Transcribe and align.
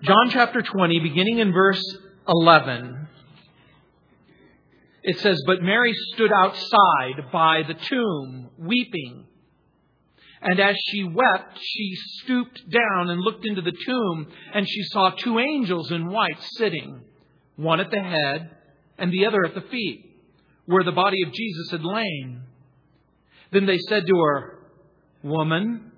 John 0.00 0.30
chapter 0.30 0.62
20, 0.62 1.00
beginning 1.00 1.40
in 1.40 1.52
verse 1.52 1.82
11. 2.28 3.08
It 5.02 5.18
says, 5.18 5.42
But 5.44 5.60
Mary 5.60 5.92
stood 6.14 6.30
outside 6.32 7.32
by 7.32 7.62
the 7.66 7.74
tomb, 7.74 8.50
weeping. 8.58 9.26
And 10.40 10.60
as 10.60 10.76
she 10.86 11.02
wept, 11.02 11.58
she 11.60 11.94
stooped 12.22 12.62
down 12.70 13.10
and 13.10 13.20
looked 13.20 13.44
into 13.44 13.60
the 13.60 13.72
tomb, 13.72 14.28
and 14.54 14.68
she 14.68 14.84
saw 14.84 15.10
two 15.10 15.40
angels 15.40 15.90
in 15.90 16.12
white 16.12 16.40
sitting, 16.58 17.00
one 17.56 17.80
at 17.80 17.90
the 17.90 18.00
head 18.00 18.50
and 18.98 19.12
the 19.12 19.26
other 19.26 19.44
at 19.44 19.56
the 19.56 19.68
feet, 19.68 20.04
where 20.66 20.84
the 20.84 20.92
body 20.92 21.24
of 21.24 21.32
Jesus 21.32 21.72
had 21.72 21.84
lain. 21.84 22.42
Then 23.50 23.66
they 23.66 23.78
said 23.78 24.06
to 24.06 24.16
her, 24.16 24.58
Woman, 25.24 25.90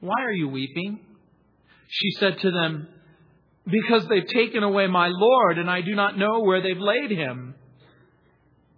why 0.00 0.22
are 0.22 0.32
you 0.32 0.48
weeping? 0.48 1.00
She 1.88 2.10
said 2.18 2.38
to 2.40 2.50
them, 2.50 2.88
Because 3.66 4.06
they've 4.08 4.26
taken 4.26 4.62
away 4.62 4.86
my 4.86 5.08
Lord, 5.10 5.58
and 5.58 5.70
I 5.70 5.80
do 5.80 5.94
not 5.94 6.18
know 6.18 6.40
where 6.40 6.62
they've 6.62 6.78
laid 6.78 7.10
him. 7.10 7.54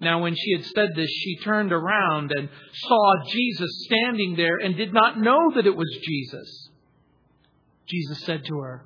Now, 0.01 0.21
when 0.21 0.35
she 0.37 0.53
had 0.57 0.65
said 0.65 0.91
this, 0.95 1.11
she 1.11 1.39
turned 1.39 1.73
around 1.73 2.31
and 2.37 2.49
saw 2.73 3.13
Jesus 3.31 3.87
standing 3.87 4.37
there 4.37 4.59
and 4.59 4.77
did 4.77 4.93
not 4.93 5.19
know 5.19 5.53
that 5.55 5.67
it 5.67 5.75
was 5.77 5.99
Jesus. 6.03 6.71
Jesus 7.87 8.25
said 8.25 8.45
to 8.45 8.59
her, 8.59 8.85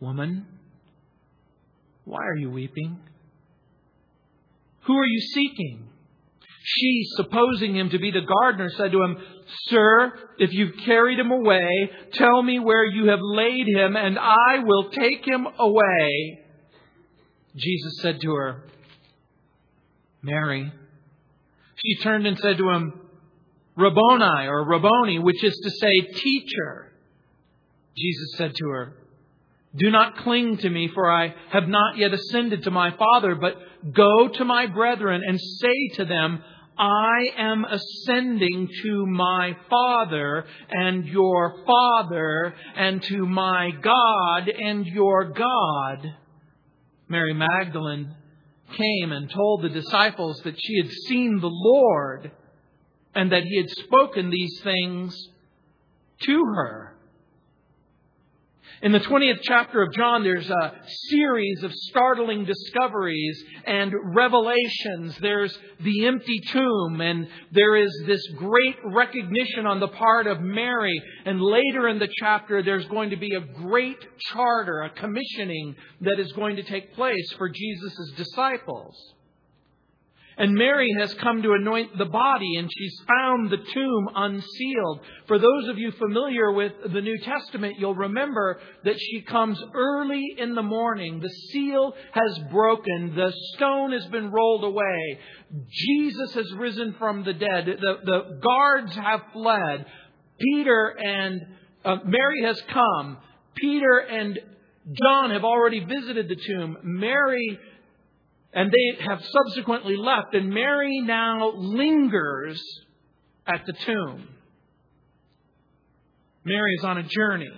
Woman, 0.00 0.46
why 2.04 2.24
are 2.24 2.36
you 2.36 2.50
weeping? 2.50 2.98
Who 4.82 4.96
are 4.96 5.06
you 5.06 5.20
seeking? 5.20 5.88
She, 6.62 7.02
supposing 7.16 7.74
him 7.76 7.90
to 7.90 7.98
be 7.98 8.10
the 8.10 8.20
gardener, 8.20 8.70
said 8.70 8.92
to 8.92 9.02
him, 9.02 9.16
Sir, 9.66 10.12
if 10.38 10.52
you've 10.52 10.76
carried 10.84 11.18
him 11.18 11.30
away, 11.30 11.90
tell 12.12 12.42
me 12.42 12.58
where 12.58 12.84
you 12.84 13.08
have 13.08 13.20
laid 13.22 13.66
him, 13.66 13.96
and 13.96 14.18
I 14.18 14.58
will 14.62 14.90
take 14.90 15.26
him 15.26 15.46
away. 15.58 16.44
Jesus 17.56 17.98
said 18.00 18.20
to 18.20 18.34
her, 18.34 18.64
Mary. 20.22 20.72
She 21.76 22.02
turned 22.02 22.26
and 22.26 22.38
said 22.38 22.58
to 22.58 22.68
him, 22.68 23.00
Rabboni, 23.76 24.48
or 24.48 24.64
Rabboni, 24.64 25.18
which 25.20 25.42
is 25.44 25.54
to 25.62 25.70
say, 25.70 26.20
teacher. 26.20 26.92
Jesus 27.96 28.34
said 28.36 28.54
to 28.54 28.68
her, 28.68 28.92
Do 29.76 29.90
not 29.90 30.16
cling 30.18 30.58
to 30.58 30.70
me, 30.70 30.90
for 30.92 31.10
I 31.10 31.34
have 31.50 31.68
not 31.68 31.96
yet 31.96 32.12
ascended 32.12 32.64
to 32.64 32.70
my 32.70 32.90
Father, 32.96 33.36
but 33.36 33.54
go 33.92 34.28
to 34.28 34.44
my 34.44 34.66
brethren 34.66 35.22
and 35.26 35.40
say 35.40 35.96
to 35.96 36.04
them, 36.04 36.42
I 36.78 37.30
am 37.36 37.64
ascending 37.64 38.68
to 38.82 39.06
my 39.06 39.56
Father 39.68 40.44
and 40.70 41.04
your 41.06 41.64
Father, 41.66 42.54
and 42.76 43.02
to 43.02 43.26
my 43.26 43.70
God 43.82 44.48
and 44.48 44.86
your 44.86 45.32
God. 45.32 46.14
Mary 47.08 47.34
Magdalene 47.34 48.14
came 48.76 49.12
and 49.12 49.30
told 49.30 49.62
the 49.62 49.70
disciples 49.70 50.40
that 50.44 50.54
she 50.58 50.76
had 50.82 50.90
seen 51.08 51.40
the 51.40 51.50
Lord 51.50 52.30
and 53.14 53.32
that 53.32 53.42
he 53.42 53.56
had 53.56 53.70
spoken 53.70 54.30
these 54.30 54.60
things 54.62 55.16
to 56.22 56.44
her. 56.54 56.97
In 58.80 58.92
the 58.92 59.00
20th 59.00 59.40
chapter 59.42 59.82
of 59.82 59.92
John, 59.92 60.22
there's 60.22 60.48
a 60.48 60.72
series 61.08 61.64
of 61.64 61.72
startling 61.74 62.44
discoveries 62.44 63.42
and 63.66 63.92
revelations. 64.14 65.18
There's 65.20 65.58
the 65.80 66.06
empty 66.06 66.38
tomb, 66.46 67.00
and 67.00 67.26
there 67.50 67.74
is 67.74 67.90
this 68.06 68.24
great 68.36 68.76
recognition 68.84 69.66
on 69.66 69.80
the 69.80 69.88
part 69.88 70.28
of 70.28 70.40
Mary. 70.40 71.02
And 71.24 71.40
later 71.40 71.88
in 71.88 71.98
the 71.98 72.08
chapter, 72.20 72.62
there's 72.62 72.86
going 72.86 73.10
to 73.10 73.16
be 73.16 73.34
a 73.34 73.40
great 73.40 73.98
charter, 74.32 74.82
a 74.82 74.90
commissioning 74.90 75.74
that 76.02 76.20
is 76.20 76.30
going 76.34 76.54
to 76.54 76.62
take 76.62 76.94
place 76.94 77.32
for 77.36 77.48
Jesus' 77.48 78.12
disciples. 78.16 78.94
And 80.38 80.54
Mary 80.54 80.88
has 80.98 81.12
come 81.14 81.42
to 81.42 81.52
anoint 81.52 81.98
the 81.98 82.04
body, 82.04 82.56
and 82.56 82.70
she's 82.72 82.96
found 83.08 83.50
the 83.50 83.56
tomb 83.56 84.08
unsealed. 84.14 85.00
For 85.26 85.36
those 85.36 85.68
of 85.68 85.78
you 85.78 85.90
familiar 85.90 86.52
with 86.52 86.72
the 86.92 87.00
New 87.00 87.18
Testament, 87.18 87.74
you'll 87.78 87.96
remember 87.96 88.60
that 88.84 89.00
she 89.00 89.22
comes 89.22 89.60
early 89.74 90.36
in 90.38 90.54
the 90.54 90.62
morning. 90.62 91.18
The 91.18 91.28
seal 91.28 91.92
has 92.12 92.38
broken, 92.52 93.16
the 93.16 93.32
stone 93.56 93.90
has 93.90 94.06
been 94.06 94.30
rolled 94.30 94.62
away, 94.62 95.18
Jesus 95.70 96.34
has 96.34 96.52
risen 96.52 96.94
from 96.98 97.24
the 97.24 97.32
dead, 97.32 97.66
the, 97.66 97.94
the 98.04 98.38
guards 98.40 98.94
have 98.94 99.22
fled. 99.32 99.86
Peter 100.38 100.96
and 100.98 101.40
uh, 101.84 101.96
Mary 102.04 102.44
has 102.44 102.60
come. 102.72 103.18
Peter 103.56 103.98
and 103.98 104.38
John 104.92 105.30
have 105.30 105.44
already 105.44 105.84
visited 105.84 106.28
the 106.28 106.36
tomb. 106.36 106.78
Mary 106.82 107.58
and 108.52 108.70
they 108.70 109.04
have 109.04 109.20
subsequently 109.24 109.96
left, 109.96 110.34
and 110.34 110.50
Mary 110.50 111.00
now 111.02 111.52
lingers 111.54 112.62
at 113.46 113.64
the 113.66 113.74
tomb. 113.84 114.28
Mary 116.44 116.74
is 116.78 116.84
on 116.84 116.98
a 116.98 117.02
journey. 117.02 117.50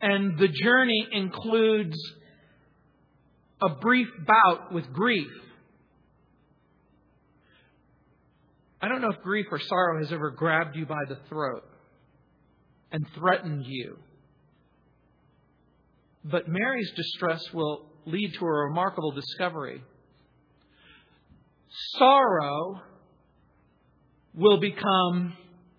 And 0.00 0.38
the 0.38 0.48
journey 0.48 1.06
includes 1.12 1.96
a 3.60 3.68
brief 3.68 4.08
bout 4.26 4.72
with 4.72 4.90
grief. 4.92 5.26
I 8.80 8.88
don't 8.88 9.00
know 9.02 9.10
if 9.10 9.20
grief 9.22 9.46
or 9.50 9.58
sorrow 9.58 9.98
has 9.98 10.12
ever 10.12 10.30
grabbed 10.30 10.76
you 10.76 10.86
by 10.86 11.04
the 11.08 11.18
throat 11.28 11.64
and 12.92 13.04
threatened 13.16 13.66
you. 13.66 13.98
But 16.24 16.48
Mary's 16.48 16.90
distress 16.94 17.42
will 17.52 17.87
lead 18.08 18.34
to 18.38 18.44
a 18.44 18.50
remarkable 18.50 19.12
discovery. 19.12 19.82
Sorrow 21.98 22.80
will 24.34 24.58
become 24.60 25.36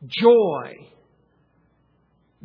joy. 0.07 0.73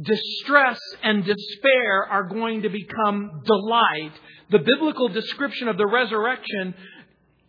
Distress 0.01 0.81
and 1.03 1.25
despair 1.25 2.05
are 2.11 2.25
going 2.25 2.63
to 2.63 2.69
become 2.69 3.43
delight. 3.45 4.13
The 4.51 4.59
biblical 4.59 5.09
description 5.09 5.69
of 5.69 5.77
the 5.77 5.87
resurrection 5.87 6.75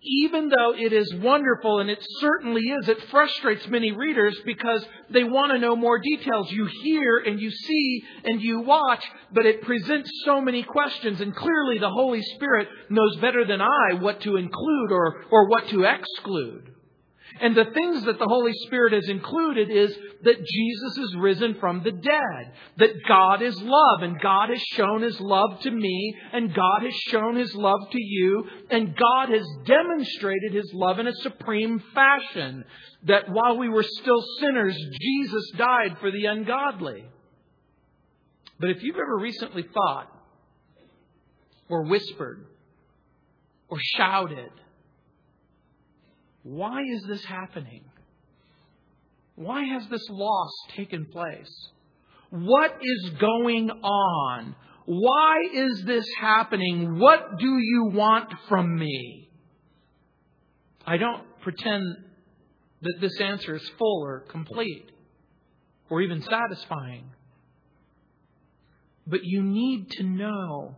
even 0.05 0.49
though 0.49 0.73
it 0.75 0.93
is 0.93 1.13
wonderful, 1.15 1.79
and 1.79 1.89
it 1.89 2.05
certainly 2.19 2.61
is, 2.61 2.87
it 2.87 3.09
frustrates 3.09 3.67
many 3.67 3.91
readers 3.91 4.37
because 4.45 4.85
they 5.09 5.23
want 5.23 5.51
to 5.51 5.59
know 5.59 5.75
more 5.75 5.99
details. 5.99 6.51
You 6.51 6.67
hear 6.83 7.17
and 7.25 7.39
you 7.39 7.51
see 7.51 8.03
and 8.23 8.41
you 8.41 8.61
watch, 8.61 9.03
but 9.33 9.45
it 9.45 9.61
presents 9.63 10.09
so 10.25 10.41
many 10.41 10.63
questions, 10.63 11.21
and 11.21 11.35
clearly 11.35 11.79
the 11.79 11.89
Holy 11.89 12.21
Spirit 12.35 12.67
knows 12.89 13.15
better 13.17 13.45
than 13.45 13.61
I 13.61 13.93
what 13.99 14.21
to 14.21 14.37
include 14.37 14.91
or, 14.91 15.25
or 15.31 15.49
what 15.49 15.67
to 15.69 15.83
exclude. 15.83 16.74
And 17.41 17.55
the 17.55 17.65
things 17.65 18.05
that 18.05 18.17
the 18.17 18.27
Holy 18.29 18.53
Spirit 18.65 18.93
has 18.93 19.09
included 19.09 19.69
is 19.69 19.93
that 20.23 20.45
Jesus 20.45 20.97
is 20.97 21.15
risen 21.17 21.55
from 21.55 21.83
the 21.83 21.91
dead, 21.91 22.53
that 22.77 23.03
God 23.07 23.41
is 23.41 23.61
love, 23.61 24.03
and 24.03 24.19
God 24.21 24.49
has 24.49 24.61
shown 24.61 25.01
his 25.01 25.19
love 25.19 25.59
to 25.61 25.71
me, 25.71 26.15
and 26.31 26.53
God 26.53 26.83
has 26.83 26.93
shown 27.09 27.35
his 27.35 27.53
love 27.53 27.89
to 27.91 28.01
you, 28.01 28.45
and 28.69 28.95
God 28.95 29.29
has 29.29 29.45
demonstrated 29.65 30.53
his 30.53 30.71
love 30.73 30.99
in 30.99 31.07
a 31.07 31.15
supreme 31.15 31.83
fashion, 31.93 32.63
that 33.03 33.29
while 33.29 33.57
we 33.57 33.67
were 33.67 33.83
still 33.83 34.23
sinners, 34.39 34.77
Jesus 35.01 35.51
died 35.57 35.97
for 35.99 36.11
the 36.11 36.25
ungodly. 36.27 37.03
But 38.59 38.69
if 38.69 38.81
you've 38.81 38.95
ever 38.95 39.17
recently 39.17 39.63
thought, 39.63 40.09
or 41.67 41.83
whispered, 41.83 42.45
or 43.67 43.77
shouted, 43.97 44.51
why 46.45 46.83
is 46.83 47.01
this 47.07 47.25
happening? 47.25 47.83
Why 49.33 49.63
has 49.63 49.87
this 49.89 50.05
loss 50.11 50.51
taken 50.75 51.07
place? 51.07 51.49
What 52.29 52.77
is 52.83 53.09
going 53.19 53.71
on? 53.71 54.55
Why 54.85 55.37
is 55.51 55.83
this 55.85 56.05
happening? 56.21 56.99
What 56.99 57.39
do 57.39 57.47
you 57.47 57.89
want 57.91 58.31
from 58.47 58.77
me? 58.77 59.27
I 60.85 60.97
don't 60.97 61.23
pretend 61.41 61.83
that 62.83 62.97
this 63.01 63.19
answer 63.19 63.55
is 63.55 63.67
full 63.79 64.03
or 64.03 64.19
complete 64.19 64.91
or 65.89 66.03
even 66.03 66.21
satisfying. 66.21 67.05
But 69.07 69.21
you 69.23 69.41
need 69.41 69.89
to 69.93 70.03
know 70.03 70.75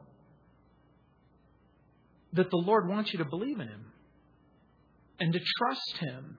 that 2.31 2.49
the 2.49 2.57
Lord 2.57 2.87
wants 2.87 3.11
you 3.11 3.19
to 3.19 3.25
believe 3.25 3.59
in 3.59 3.67
Him 3.67 3.86
and 5.19 5.33
to 5.33 5.39
trust 5.57 5.97
Him 5.97 6.37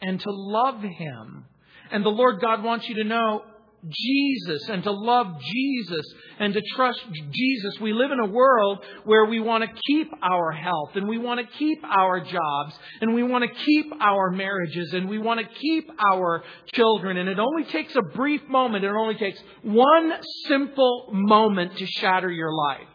and 0.00 0.20
to 0.20 0.30
love 0.30 0.82
Him. 0.82 1.46
And 1.90 2.04
the 2.04 2.10
Lord 2.10 2.40
God 2.40 2.62
wants 2.62 2.88
you 2.88 2.96
to 2.96 3.04
know 3.04 3.42
Jesus 3.88 4.68
and 4.68 4.82
to 4.84 4.92
love 4.92 5.40
Jesus 5.40 6.06
and 6.38 6.54
to 6.54 6.62
trust 6.76 7.00
Jesus. 7.32 7.80
We 7.80 7.92
live 7.92 8.12
in 8.12 8.20
a 8.20 8.28
world 8.30 8.78
where 9.04 9.24
we 9.26 9.40
want 9.40 9.64
to 9.64 9.70
keep 9.88 10.08
our 10.22 10.52
health 10.52 10.90
and 10.94 11.08
we 11.08 11.18
want 11.18 11.40
to 11.40 11.56
keep 11.58 11.82
our 11.84 12.20
jobs 12.20 12.78
and 13.00 13.12
we 13.12 13.24
want 13.24 13.44
to 13.44 13.64
keep 13.64 13.92
our 14.00 14.30
marriages 14.30 14.92
and 14.92 15.08
we 15.08 15.18
want 15.18 15.40
to 15.40 15.46
keep 15.46 15.90
our 16.12 16.44
children. 16.72 17.16
And 17.16 17.28
it 17.28 17.40
only 17.40 17.64
takes 17.64 17.94
a 17.96 18.02
brief 18.02 18.42
moment. 18.48 18.84
It 18.84 18.92
only 18.92 19.16
takes 19.16 19.42
one 19.62 20.12
simple 20.46 21.08
moment 21.12 21.76
to 21.78 21.86
shatter 21.86 22.30
your 22.30 22.52
life. 22.52 22.86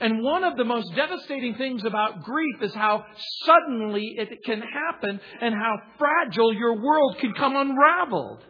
And 0.00 0.22
one 0.22 0.44
of 0.44 0.56
the 0.56 0.64
most 0.64 0.94
devastating 0.94 1.56
things 1.56 1.84
about 1.84 2.22
grief 2.22 2.62
is 2.62 2.74
how 2.74 3.04
suddenly 3.44 4.14
it 4.16 4.44
can 4.44 4.60
happen 4.60 5.20
and 5.40 5.54
how 5.54 5.82
fragile 5.98 6.52
your 6.54 6.80
world 6.80 7.18
can 7.18 7.32
come 7.34 7.56
unraveled. 7.56 8.44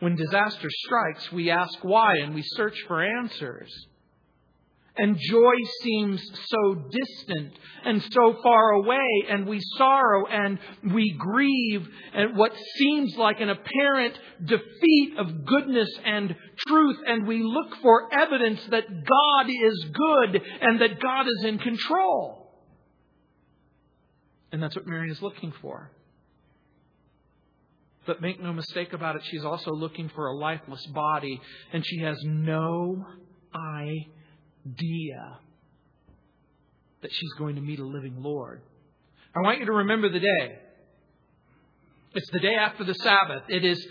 When 0.00 0.16
disaster 0.16 0.68
strikes, 0.68 1.32
we 1.32 1.50
ask 1.50 1.78
why 1.82 2.16
and 2.16 2.34
we 2.34 2.42
search 2.42 2.76
for 2.88 3.02
answers. 3.02 3.70
And 4.96 5.16
joy 5.18 5.54
seems 5.80 6.22
so 6.48 6.74
distant 6.90 7.58
and 7.84 8.02
so 8.12 8.36
far 8.42 8.72
away, 8.72 9.24
and 9.30 9.46
we 9.46 9.58
sorrow 9.78 10.26
and 10.26 10.58
we 10.92 11.16
grieve 11.18 11.88
at 12.14 12.34
what 12.34 12.52
seems 12.76 13.16
like 13.16 13.40
an 13.40 13.48
apparent 13.48 14.18
defeat 14.44 15.14
of 15.18 15.46
goodness 15.46 15.88
and 16.04 16.36
truth, 16.66 16.98
and 17.06 17.26
we 17.26 17.42
look 17.42 17.74
for 17.80 18.12
evidence 18.12 18.60
that 18.66 18.84
God 18.86 19.48
is 19.48 19.84
good 19.94 20.42
and 20.60 20.80
that 20.82 21.00
God 21.00 21.26
is 21.26 21.44
in 21.44 21.58
control. 21.58 22.52
And 24.52 24.62
that's 24.62 24.76
what 24.76 24.86
Mary 24.86 25.10
is 25.10 25.22
looking 25.22 25.54
for. 25.62 25.90
But 28.04 28.20
make 28.20 28.42
no 28.42 28.52
mistake 28.52 28.92
about 28.92 29.16
it, 29.16 29.22
she's 29.24 29.44
also 29.44 29.70
looking 29.70 30.10
for 30.10 30.26
a 30.26 30.36
lifeless 30.36 30.84
body, 30.88 31.40
and 31.72 31.82
she 31.86 32.00
has 32.00 32.18
no 32.24 33.06
idea 33.54 34.04
that 37.02 37.10
she's 37.12 37.32
going 37.38 37.56
to 37.56 37.60
meet 37.60 37.78
a 37.78 37.84
living 37.84 38.16
Lord. 38.18 38.62
I 39.34 39.40
want 39.40 39.60
you 39.60 39.66
to 39.66 39.72
remember 39.72 40.10
the 40.10 40.20
day. 40.20 40.58
It's 42.14 42.30
the 42.30 42.40
day 42.40 42.54
after 42.54 42.84
the 42.84 42.94
Sabbath. 42.94 43.44
It 43.48 43.64
is 43.64 43.84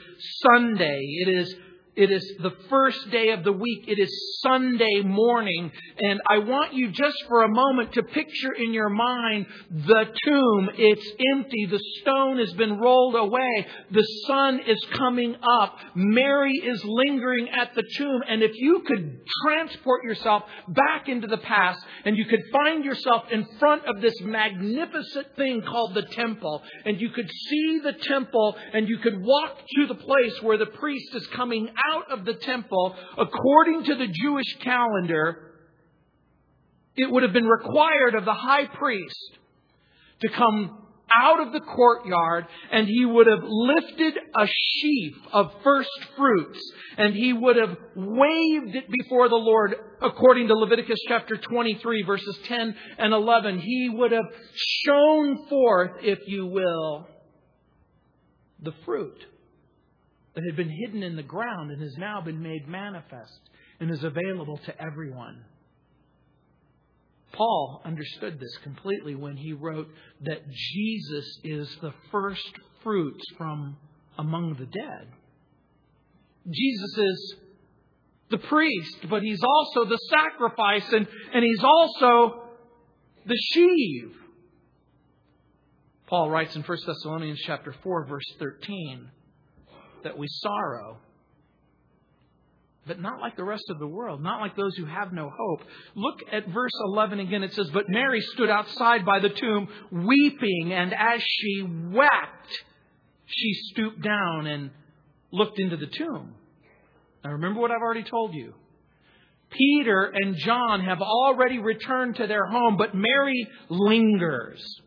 Sunday. 0.43 0.99
It 1.25 1.29
is 1.29 1.55
it 1.93 2.09
is 2.09 2.35
the 2.41 2.53
first 2.69 3.11
day 3.11 3.31
of 3.31 3.43
the 3.43 3.51
week. 3.51 3.83
It 3.87 3.99
is 3.99 4.39
Sunday 4.41 5.01
morning. 5.03 5.71
And 5.99 6.21
I 6.25 6.37
want 6.37 6.73
you 6.73 6.89
just 6.89 7.17
for 7.27 7.43
a 7.43 7.49
moment 7.49 7.93
to 7.93 8.03
picture 8.03 8.53
in 8.57 8.73
your 8.73 8.87
mind 8.87 9.45
the 9.69 10.05
tomb. 10.23 10.69
It's 10.77 11.05
empty. 11.35 11.65
The 11.65 11.81
stone 12.01 12.37
has 12.37 12.53
been 12.53 12.79
rolled 12.79 13.15
away. 13.15 13.67
The 13.91 14.07
sun 14.25 14.61
is 14.65 14.81
coming 14.97 15.35
up. 15.61 15.79
Mary 15.93 16.53
is 16.53 16.81
lingering 16.85 17.49
at 17.49 17.75
the 17.75 17.83
tomb. 17.97 18.21
And 18.25 18.41
if 18.41 18.51
you 18.55 18.83
could 18.87 19.19
transport 19.43 20.05
yourself 20.05 20.43
back 20.69 21.09
into 21.09 21.27
the 21.27 21.39
past 21.39 21.83
and 22.05 22.15
you 22.15 22.23
could 22.23 22.41
find 22.53 22.85
yourself 22.85 23.25
in 23.31 23.45
front 23.59 23.85
of 23.85 23.99
this 24.01 24.15
magnificent 24.21 25.35
thing 25.35 25.61
called 25.61 25.93
the 25.93 26.03
temple 26.03 26.63
and 26.85 27.01
you 27.01 27.09
could 27.09 27.29
see 27.49 27.81
the 27.83 27.93
temple 27.93 28.55
and 28.73 28.87
you 28.87 28.97
could 28.99 29.21
walk 29.21 29.57
to 29.75 29.87
the 29.87 29.95
place 29.95 30.41
where 30.41 30.57
the 30.57 30.67
priest 30.67 31.13
is 31.15 31.27
coming 31.27 31.67
out 31.89 32.11
of 32.11 32.25
the 32.25 32.33
temple, 32.33 32.95
according 33.17 33.85
to 33.85 33.95
the 33.95 34.07
Jewish 34.07 34.57
calendar, 34.59 35.51
it 36.95 37.09
would 37.09 37.23
have 37.23 37.33
been 37.33 37.47
required 37.47 38.15
of 38.15 38.25
the 38.25 38.33
high 38.33 38.67
priest 38.67 39.37
to 40.21 40.29
come 40.29 40.77
out 41.13 41.45
of 41.45 41.51
the 41.51 41.59
courtyard 41.59 42.45
and 42.71 42.87
he 42.87 43.05
would 43.05 43.27
have 43.27 43.43
lifted 43.43 44.13
a 44.35 44.47
sheaf 44.47 45.13
of 45.33 45.51
first 45.63 45.89
fruits 46.15 46.59
and 46.97 47.13
he 47.13 47.33
would 47.33 47.57
have 47.57 47.75
waved 47.95 48.75
it 48.75 48.89
before 48.89 49.27
the 49.27 49.35
Lord 49.35 49.75
according 50.01 50.47
to 50.47 50.55
Leviticus 50.55 50.99
chapter 51.07 51.35
23 51.35 52.03
verses 52.03 52.37
10 52.45 52.75
and 52.97 53.13
11. 53.13 53.59
He 53.59 53.89
would 53.93 54.11
have 54.11 54.25
shown 54.85 55.47
forth, 55.47 55.91
if 56.01 56.19
you 56.27 56.45
will, 56.45 57.07
the 58.61 58.73
fruit 58.85 59.25
that 60.33 60.43
had 60.43 60.55
been 60.55 60.69
hidden 60.69 61.03
in 61.03 61.15
the 61.15 61.23
ground 61.23 61.71
and 61.71 61.81
has 61.81 61.97
now 61.97 62.21
been 62.21 62.41
made 62.41 62.67
manifest 62.67 63.39
and 63.79 63.91
is 63.91 64.03
available 64.03 64.57
to 64.65 64.81
everyone. 64.81 65.43
Paul 67.33 67.81
understood 67.85 68.39
this 68.39 68.57
completely 68.63 69.15
when 69.15 69.37
he 69.37 69.53
wrote 69.53 69.87
that 70.21 70.49
Jesus 70.49 71.39
is 71.43 71.77
the 71.81 71.93
first 72.11 72.51
fruits 72.83 73.23
from 73.37 73.77
among 74.17 74.55
the 74.55 74.65
dead. 74.65 75.07
Jesus 76.49 76.97
is 76.97 77.35
the 78.29 78.37
priest, 78.37 78.97
but 79.09 79.21
he's 79.21 79.41
also 79.43 79.85
the 79.85 79.99
sacrifice 80.09 80.85
and, 80.91 81.07
and 81.33 81.43
he's 81.43 81.63
also 81.63 82.43
the 83.25 83.37
sheave. 83.51 84.15
Paul 86.07 86.29
writes 86.29 86.55
in 86.55 86.63
1 86.63 86.77
Thessalonians 86.85 87.41
chapter 87.45 87.73
4 87.83 88.05
verse 88.05 88.25
13 88.39 89.09
that 90.03 90.17
we 90.17 90.27
sorrow. 90.27 90.97
But 92.87 92.99
not 92.99 93.19
like 93.19 93.35
the 93.35 93.43
rest 93.43 93.65
of 93.69 93.77
the 93.77 93.87
world, 93.87 94.23
not 94.23 94.41
like 94.41 94.55
those 94.55 94.75
who 94.75 94.85
have 94.85 95.13
no 95.13 95.29
hope. 95.29 95.61
Look 95.93 96.19
at 96.31 96.47
verse 96.47 96.71
11 96.85 97.19
again. 97.19 97.43
It 97.43 97.53
says, 97.53 97.69
But 97.71 97.89
Mary 97.89 98.21
stood 98.21 98.49
outside 98.49 99.05
by 99.05 99.19
the 99.19 99.29
tomb, 99.29 99.67
weeping, 99.91 100.73
and 100.73 100.93
as 100.93 101.21
she 101.21 101.61
wept, 101.61 102.47
she 103.27 103.53
stooped 103.71 104.01
down 104.01 104.47
and 104.47 104.71
looked 105.31 105.59
into 105.59 105.77
the 105.77 105.85
tomb. 105.85 106.33
Now 107.23 107.31
remember 107.33 107.61
what 107.61 107.69
I've 107.69 107.81
already 107.81 108.03
told 108.03 108.33
you. 108.33 108.55
Peter 109.51 110.11
and 110.13 110.35
John 110.37 110.83
have 110.85 111.01
already 111.01 111.59
returned 111.59 112.15
to 112.15 112.25
their 112.25 112.45
home, 112.45 112.77
but 112.77 112.95
Mary 112.95 113.47
lingers. 113.69 114.81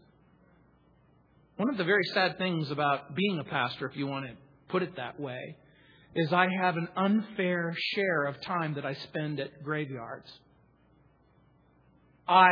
One 1.57 1.71
of 1.71 1.77
the 1.77 1.85
very 1.85 2.03
sad 2.13 2.39
things 2.39 2.71
about 2.71 3.15
being 3.15 3.39
a 3.39 3.45
pastor, 3.45 3.87
if 3.87 3.97
you 3.97 4.07
want 4.07 4.27
to 4.27 4.33
put 4.75 4.83
it 4.83 4.97
that 4.97 5.21
way, 5.21 5.57
is 6.17 6.33
I 6.33 6.49
have 6.61 6.77
an 6.77 6.89
unfair 6.97 7.73
share 7.95 8.25
of 8.25 8.41
time 8.41 8.75
that 8.75 8.85
I 8.85 8.95
spend 8.95 9.39
at 9.39 9.63
graveyards. 9.63 10.29
I 12.27 12.51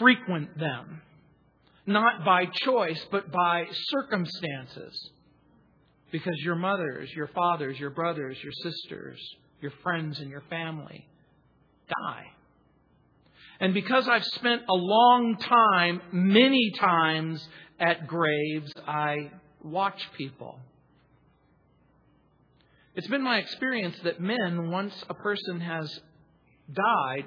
frequent 0.00 0.58
them, 0.58 1.00
not 1.86 2.24
by 2.24 2.46
choice, 2.46 3.00
but 3.12 3.30
by 3.30 3.66
circumstances. 3.70 5.10
Because 6.10 6.34
your 6.38 6.56
mothers, 6.56 7.08
your 7.14 7.28
fathers, 7.28 7.78
your 7.78 7.90
brothers, 7.90 8.36
your 8.42 8.52
sisters, 8.64 9.20
your 9.60 9.72
friends, 9.84 10.18
and 10.18 10.28
your 10.28 10.42
family 10.50 11.06
die. 11.88 12.24
And 13.60 13.72
because 13.74 14.08
I've 14.08 14.24
spent 14.24 14.62
a 14.68 14.74
long 14.74 15.36
time, 15.38 16.00
many 16.10 16.72
times 16.80 17.46
at 17.78 18.08
graves, 18.08 18.72
I 18.88 19.30
watch 19.62 20.00
people 20.16 20.58
it's 22.96 23.06
been 23.08 23.22
my 23.22 23.38
experience 23.38 23.96
that 24.04 24.20
men, 24.20 24.70
once 24.70 24.94
a 25.10 25.14
person 25.14 25.60
has 25.60 26.00
died, 26.72 27.26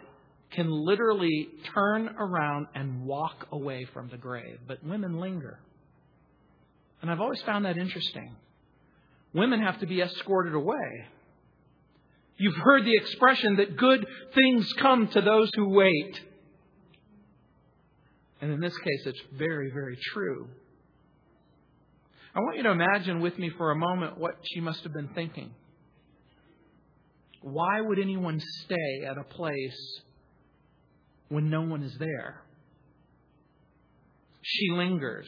can 0.52 0.68
literally 0.68 1.48
turn 1.76 2.10
around 2.20 2.66
and 2.74 3.06
walk 3.06 3.48
away 3.52 3.86
from 3.94 4.10
the 4.10 4.18
grave, 4.18 4.58
but 4.68 4.84
women 4.84 5.20
linger. 5.20 5.60
And 7.04 7.12
I've 7.12 7.22
always 7.22 7.42
found 7.44 7.66
that 7.66 7.78
interesting. 7.78 8.36
Women 9.34 9.62
have 9.62 9.80
to 9.82 9.86
be 9.86 10.02
escorted 10.02 10.56
away. 10.56 11.06
You've 12.38 12.56
heard 12.56 12.84
the 12.84 12.96
expression 12.96 13.58
that 13.58 13.78
good 13.78 14.08
things 14.34 14.74
come 14.74 15.08
to 15.10 15.22
those 15.22 15.52
who 15.56 15.70
wait. 15.70 16.20
And 18.42 18.52
in 18.52 18.60
this 18.60 18.76
case, 18.76 19.06
it's 19.06 19.22
very, 19.38 19.70
very 19.70 19.98
true. 20.14 20.48
I 22.36 22.40
want 22.40 22.58
you 22.58 22.64
to 22.64 22.72
imagine 22.72 23.20
with 23.22 23.38
me 23.38 23.52
for 23.56 23.70
a 23.72 23.76
moment 23.76 24.18
what 24.18 24.36
she 24.52 24.62
must 24.62 24.82
have 24.84 24.94
been 24.94 25.10
thinking. 25.10 25.52
Why 27.42 27.82
would 27.82 28.00
anyone 28.00 28.40
stay 28.64 29.06
at 29.10 29.18
a 29.18 29.24
place 29.24 30.02
when 31.30 31.50
no 31.50 31.62
one 31.62 31.84
is 31.84 31.96
there? 31.98 32.42
She 34.42 34.72
lingers. 34.72 35.28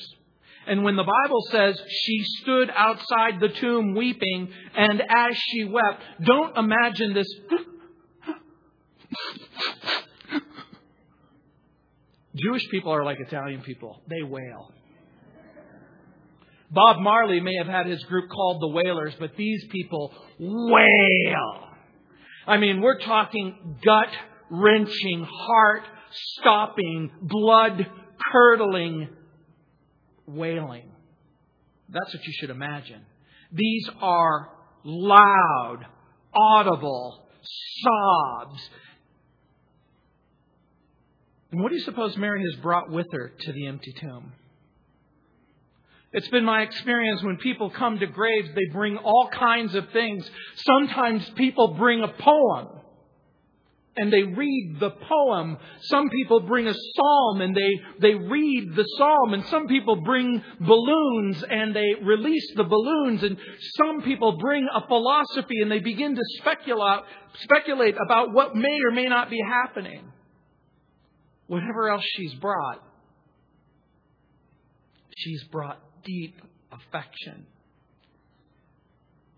And 0.67 0.83
when 0.83 0.95
the 0.95 1.03
Bible 1.03 1.41
says 1.49 1.81
she 1.87 2.23
stood 2.41 2.69
outside 2.69 3.39
the 3.39 3.49
tomb 3.49 3.95
weeping, 3.95 4.49
and 4.75 5.01
as 5.01 5.35
she 5.35 5.63
wept, 5.63 6.03
don't 6.23 6.55
imagine 6.57 7.13
this. 7.13 7.27
Jewish 12.35 12.67
people 12.69 12.91
are 12.93 13.03
like 13.03 13.19
Italian 13.19 13.61
people, 13.61 14.01
they 14.07 14.23
wail. 14.23 14.71
Bob 16.69 16.99
Marley 16.99 17.41
may 17.41 17.55
have 17.57 17.67
had 17.67 17.85
his 17.85 18.01
group 18.05 18.29
called 18.29 18.61
the 18.61 18.69
Wailers, 18.69 19.13
but 19.19 19.35
these 19.35 19.65
people 19.71 20.13
wail. 20.39 21.70
I 22.47 22.57
mean, 22.57 22.81
we're 22.81 22.99
talking 22.99 23.77
gut 23.83 24.09
wrenching, 24.49 25.25
heart 25.29 25.83
stopping, 26.11 27.11
blood 27.21 27.87
curdling 28.31 29.09
wailing. 30.25 30.91
That's 31.89 32.13
what 32.13 32.25
you 32.25 32.33
should 32.39 32.49
imagine. 32.49 33.01
These 33.51 33.89
are 34.01 34.49
loud, 34.83 35.85
audible 36.33 37.27
sobs. 37.81 38.69
And 41.51 41.61
what 41.61 41.69
do 41.69 41.75
you 41.75 41.83
suppose 41.83 42.15
Mary 42.17 42.41
has 42.41 42.61
brought 42.61 42.89
with 42.89 43.07
her 43.11 43.31
to 43.41 43.51
the 43.51 43.67
empty 43.67 43.93
tomb? 43.99 44.31
It's 46.13 46.27
been 46.27 46.43
my 46.43 46.63
experience 46.63 47.23
when 47.23 47.37
people 47.37 47.69
come 47.69 47.99
to 47.99 48.07
graves, 48.07 48.49
they 48.53 48.73
bring 48.73 48.97
all 48.97 49.29
kinds 49.31 49.75
of 49.75 49.89
things. 49.91 50.29
Sometimes 50.55 51.29
people 51.31 51.75
bring 51.75 52.03
a 52.03 52.09
poem 52.09 52.67
and 53.95 54.11
they 54.11 54.23
read 54.23 54.77
the 54.79 54.89
poem. 54.89 55.57
Some 55.81 56.09
people 56.09 56.41
bring 56.41 56.67
a 56.67 56.73
psalm 56.73 57.41
and 57.41 57.55
they, 57.55 57.71
they 57.99 58.13
read 58.15 58.75
the 58.75 58.85
psalm. 58.97 59.33
And 59.33 59.45
some 59.45 59.67
people 59.67 60.01
bring 60.01 60.43
balloons 60.59 61.43
and 61.49 61.73
they 61.73 61.95
release 62.01 62.53
the 62.55 62.63
balloons. 62.63 63.23
And 63.23 63.37
some 63.77 64.01
people 64.01 64.37
bring 64.37 64.67
a 64.73 64.87
philosophy 64.87 65.61
and 65.61 65.71
they 65.71 65.79
begin 65.79 66.15
to 66.15 66.21
speculate, 66.39 67.03
speculate 67.41 67.95
about 68.05 68.33
what 68.33 68.55
may 68.55 68.79
or 68.85 68.91
may 68.91 69.07
not 69.07 69.29
be 69.29 69.39
happening. 69.45 70.11
Whatever 71.47 71.89
else 71.89 72.03
she's 72.15 72.33
brought, 72.35 72.81
she's 75.17 75.43
brought 75.45 75.79
deep 76.03 76.41
affection 76.71 77.45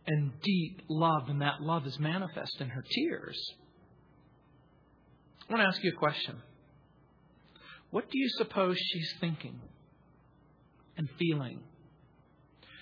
and 0.05 0.31
deep 0.41 0.81
love, 0.89 1.29
and 1.29 1.41
that 1.41 1.61
love 1.61 1.85
is 1.87 1.97
manifest 1.99 2.59
in 2.59 2.69
her 2.69 2.83
tears. 2.89 3.39
I 5.49 5.53
want 5.53 5.63
to 5.63 5.67
ask 5.67 5.83
you 5.83 5.91
a 5.91 5.97
question. 5.97 6.35
What 7.91 8.09
do 8.09 8.17
you 8.17 8.29
suppose 8.37 8.77
she's 8.77 9.13
thinking 9.19 9.59
and 10.97 11.09
feeling? 11.19 11.59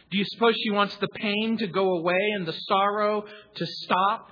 Do 0.10 0.18
you 0.18 0.26
suppose 0.26 0.56
she 0.62 0.72
wants 0.72 0.96
the 0.98 1.08
pain 1.08 1.58
to 1.60 1.68
go 1.68 1.98
away 1.98 2.32
and 2.36 2.46
the 2.46 2.54
sorrow 2.68 3.26
to 3.56 3.66
stop? 3.66 4.30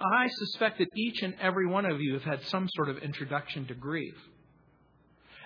I 0.00 0.28
suspect 0.28 0.78
that 0.78 0.88
each 0.96 1.22
and 1.22 1.34
every 1.40 1.66
one 1.66 1.86
of 1.86 2.00
you 2.00 2.14
have 2.14 2.24
had 2.24 2.42
some 2.46 2.68
sort 2.74 2.88
of 2.88 2.98
introduction 2.98 3.66
to 3.66 3.74
grief. 3.74 4.14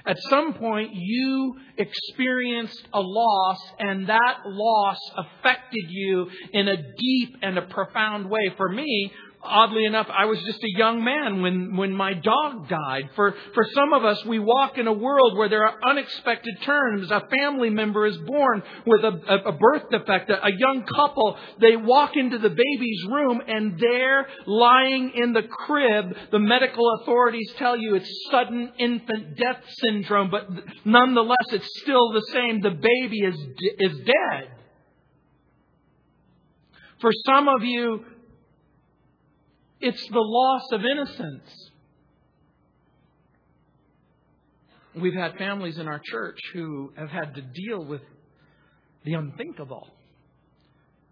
At 0.08 0.16
some 0.30 0.54
point, 0.54 0.92
you 0.94 1.56
experienced 1.76 2.88
a 2.94 3.00
loss, 3.00 3.58
and 3.78 4.08
that 4.08 4.38
loss 4.46 4.98
affected 5.18 5.84
you 5.90 6.30
in 6.54 6.66
a 6.66 6.76
deep 6.76 7.36
and 7.42 7.58
a 7.58 7.62
profound 7.62 8.30
way. 8.30 8.50
For 8.56 8.70
me, 8.70 9.12
oddly 9.42 9.84
enough, 9.84 10.08
I 10.10 10.24
was 10.26 10.38
just 10.42 10.62
a 10.62 10.78
young 10.78 11.04
man 11.04 11.42
when, 11.42 11.76
when 11.76 11.92
my 11.92 12.14
dog 12.14 12.68
died. 12.68 13.10
For, 13.14 13.34
for 13.54 13.64
some 13.74 13.92
of 13.92 14.04
us, 14.04 14.24
we 14.24 14.38
walk 14.38 14.78
in 14.78 14.86
a 14.86 14.92
world 14.92 15.36
where 15.36 15.48
there 15.48 15.64
are 15.64 15.74
unexpected 15.88 16.54
turns. 16.62 17.10
A 17.10 17.22
family 17.30 17.70
member 17.70 18.06
is 18.06 18.16
born 18.18 18.62
with 18.86 19.04
a, 19.04 19.20
a, 19.28 19.48
a 19.50 19.52
birth 19.52 19.90
defect. 19.90 20.30
A, 20.30 20.44
a 20.46 20.50
young 20.56 20.84
couple, 20.84 21.36
they 21.60 21.76
walk 21.76 22.16
into 22.16 22.38
the 22.38 22.50
baby's 22.50 23.04
room 23.10 23.40
and 23.46 23.78
there, 23.78 24.26
lying 24.46 25.12
in 25.14 25.32
the 25.32 25.42
crib, 25.42 26.16
the 26.30 26.38
medical 26.38 26.84
authorities 27.00 27.52
tell 27.58 27.76
you 27.76 27.94
it's 27.94 28.28
sudden 28.30 28.72
infant 28.78 29.36
death 29.36 29.62
syndrome, 29.84 30.30
but 30.30 30.48
nonetheless, 30.84 31.36
it's 31.52 31.80
still 31.80 32.12
the 32.12 32.26
same. 32.32 32.60
The 32.60 32.70
baby 32.70 33.18
is, 33.18 33.36
is 33.78 33.98
dead. 33.98 34.50
For 37.00 37.12
some 37.26 37.46
of 37.48 37.62
you, 37.62 38.04
it's 39.80 40.08
the 40.08 40.20
loss 40.20 40.62
of 40.72 40.80
innocence. 40.84 41.70
We've 44.94 45.14
had 45.14 45.36
families 45.36 45.78
in 45.78 45.86
our 45.86 46.00
church 46.02 46.38
who 46.52 46.92
have 46.96 47.10
had 47.10 47.34
to 47.36 47.42
deal 47.42 47.84
with 47.84 48.02
the 49.04 49.14
unthinkable, 49.14 49.88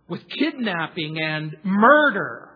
with 0.09 0.29
kidnapping 0.29 1.21
and 1.21 1.57
murder. 1.63 2.51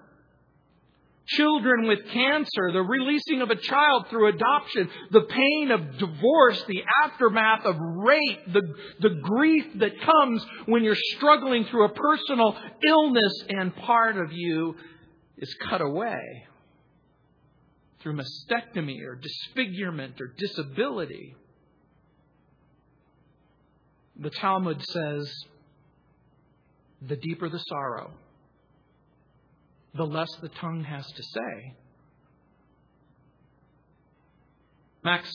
Children 1.26 1.86
with 1.86 2.00
cancer, 2.12 2.72
the 2.72 2.82
releasing 2.82 3.40
of 3.40 3.50
a 3.50 3.54
child 3.54 4.08
through 4.10 4.30
adoption, 4.30 4.88
the 5.12 5.20
pain 5.20 5.70
of 5.70 5.96
divorce, 5.98 6.64
the 6.66 6.82
aftermath 7.04 7.64
of 7.64 7.76
rape, 7.78 8.52
the, 8.52 8.62
the 9.00 9.20
grief 9.22 9.64
that 9.76 9.92
comes 10.00 10.44
when 10.66 10.82
you're 10.82 10.96
struggling 10.96 11.66
through 11.66 11.84
a 11.84 11.92
personal 11.92 12.56
illness 12.84 13.44
and 13.48 13.76
part 13.76 14.16
of 14.16 14.32
you 14.32 14.74
is 15.40 15.54
cut 15.68 15.80
away 15.80 16.44
through 18.00 18.14
mastectomy 18.14 19.02
or 19.04 19.16
disfigurement 19.16 20.20
or 20.20 20.28
disability. 20.37 21.35
The 24.18 24.30
Talmud 24.30 24.82
says 24.82 25.32
the 27.02 27.16
deeper 27.16 27.49
the 27.49 27.59
sorrow, 27.59 28.12
the 29.94 30.04
less 30.04 30.30
the 30.42 30.50
tongue 30.50 30.85
has 30.85 31.06
to 31.06 31.23
say. 31.23 31.75
Max 35.02 35.32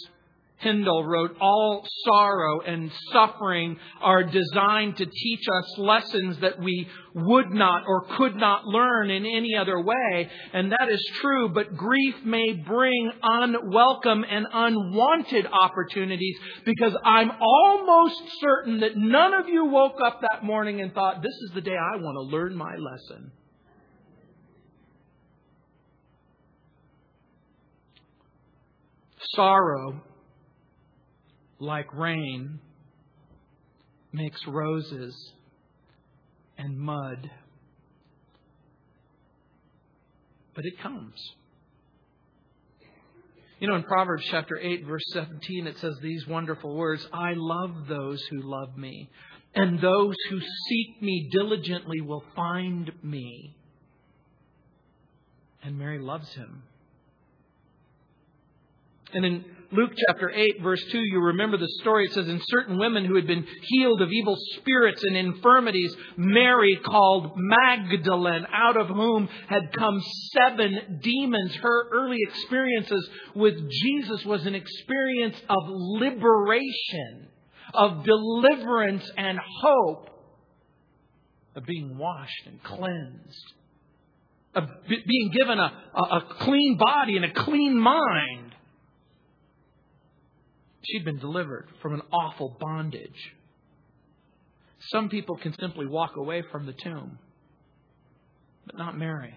Tyndale 0.61 1.03
wrote, 1.03 1.35
All 1.41 1.85
sorrow 2.05 2.61
and 2.61 2.89
suffering 3.11 3.77
are 4.01 4.23
designed 4.23 4.97
to 4.97 5.05
teach 5.05 5.43
us 5.51 5.77
lessons 5.77 6.39
that 6.39 6.59
we 6.59 6.87
would 7.13 7.51
not 7.51 7.83
or 7.87 8.05
could 8.17 8.35
not 8.35 8.65
learn 8.65 9.11
in 9.11 9.25
any 9.25 9.55
other 9.59 9.79
way. 9.81 10.29
And 10.53 10.71
that 10.71 10.87
is 10.89 11.03
true, 11.21 11.49
but 11.49 11.75
grief 11.75 12.15
may 12.23 12.53
bring 12.53 13.11
unwelcome 13.21 14.23
and 14.29 14.45
unwanted 14.51 15.45
opportunities 15.51 16.37
because 16.65 16.95
I'm 17.03 17.31
almost 17.31 18.21
certain 18.39 18.79
that 18.79 18.95
none 18.95 19.33
of 19.33 19.49
you 19.49 19.65
woke 19.65 19.97
up 20.03 20.21
that 20.21 20.43
morning 20.43 20.79
and 20.81 20.93
thought, 20.93 21.21
This 21.21 21.35
is 21.47 21.51
the 21.53 21.61
day 21.61 21.75
I 21.75 21.97
want 21.97 22.15
to 22.15 22.35
learn 22.35 22.55
my 22.55 22.75
lesson. 22.75 23.31
Sorrow 29.33 30.01
like 31.59 31.93
rain, 31.93 32.59
makes 34.11 34.39
roses 34.47 35.15
and 36.57 36.77
mud. 36.77 37.29
But 40.55 40.65
it 40.65 40.79
comes. 40.79 41.15
You 43.59 43.69
know, 43.69 43.75
in 43.75 43.83
Proverbs 43.83 44.25
chapter 44.29 44.57
8, 44.61 44.85
verse 44.85 45.03
17, 45.13 45.67
it 45.67 45.77
says 45.77 45.95
these 46.01 46.27
wonderful 46.27 46.75
words 46.75 47.07
I 47.13 47.33
love 47.35 47.87
those 47.87 48.21
who 48.29 48.41
love 48.43 48.77
me, 48.77 49.09
and 49.53 49.79
those 49.79 50.15
who 50.29 50.39
seek 50.39 51.01
me 51.01 51.29
diligently 51.31 52.01
will 52.01 52.23
find 52.35 52.91
me. 53.01 53.55
And 55.63 55.79
Mary 55.79 55.99
loves 55.99 56.31
him. 56.33 56.63
And 59.15 59.25
in 59.25 59.45
Luke 59.71 59.91
chapter 60.07 60.29
8, 60.29 60.61
verse 60.61 60.83
2, 60.91 60.99
you 60.99 61.19
remember 61.19 61.57
the 61.57 61.69
story. 61.81 62.05
It 62.05 62.13
says, 62.13 62.27
In 62.27 62.41
certain 62.47 62.77
women 62.77 63.05
who 63.05 63.15
had 63.15 63.27
been 63.27 63.45
healed 63.63 64.01
of 64.01 64.11
evil 64.11 64.37
spirits 64.57 65.01
and 65.03 65.15
infirmities, 65.17 65.95
Mary 66.17 66.79
called 66.83 67.33
Magdalene, 67.35 68.45
out 68.53 68.77
of 68.77 68.87
whom 68.87 69.27
had 69.47 69.73
come 69.73 70.01
seven 70.33 70.99
demons. 71.01 71.55
Her 71.55 71.89
early 71.91 72.17
experiences 72.27 73.09
with 73.35 73.55
Jesus 73.69 74.25
was 74.25 74.45
an 74.45 74.55
experience 74.55 75.37
of 75.49 75.63
liberation, 75.67 77.27
of 77.73 78.03
deliverance 78.03 79.09
and 79.17 79.39
hope, 79.61 80.09
of 81.55 81.65
being 81.65 81.97
washed 81.97 82.47
and 82.47 82.61
cleansed, 82.63 83.53
of 84.53 84.65
being 84.87 85.31
given 85.31 85.57
a, 85.57 85.71
a, 85.95 86.01
a 86.01 86.35
clean 86.41 86.77
body 86.77 87.15
and 87.15 87.25
a 87.25 87.33
clean 87.33 87.79
mind. 87.79 88.44
She'd 90.87 91.05
been 91.05 91.19
delivered 91.19 91.67
from 91.81 91.93
an 91.93 92.01
awful 92.11 92.55
bondage. 92.59 93.33
Some 94.89 95.09
people 95.09 95.37
can 95.37 95.55
simply 95.59 95.87
walk 95.87 96.15
away 96.15 96.43
from 96.51 96.65
the 96.65 96.73
tomb, 96.73 97.17
but 98.65 98.77
not 98.77 98.97
Mary. 98.97 99.33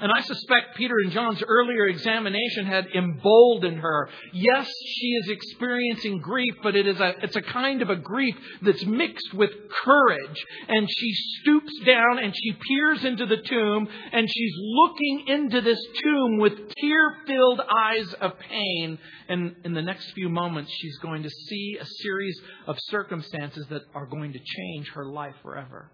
And 0.00 0.12
I 0.12 0.20
suspect 0.20 0.76
Peter 0.76 0.94
and 1.02 1.12
John's 1.12 1.42
earlier 1.46 1.86
examination 1.86 2.66
had 2.66 2.86
emboldened 2.94 3.80
her. 3.80 4.08
Yes, 4.32 4.70
she 4.84 5.06
is 5.08 5.28
experiencing 5.30 6.20
grief, 6.20 6.54
but 6.62 6.76
it 6.76 6.86
is 6.86 7.00
a, 7.00 7.14
it's 7.22 7.36
a 7.36 7.42
kind 7.42 7.80
of 7.80 7.90
a 7.90 7.96
grief 7.96 8.36
that's 8.62 8.84
mixed 8.84 9.32
with 9.34 9.50
courage. 9.84 10.44
And 10.68 10.86
she 10.90 11.12
stoops 11.40 11.72
down 11.86 12.18
and 12.18 12.34
she 12.36 12.52
peers 12.68 13.04
into 13.04 13.26
the 13.26 13.38
tomb 13.38 13.88
and 14.12 14.28
she's 14.28 14.54
looking 14.56 15.24
into 15.28 15.60
this 15.62 15.80
tomb 16.02 16.38
with 16.38 16.52
tear 16.74 17.16
filled 17.26 17.60
eyes 17.60 18.12
of 18.20 18.38
pain. 18.38 18.98
And 19.28 19.56
in 19.64 19.72
the 19.72 19.82
next 19.82 20.12
few 20.12 20.28
moments, 20.28 20.70
she's 20.78 20.98
going 20.98 21.22
to 21.22 21.30
see 21.30 21.78
a 21.80 21.86
series 22.02 22.38
of 22.66 22.76
circumstances 22.90 23.66
that 23.70 23.82
are 23.94 24.06
going 24.06 24.32
to 24.32 24.38
change 24.38 24.90
her 24.90 25.06
life 25.06 25.34
forever. 25.42 25.90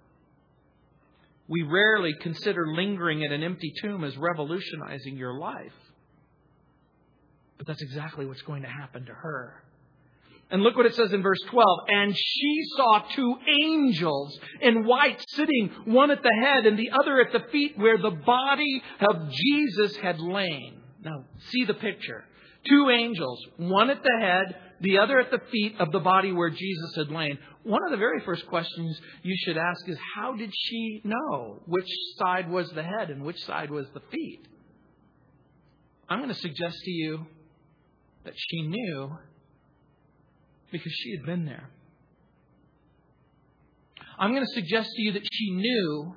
We 1.52 1.64
rarely 1.64 2.14
consider 2.18 2.66
lingering 2.66 3.22
at 3.24 3.30
an 3.30 3.42
empty 3.42 3.74
tomb 3.82 4.04
as 4.04 4.16
revolutionizing 4.16 5.18
your 5.18 5.38
life. 5.38 5.74
But 7.58 7.66
that's 7.66 7.82
exactly 7.82 8.24
what's 8.24 8.40
going 8.40 8.62
to 8.62 8.70
happen 8.70 9.04
to 9.04 9.12
her. 9.12 9.62
And 10.50 10.62
look 10.62 10.76
what 10.76 10.86
it 10.86 10.94
says 10.94 11.12
in 11.12 11.20
verse 11.20 11.40
12. 11.50 11.66
And 11.88 12.16
she 12.16 12.60
saw 12.74 13.00
two 13.14 13.36
angels 13.66 14.40
in 14.62 14.86
white 14.86 15.22
sitting, 15.28 15.70
one 15.84 16.10
at 16.10 16.22
the 16.22 16.34
head 16.42 16.64
and 16.64 16.78
the 16.78 16.90
other 16.98 17.20
at 17.20 17.32
the 17.32 17.46
feet 17.50 17.76
where 17.76 17.98
the 17.98 18.16
body 18.24 18.82
of 19.06 19.28
Jesus 19.30 19.94
had 19.98 20.20
lain. 20.20 20.80
Now, 21.04 21.26
see 21.50 21.66
the 21.66 21.74
picture. 21.74 22.24
Two 22.66 22.88
angels, 22.88 23.44
one 23.58 23.90
at 23.90 24.02
the 24.02 24.18
head, 24.22 24.56
the 24.82 24.98
other 24.98 25.20
at 25.20 25.30
the 25.30 25.40
feet 25.50 25.76
of 25.78 25.92
the 25.92 26.00
body 26.00 26.32
where 26.32 26.50
Jesus 26.50 26.94
had 26.96 27.08
lain. 27.08 27.38
One 27.62 27.84
of 27.84 27.92
the 27.92 27.96
very 27.96 28.20
first 28.24 28.46
questions 28.48 29.00
you 29.22 29.34
should 29.44 29.56
ask 29.56 29.88
is 29.88 29.96
how 30.16 30.34
did 30.34 30.50
she 30.52 31.00
know 31.04 31.62
which 31.66 31.88
side 32.18 32.50
was 32.50 32.68
the 32.70 32.82
head 32.82 33.10
and 33.10 33.22
which 33.22 33.42
side 33.44 33.70
was 33.70 33.86
the 33.94 34.02
feet? 34.10 34.46
I'm 36.08 36.18
going 36.18 36.30
to 36.30 36.34
suggest 36.34 36.76
to 36.84 36.90
you 36.90 37.26
that 38.24 38.34
she 38.36 38.62
knew 38.62 39.16
because 40.72 40.92
she 40.92 41.16
had 41.16 41.24
been 41.24 41.44
there. 41.44 41.70
I'm 44.18 44.30
going 44.30 44.44
to 44.44 44.54
suggest 44.54 44.90
to 44.94 45.02
you 45.02 45.12
that 45.12 45.26
she 45.32 45.50
knew 45.52 46.14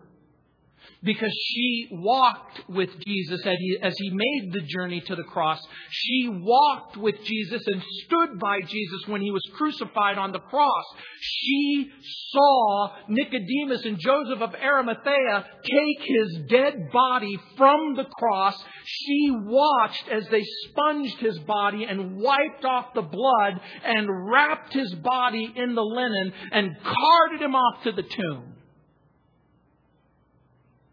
because 1.05 1.31
she 1.31 1.88
walked 1.91 2.67
with 2.67 2.89
Jesus 3.05 3.39
as 3.45 3.55
he, 3.59 3.77
as 3.81 3.95
he 3.97 4.09
made 4.09 4.51
the 4.53 4.62
journey 4.62 5.01
to 5.01 5.15
the 5.15 5.24
cross. 5.24 5.59
She 5.91 6.27
walked 6.29 6.97
with 6.97 7.15
Jesus 7.24 7.62
and 7.67 7.81
stood 8.05 8.39
by 8.39 8.62
Jesus 8.62 9.07
when 9.07 9.21
he 9.21 9.31
was 9.31 9.43
crucified 9.55 10.17
on 10.17 10.31
the 10.31 10.39
cross. 10.39 10.83
She 11.21 11.91
saw 12.31 12.89
Nicodemus 13.07 13.85
and 13.85 14.00
Joseph 14.00 14.41
of 14.41 14.55
Arimathea 14.55 15.45
take 15.63 16.07
his 16.07 16.39
dead 16.50 16.89
body 16.91 17.38
from 17.55 17.95
the 17.95 18.05
cross. 18.17 18.55
She 18.85 19.31
watched 19.31 20.09
as 20.09 20.27
they 20.29 20.43
sponged 20.67 21.12
his 21.19 21.38
body 21.39 21.83
and 21.83 22.17
wiped 22.17 22.65
off 22.65 22.93
the 22.95 23.03
blood 23.03 23.62
and 23.83 24.07
wrapped 24.31 24.74
his 24.74 24.93
body 24.95 25.53
in 25.55 25.75
the 25.75 25.83
linen 25.83 26.33
and 26.51 26.75
carted 26.81 27.41
him 27.41 27.55
off 27.55 27.83
to 27.83 27.91
the 27.91 28.03
tomb. 28.03 28.54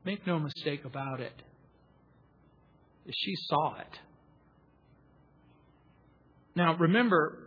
Make 0.05 0.27
no 0.27 0.39
mistake 0.39 0.85
about 0.85 1.21
it. 1.21 1.33
She 3.11 3.35
saw 3.49 3.77
it. 3.79 3.99
Now, 6.55 6.77
remember 6.77 7.39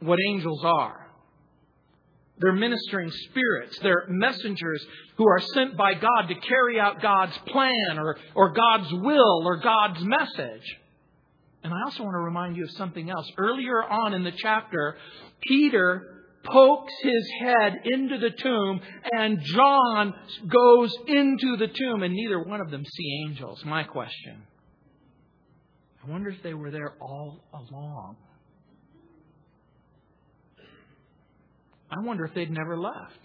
what 0.00 0.18
angels 0.28 0.62
are. 0.64 1.04
They're 2.38 2.52
ministering 2.52 3.10
spirits. 3.10 3.78
They're 3.78 4.06
messengers 4.08 4.84
who 5.16 5.28
are 5.28 5.40
sent 5.54 5.76
by 5.76 5.94
God 5.94 6.28
to 6.28 6.34
carry 6.34 6.80
out 6.80 7.00
God's 7.00 7.36
plan 7.46 7.98
or, 7.98 8.16
or 8.34 8.52
God's 8.52 8.92
will 8.92 9.46
or 9.46 9.58
God's 9.58 10.02
message. 10.04 10.78
And 11.62 11.72
I 11.72 11.76
also 11.84 12.02
want 12.02 12.14
to 12.14 12.20
remind 12.20 12.56
you 12.56 12.64
of 12.64 12.70
something 12.72 13.08
else. 13.08 13.30
Earlier 13.38 13.82
on 13.82 14.14
in 14.14 14.24
the 14.24 14.32
chapter, 14.32 14.96
Peter 15.40 16.13
pokes 16.44 16.92
his 17.02 17.30
head 17.40 17.80
into 17.84 18.18
the 18.18 18.30
tomb, 18.30 18.80
and 19.12 19.40
John 19.42 20.14
goes 20.46 20.94
into 21.06 21.56
the 21.56 21.68
tomb, 21.68 22.02
and 22.02 22.14
neither 22.14 22.42
one 22.42 22.60
of 22.60 22.70
them 22.70 22.84
see 22.84 23.24
angels. 23.26 23.64
My 23.64 23.82
question. 23.84 24.42
I 26.06 26.10
wonder 26.10 26.30
if 26.30 26.42
they 26.42 26.54
were 26.54 26.70
there 26.70 26.94
all 27.00 27.40
along. 27.52 28.16
I 31.90 32.00
wonder 32.00 32.24
if 32.24 32.34
they'd 32.34 32.50
never 32.50 32.78
left. 32.78 33.20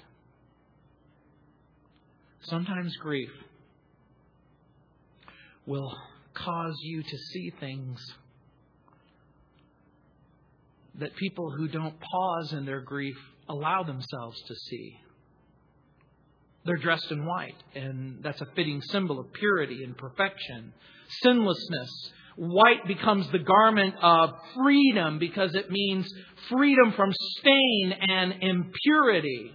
Sometimes 2.43 2.95
grief 2.97 3.29
will 5.65 5.95
cause 6.33 6.75
you 6.81 7.03
to 7.03 7.17
see 7.33 7.51
things 7.59 7.99
that 10.99 11.15
people 11.15 11.51
who 11.51 11.67
don't 11.67 11.95
pause 11.99 12.53
in 12.53 12.65
their 12.65 12.81
grief 12.81 13.15
allow 13.47 13.83
themselves 13.83 14.41
to 14.47 14.55
see. 14.55 14.97
They're 16.65 16.77
dressed 16.77 17.09
in 17.11 17.25
white, 17.25 17.55
and 17.73 18.21
that's 18.21 18.41
a 18.41 18.47
fitting 18.55 18.81
symbol 18.81 19.19
of 19.19 19.31
purity 19.33 19.83
and 19.83 19.97
perfection, 19.97 20.73
sinlessness. 21.23 22.11
White 22.35 22.85
becomes 22.87 23.29
the 23.31 23.39
garment 23.39 23.95
of 24.01 24.31
freedom 24.55 25.19
because 25.19 25.55
it 25.55 25.71
means 25.71 26.07
freedom 26.49 26.93
from 26.95 27.11
stain 27.37 27.93
and 28.07 28.33
impurity. 28.41 29.51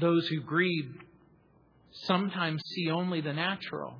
Those 0.00 0.26
who 0.28 0.40
grieve 0.40 0.94
sometimes 2.04 2.62
see 2.74 2.90
only 2.90 3.20
the 3.20 3.32
natural, 3.32 3.98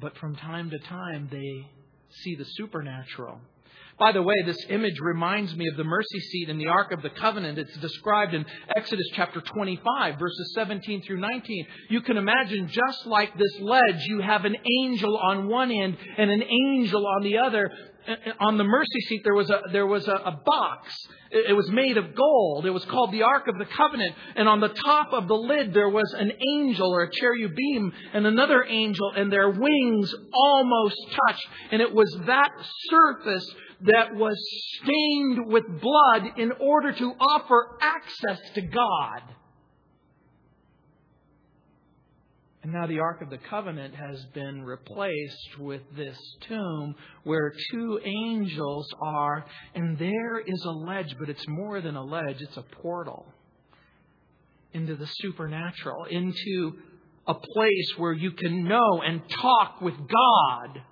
but 0.00 0.16
from 0.18 0.36
time 0.36 0.70
to 0.70 0.78
time 0.78 1.28
they 1.30 1.68
see 2.22 2.36
the 2.36 2.44
supernatural. 2.44 3.40
By 3.98 4.10
the 4.10 4.22
way, 4.22 4.34
this 4.44 4.58
image 4.70 4.98
reminds 5.00 5.54
me 5.54 5.68
of 5.68 5.76
the 5.76 5.84
mercy 5.84 6.18
seat 6.18 6.48
in 6.48 6.58
the 6.58 6.66
Ark 6.66 6.90
of 6.90 7.00
the 7.02 7.10
Covenant. 7.10 7.58
It's 7.58 7.76
described 7.76 8.34
in 8.34 8.44
Exodus 8.74 9.06
chapter 9.14 9.40
25, 9.40 10.18
verses 10.18 10.52
17 10.54 11.02
through 11.02 11.20
19. 11.20 11.66
You 11.90 12.00
can 12.00 12.16
imagine 12.16 12.66
just 12.66 13.06
like 13.06 13.38
this 13.38 13.60
ledge, 13.60 14.04
you 14.06 14.20
have 14.20 14.44
an 14.44 14.56
angel 14.82 15.16
on 15.16 15.48
one 15.48 15.70
end 15.70 15.96
and 16.18 16.28
an 16.28 16.42
angel 16.42 17.06
on 17.06 17.22
the 17.22 17.38
other 17.38 17.70
on 18.40 18.58
the 18.58 18.64
mercy 18.64 19.00
seat 19.08 19.22
there 19.24 19.34
was 19.34 19.50
a 19.50 19.60
there 19.72 19.86
was 19.86 20.06
a, 20.08 20.12
a 20.12 20.40
box. 20.44 20.94
It, 21.30 21.50
it, 21.50 21.52
was 21.52 21.70
made 21.70 21.96
of 21.96 22.14
gold. 22.14 22.66
It 22.66 22.70
was 22.70 22.84
called 22.84 23.12
the 23.12 23.22
Ark 23.22 23.48
of 23.48 23.58
the 23.58 23.64
Covenant. 23.64 24.14
And 24.36 24.48
on 24.48 24.60
the 24.60 24.68
top 24.68 25.12
of 25.12 25.28
the 25.28 25.34
lid 25.34 25.74
there 25.74 25.88
was 25.88 26.12
an 26.16 26.32
angel 26.56 26.92
or 26.92 27.02
a 27.02 27.10
cherubim 27.10 27.92
and 28.12 28.26
another 28.26 28.64
angel, 28.64 29.12
and 29.16 29.32
their 29.32 29.50
wings 29.50 30.14
almost 30.32 30.96
touched. 31.26 31.46
And 31.70 31.82
it 31.82 31.92
was 31.92 32.16
that 32.26 32.50
surface 32.90 33.54
that 33.82 34.14
was 34.14 34.36
stained 34.82 35.46
with 35.46 35.64
blood 35.80 36.38
in 36.38 36.52
order 36.52 36.92
to 36.92 37.12
offer 37.18 37.76
access 37.80 38.40
to 38.54 38.62
God. 38.62 39.22
And 42.64 42.72
now 42.72 42.86
the 42.86 43.00
Ark 43.00 43.20
of 43.20 43.28
the 43.28 43.36
Covenant 43.36 43.94
has 43.94 44.24
been 44.32 44.64
replaced 44.64 45.58
with 45.58 45.82
this 45.94 46.16
tomb 46.48 46.94
where 47.24 47.52
two 47.70 48.00
angels 48.02 48.88
are, 49.02 49.44
and 49.74 49.98
there 49.98 50.38
is 50.38 50.64
a 50.64 50.70
ledge, 50.70 51.14
but 51.18 51.28
it's 51.28 51.46
more 51.46 51.82
than 51.82 51.94
a 51.94 52.02
ledge, 52.02 52.38
it's 52.40 52.56
a 52.56 52.64
portal 52.80 53.26
into 54.72 54.96
the 54.96 55.06
supernatural, 55.06 56.06
into 56.06 56.72
a 57.26 57.34
place 57.34 57.92
where 57.98 58.14
you 58.14 58.30
can 58.30 58.64
know 58.64 59.02
and 59.04 59.20
talk 59.28 59.82
with 59.82 59.96
God. 59.98 60.82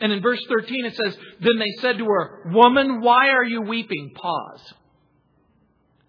And 0.00 0.12
in 0.14 0.22
verse 0.22 0.40
13 0.48 0.86
it 0.86 0.96
says, 0.96 1.14
Then 1.40 1.58
they 1.58 1.72
said 1.82 1.98
to 1.98 2.06
her, 2.06 2.52
Woman, 2.54 3.02
why 3.02 3.28
are 3.28 3.44
you 3.44 3.60
weeping? 3.60 4.12
Pause. 4.14 4.72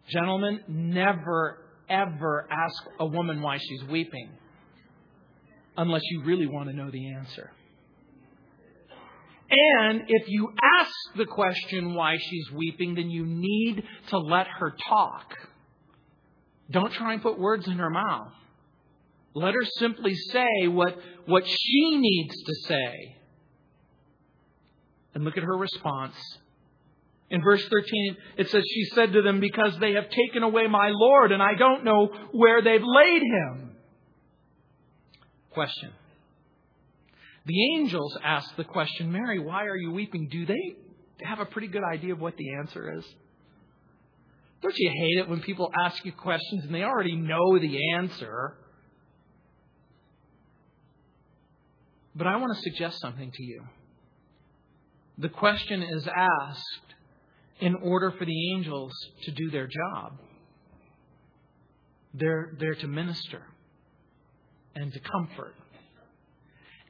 Gentlemen, 0.07 0.61
never, 0.69 1.57
ever 1.89 2.47
ask 2.49 2.83
a 3.01 3.05
woman 3.05 3.41
why 3.41 3.57
she's 3.57 3.83
weeping 3.89 4.37
unless 5.77 6.01
you 6.11 6.23
really 6.23 6.47
want 6.47 6.69
to 6.69 6.75
know 6.75 6.89
the 6.91 7.13
answer. 7.13 7.51
And 9.49 10.03
if 10.07 10.29
you 10.29 10.53
ask 10.79 10.91
the 11.17 11.25
question 11.25 11.93
why 11.93 12.17
she's 12.17 12.51
weeping, 12.51 12.95
then 12.95 13.09
you 13.09 13.25
need 13.25 13.83
to 14.07 14.17
let 14.17 14.47
her 14.47 14.73
talk. 14.87 15.35
Don't 16.69 16.93
try 16.93 17.13
and 17.13 17.21
put 17.21 17.37
words 17.37 17.67
in 17.67 17.77
her 17.77 17.89
mouth. 17.89 18.31
Let 19.33 19.53
her 19.53 19.65
simply 19.77 20.15
say 20.15 20.67
what, 20.67 20.97
what 21.25 21.43
she 21.45 21.97
needs 21.97 22.35
to 22.43 22.55
say. 22.67 23.15
And 25.13 25.25
look 25.25 25.37
at 25.37 25.43
her 25.43 25.57
response. 25.57 26.15
In 27.29 27.41
verse 27.41 27.65
13, 27.67 28.17
it 28.37 28.49
says, 28.49 28.63
She 28.73 28.85
said 28.93 29.13
to 29.13 29.21
them, 29.21 29.41
Because 29.41 29.77
they 29.79 29.93
have 29.93 30.09
taken 30.09 30.43
away 30.43 30.67
my 30.67 30.91
Lord, 30.93 31.31
and 31.33 31.41
I 31.41 31.55
don't 31.55 31.83
know 31.83 32.09
where 32.31 32.61
they've 32.61 32.83
laid 32.83 33.21
him. 33.21 33.70
Question. 35.51 35.91
The 37.45 37.75
angels 37.75 38.17
ask 38.23 38.55
the 38.55 38.63
question, 38.63 39.11
Mary, 39.11 39.39
why 39.39 39.65
are 39.65 39.75
you 39.75 39.91
weeping? 39.91 40.29
Do 40.31 40.45
they 40.45 40.75
have 41.23 41.39
a 41.39 41.45
pretty 41.45 41.67
good 41.67 41.83
idea 41.83 42.13
of 42.13 42.19
what 42.19 42.37
the 42.37 42.53
answer 42.55 42.97
is? 42.97 43.05
Don't 44.61 44.77
you 44.77 44.89
hate 44.89 45.17
it 45.17 45.29
when 45.29 45.41
people 45.41 45.71
ask 45.77 46.05
you 46.05 46.11
questions 46.11 46.65
and 46.65 46.73
they 46.73 46.83
already 46.83 47.15
know 47.15 47.57
the 47.57 47.93
answer? 47.95 48.55
But 52.15 52.27
I 52.27 52.35
want 52.35 52.55
to 52.55 52.61
suggest 52.61 52.99
something 53.01 53.31
to 53.31 53.43
you. 53.43 53.63
The 55.17 55.29
question 55.29 55.81
is 55.81 56.07
asked 56.07 56.95
in 57.59 57.75
order 57.75 58.11
for 58.11 58.25
the 58.25 58.53
angels 58.53 58.93
to 59.23 59.31
do 59.31 59.49
their 59.49 59.67
job. 59.67 60.19
They're 62.13 62.53
there 62.59 62.75
to 62.75 62.87
minister 62.87 63.41
and 64.75 64.91
to 64.93 64.99
comfort. 64.99 65.53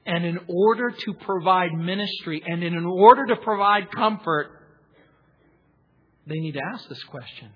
And 0.06 0.26
in 0.26 0.40
order 0.48 0.92
to 0.92 1.14
provide 1.14 1.74
ministry 1.74 2.42
and 2.46 2.64
in 2.64 2.86
order 2.86 3.26
to 3.28 3.36
provide 3.36 3.92
comfort, 3.92 4.48
they 6.26 6.40
need 6.40 6.54
to 6.54 6.62
ask 6.74 6.88
this 6.90 7.04
question. 7.04 7.50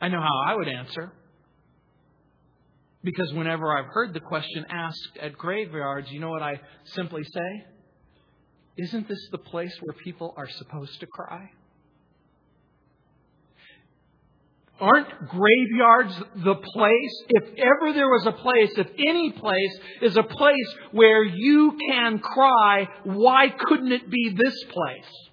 I 0.00 0.08
know 0.08 0.20
how 0.20 0.40
I 0.46 0.54
would 0.56 0.68
answer. 0.68 1.12
Because 3.04 3.32
whenever 3.32 3.76
I've 3.76 3.86
heard 3.86 4.14
the 4.14 4.20
question 4.20 4.64
asked 4.68 5.18
at 5.20 5.36
graveyards, 5.36 6.10
you 6.10 6.20
know 6.20 6.30
what 6.30 6.42
I 6.42 6.60
simply 6.84 7.24
say? 7.24 7.66
isn't 8.76 9.08
this 9.08 9.28
the 9.30 9.38
place 9.38 9.74
where 9.80 9.94
people 10.04 10.34
are 10.36 10.48
supposed 10.48 10.98
to 11.00 11.06
cry? 11.06 11.50
Aren't 14.82 15.28
graveyards 15.28 16.12
the 16.34 16.56
place? 16.56 17.24
If 17.28 17.44
ever 17.56 17.92
there 17.92 18.08
was 18.08 18.26
a 18.26 18.32
place, 18.32 18.72
if 18.76 18.88
any 18.98 19.30
place 19.30 19.78
is 20.00 20.16
a 20.16 20.24
place 20.24 20.74
where 20.90 21.22
you 21.22 21.78
can 21.88 22.18
cry, 22.18 22.88
why 23.04 23.46
couldn't 23.48 23.92
it 23.92 24.10
be 24.10 24.36
this 24.36 24.64
place? 24.64 25.30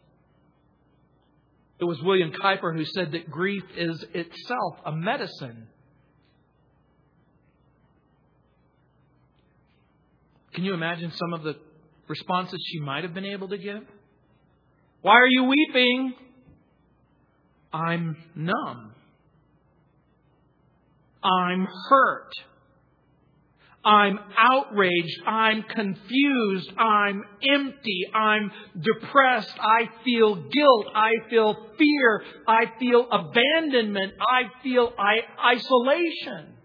It 1.79 1.85
was 1.85 1.99
William 2.03 2.31
Cowper 2.39 2.73
who 2.73 2.85
said 2.85 3.13
that 3.13 3.31
grief 3.31 3.63
is 3.75 4.05
itself 4.13 4.81
a 4.85 4.91
medicine. 4.91 5.67
Can 10.53 10.63
you 10.63 10.75
imagine 10.75 11.11
some 11.15 11.33
of 11.33 11.41
the 11.41 11.55
responses 12.07 12.59
she 12.71 12.81
might 12.81 13.03
have 13.03 13.15
been 13.15 13.25
able 13.25 13.47
to 13.47 13.57
give? 13.57 13.81
Why 15.01 15.13
are 15.13 15.27
you 15.27 15.45
weeping? 15.45 16.13
I'm 17.73 18.15
numb. 18.35 18.93
I'm 21.23 21.67
hurt. 21.89 22.31
I'm 23.83 24.19
outraged. 24.37 25.21
I'm 25.25 25.63
confused. 25.63 26.71
I'm 26.77 27.23
empty. 27.49 28.05
I'm 28.13 28.51
depressed. 28.79 29.55
I 29.59 29.89
feel 30.03 30.35
guilt. 30.35 30.87
I 30.93 31.11
feel 31.29 31.55
fear. 31.77 32.23
I 32.47 32.65
feel 32.77 33.07
abandonment. 33.09 34.13
I 34.19 34.61
feel 34.63 34.93
isolation. 35.45 36.55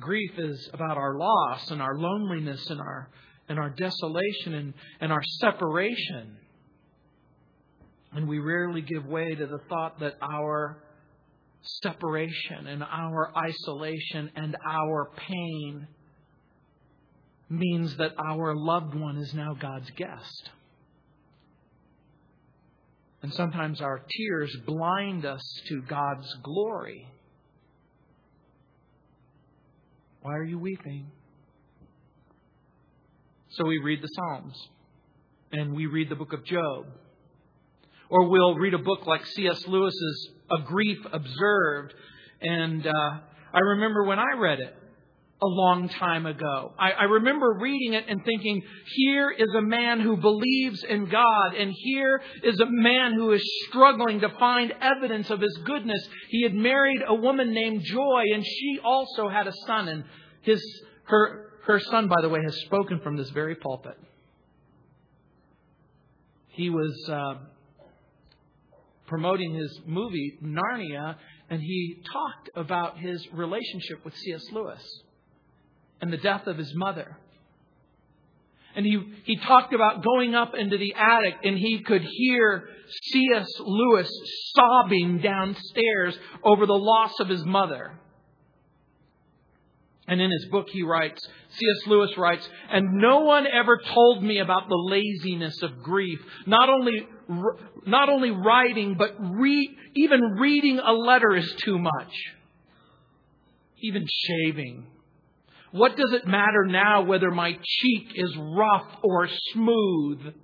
Grief 0.00 0.32
is 0.38 0.70
about 0.72 0.96
our 0.96 1.18
loss 1.18 1.70
and 1.70 1.82
our 1.82 1.96
loneliness 1.96 2.70
and 2.70 2.80
our, 2.80 3.10
and 3.48 3.58
our 3.58 3.70
desolation 3.70 4.54
and, 4.54 4.74
and 5.00 5.12
our 5.12 5.22
separation. 5.40 6.36
And 8.12 8.28
we 8.28 8.38
rarely 8.38 8.80
give 8.80 9.04
way 9.06 9.34
to 9.34 9.46
the 9.46 9.60
thought 9.68 10.00
that 10.00 10.14
our 10.22 10.82
separation 11.62 12.66
and 12.66 12.82
our 12.82 13.32
isolation 13.36 14.30
and 14.34 14.56
our 14.66 15.10
pain 15.16 15.86
means 17.50 17.96
that 17.96 18.12
our 18.18 18.54
loved 18.54 18.94
one 18.94 19.18
is 19.18 19.34
now 19.34 19.54
God's 19.54 19.90
guest. 19.90 20.50
And 23.22 23.32
sometimes 23.34 23.80
our 23.80 24.00
tears 24.16 24.56
blind 24.64 25.26
us 25.26 25.42
to 25.68 25.82
God's 25.82 26.32
glory. 26.42 27.06
Why 30.22 30.34
are 30.34 30.44
you 30.44 30.58
weeping? 30.58 31.10
So 33.50 33.64
we 33.64 33.78
read 33.78 34.02
the 34.02 34.08
Psalms 34.08 34.68
and 35.52 35.74
we 35.74 35.86
read 35.86 36.10
the 36.10 36.14
book 36.14 36.32
of 36.32 36.44
Job 36.44 36.86
or 38.10 38.28
we'll 38.28 38.54
read 38.54 38.74
a 38.74 38.78
book 38.78 39.06
like 39.06 39.26
C.S. 39.26 39.66
Lewis's 39.66 40.30
A 40.50 40.62
Grief 40.62 40.98
Observed. 41.12 41.94
And 42.40 42.86
uh, 42.86 43.18
I 43.52 43.58
remember 43.58 44.04
when 44.04 44.18
I 44.18 44.38
read 44.38 44.60
it 44.60 44.74
a 45.40 45.46
long 45.46 45.88
time 45.88 46.26
ago. 46.26 46.72
I, 46.78 46.92
I 46.92 47.04
remember 47.04 47.58
reading 47.60 47.92
it 47.94 48.06
and 48.08 48.24
thinking, 48.24 48.60
here 48.96 49.30
is 49.30 49.48
a 49.56 49.62
man 49.62 50.00
who 50.00 50.16
believes 50.16 50.82
in 50.82 51.06
God, 51.08 51.54
and 51.54 51.72
here 51.72 52.20
is 52.42 52.58
a 52.58 52.66
man 52.66 53.14
who 53.14 53.30
is 53.32 53.42
struggling 53.68 54.20
to 54.20 54.30
find 54.30 54.72
evidence 54.80 55.30
of 55.30 55.40
his 55.40 55.56
goodness. 55.64 56.08
He 56.30 56.42
had 56.42 56.54
married 56.54 57.02
a 57.06 57.14
woman 57.14 57.52
named 57.52 57.82
Joy, 57.84 58.24
and 58.34 58.44
she 58.44 58.80
also 58.82 59.28
had 59.28 59.46
a 59.46 59.52
son, 59.66 59.88
and 59.88 60.04
his 60.42 60.60
her 61.04 61.44
her 61.66 61.78
son, 61.78 62.08
by 62.08 62.20
the 62.22 62.28
way, 62.28 62.40
has 62.42 62.56
spoken 62.62 62.98
from 63.00 63.16
this 63.16 63.30
very 63.30 63.54
pulpit. 63.54 63.96
He 66.48 66.70
was 66.70 67.08
uh, 67.08 67.34
promoting 69.08 69.54
his 69.54 69.80
movie, 69.86 70.38
Narnia, 70.42 71.16
and 71.50 71.60
he 71.60 72.02
talked 72.12 72.50
about 72.54 72.98
his 72.98 73.26
relationship 73.32 74.04
with 74.04 74.14
C.S. 74.16 74.44
Lewis 74.52 74.82
and 76.00 76.12
the 76.12 76.18
death 76.18 76.46
of 76.46 76.56
his 76.56 76.72
mother. 76.74 77.16
And 78.76 78.86
he, 78.86 79.02
he 79.24 79.36
talked 79.36 79.74
about 79.74 80.04
going 80.04 80.34
up 80.34 80.52
into 80.56 80.78
the 80.78 80.94
attic 80.94 81.34
and 81.42 81.58
he 81.58 81.82
could 81.82 82.02
hear 82.02 82.68
C.S. 83.12 83.48
Lewis 83.60 84.08
sobbing 84.54 85.18
downstairs 85.18 86.16
over 86.44 86.66
the 86.66 86.74
loss 86.74 87.18
of 87.18 87.28
his 87.28 87.44
mother. 87.44 87.98
And 90.06 90.20
in 90.22 90.30
his 90.30 90.46
book, 90.50 90.68
he 90.70 90.82
writes, 90.82 91.20
C.S. 91.50 91.86
Lewis 91.86 92.16
writes, 92.16 92.48
and 92.70 92.94
no 92.94 93.20
one 93.20 93.46
ever 93.46 93.78
told 93.92 94.22
me 94.22 94.38
about 94.38 94.68
the 94.68 94.74
laziness 94.74 95.62
of 95.62 95.82
grief. 95.82 96.18
Not 96.46 96.70
only, 96.70 97.06
not 97.86 98.08
only 98.08 98.30
writing, 98.30 98.96
but 98.98 99.14
re, 99.20 99.76
even 99.94 100.20
reading 100.38 100.78
a 100.78 100.92
letter 100.92 101.36
is 101.36 101.52
too 101.64 101.78
much. 101.78 102.12
Even 103.82 104.06
shaving. 104.06 104.86
What 105.70 105.96
does 105.96 106.12
it 106.12 106.26
matter 106.26 106.64
now 106.64 107.02
whether 107.02 107.30
my 107.30 107.52
cheek 107.62 108.12
is 108.14 108.34
rough 108.36 108.86
or 109.02 109.28
smooth? 109.52 110.34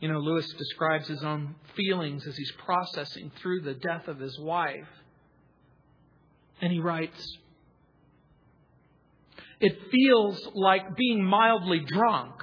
You 0.00 0.12
know, 0.12 0.18
Lewis 0.18 0.46
describes 0.58 1.08
his 1.08 1.24
own 1.24 1.54
feelings 1.74 2.26
as 2.26 2.36
he's 2.36 2.52
processing 2.64 3.32
through 3.40 3.62
the 3.62 3.72
death 3.72 4.06
of 4.06 4.18
his 4.18 4.38
wife. 4.38 4.88
And 6.60 6.70
he 6.70 6.78
writes, 6.78 7.38
It 9.60 9.78
feels 9.90 10.46
like 10.54 10.94
being 10.94 11.24
mildly 11.24 11.80
drunk 11.80 12.34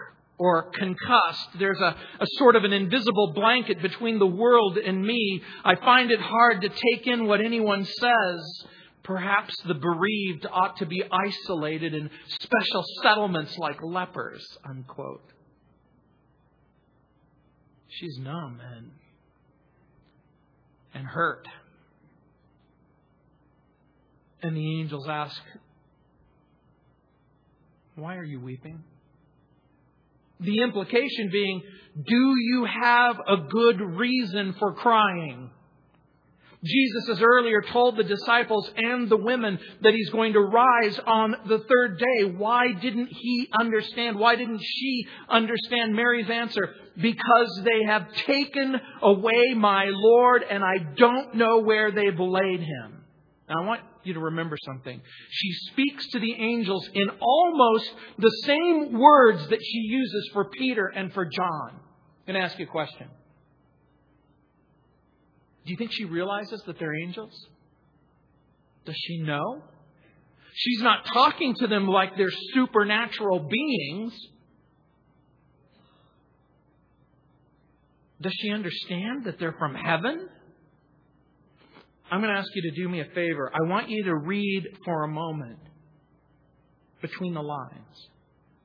or 0.41 0.71
concussed. 0.73 1.49
There's 1.59 1.79
a, 1.79 1.95
a 2.19 2.25
sort 2.39 2.55
of 2.55 2.63
an 2.63 2.73
invisible 2.73 3.31
blanket 3.35 3.79
between 3.79 4.17
the 4.17 4.25
world 4.25 4.75
and 4.75 5.05
me. 5.05 5.43
I 5.63 5.75
find 5.75 6.09
it 6.09 6.19
hard 6.19 6.61
to 6.61 6.69
take 6.69 7.05
in 7.05 7.27
what 7.27 7.41
anyone 7.41 7.85
says. 7.85 8.65
Perhaps 9.03 9.53
the 9.67 9.75
bereaved 9.75 10.47
ought 10.51 10.77
to 10.77 10.87
be 10.87 11.03
isolated 11.11 11.93
in 11.93 12.09
special 12.39 12.83
settlements 13.03 13.55
like 13.59 13.83
lepers, 13.83 14.43
unquote. 14.67 15.31
She's 17.89 18.17
numb 18.17 18.59
and, 18.75 18.89
and 20.95 21.05
hurt. 21.05 21.47
And 24.41 24.57
the 24.57 24.79
angels 24.79 25.07
ask, 25.07 25.39
Why 27.93 28.15
are 28.15 28.23
you 28.23 28.39
weeping? 28.39 28.83
The 30.41 30.61
implication 30.61 31.29
being, 31.31 31.61
Do 32.07 32.35
you 32.37 32.65
have 32.65 33.17
a 33.19 33.37
good 33.49 33.79
reason 33.79 34.55
for 34.59 34.73
crying? 34.73 35.51
Jesus 36.63 37.07
has 37.07 37.21
earlier 37.21 37.63
told 37.63 37.97
the 37.97 38.03
disciples 38.03 38.71
and 38.77 39.09
the 39.09 39.17
women 39.17 39.57
that 39.81 39.95
he's 39.95 40.11
going 40.11 40.33
to 40.33 40.41
rise 40.41 40.99
on 41.07 41.35
the 41.47 41.57
third 41.57 41.97
day. 41.97 42.25
Why 42.37 42.71
didn't 42.73 43.07
he 43.07 43.49
understand? 43.59 44.19
Why 44.19 44.35
didn't 44.35 44.61
she 44.63 45.07
understand 45.27 45.95
Mary's 45.95 46.29
answer? 46.29 46.75
Because 46.95 47.61
they 47.63 47.85
have 47.87 48.13
taken 48.27 48.79
away 49.01 49.55
my 49.55 49.85
Lord 49.89 50.43
and 50.43 50.63
I 50.63 50.77
don't 50.95 51.33
know 51.33 51.61
where 51.61 51.91
they've 51.91 52.19
laid 52.19 52.59
him. 52.59 53.05
Now 53.49 53.63
I 53.63 53.65
want 53.65 53.81
you 54.05 54.13
to 54.13 54.19
remember 54.19 54.57
something. 54.65 55.01
She 55.29 55.51
speaks 55.71 56.07
to 56.09 56.19
the 56.19 56.33
angels 56.33 56.89
in 56.93 57.09
almost 57.19 57.91
the 58.17 58.31
same 58.45 58.99
words 58.99 59.47
that 59.49 59.59
she 59.61 59.77
uses 59.77 60.29
for 60.33 60.45
Peter 60.45 60.87
and 60.87 61.13
for 61.13 61.25
John. 61.25 61.71
I'm 61.71 62.33
going 62.33 62.39
to 62.39 62.45
ask 62.45 62.57
you 62.59 62.65
a 62.65 62.69
question. 62.69 63.07
Do 65.65 65.71
you 65.71 65.77
think 65.77 65.91
she 65.91 66.05
realizes 66.05 66.61
that 66.65 66.79
they're 66.79 66.95
angels? 66.95 67.47
Does 68.85 68.95
she 68.97 69.19
know? 69.19 69.61
She's 70.53 70.81
not 70.81 71.05
talking 71.05 71.55
to 71.55 71.67
them 71.67 71.87
like 71.87 72.17
they're 72.17 72.31
supernatural 72.53 73.47
beings. 73.49 74.13
Does 78.21 78.33
she 78.39 78.51
understand 78.51 79.25
that 79.25 79.39
they're 79.39 79.55
from 79.57 79.75
heaven? 79.75 80.29
I'm 82.11 82.19
going 82.19 82.33
to 82.33 82.37
ask 82.37 82.53
you 82.53 82.61
to 82.63 82.71
do 82.71 82.89
me 82.89 82.99
a 82.99 83.05
favor. 83.15 83.49
I 83.53 83.69
want 83.69 83.89
you 83.89 84.03
to 84.03 84.15
read 84.15 84.67
for 84.83 85.03
a 85.03 85.07
moment 85.07 85.59
between 87.01 87.33
the 87.33 87.41
lines. 87.41 88.09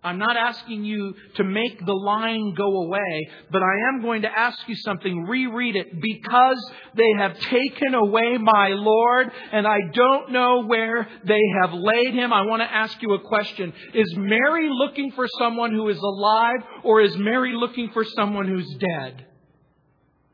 I'm 0.02 0.18
not 0.18 0.36
asking 0.36 0.84
you 0.84 1.14
to 1.34 1.44
make 1.44 1.84
the 1.84 1.92
line 1.92 2.54
go 2.54 2.82
away, 2.82 3.28
but 3.50 3.62
I 3.62 3.88
am 3.88 4.02
going 4.02 4.22
to 4.22 4.28
ask 4.28 4.58
you 4.68 4.76
something. 4.76 5.24
Reread 5.24 5.74
it. 5.74 6.00
Because 6.00 6.70
they 6.94 7.10
have 7.18 7.38
taken 7.40 7.94
away 7.94 8.38
my 8.38 8.68
Lord 8.68 9.32
and 9.52 9.66
I 9.66 9.78
don't 9.92 10.30
know 10.30 10.64
where 10.64 11.08
they 11.24 11.40
have 11.60 11.72
laid 11.72 12.14
him, 12.14 12.32
I 12.32 12.42
want 12.42 12.62
to 12.62 12.72
ask 12.72 13.00
you 13.02 13.14
a 13.14 13.20
question. 13.20 13.72
Is 13.94 14.14
Mary 14.16 14.68
looking 14.70 15.10
for 15.12 15.26
someone 15.38 15.72
who 15.72 15.88
is 15.88 15.98
alive 15.98 16.60
or 16.84 17.00
is 17.00 17.16
Mary 17.16 17.54
looking 17.54 17.90
for 17.90 18.04
someone 18.04 18.46
who's 18.46 18.76
dead? 18.76 19.26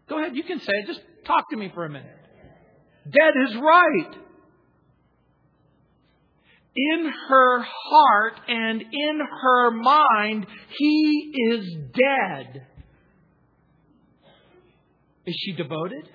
Go 0.09 0.19
ahead, 0.19 0.37
you 0.37 0.45
can 0.45 0.61
say 0.61 0.73
it. 0.73 0.87
Just 0.87 1.01
talk 1.25 1.49
to 1.51 1.57
me 1.57 1.71
for 1.75 1.87
a 1.87 1.91
minute. 1.91 2.22
Dead 3.05 3.33
is 3.49 3.57
right. 3.57 4.23
in 6.75 7.13
her 7.29 7.61
heart 7.61 8.41
and 8.49 8.81
in 8.81 9.21
her 9.43 9.71
mind, 9.73 10.47
he 10.79 11.33
is 11.51 11.77
dead. 11.93 12.67
Is 15.27 15.37
she 15.39 15.53
devoted? 15.53 16.09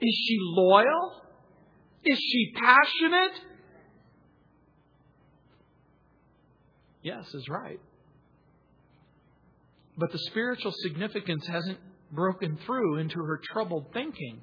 Is 0.00 0.24
she 0.26 0.36
loyal? 0.40 1.22
Is 2.04 2.18
she 2.18 2.52
passionate? 2.54 3.40
Yes, 7.02 7.26
is 7.34 7.48
right. 7.48 7.80
But 9.98 10.12
the 10.12 10.18
spiritual 10.30 10.72
significance 10.82 11.46
hasn't 11.46 11.78
broken 12.12 12.58
through 12.66 12.98
into 12.98 13.18
her 13.20 13.40
troubled 13.52 13.92
thinking. 13.92 14.40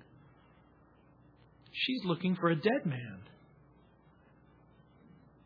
She's 1.74 2.06
looking 2.06 2.36
for 2.36 2.50
a 2.50 2.56
dead 2.56 2.86
man. 2.86 3.20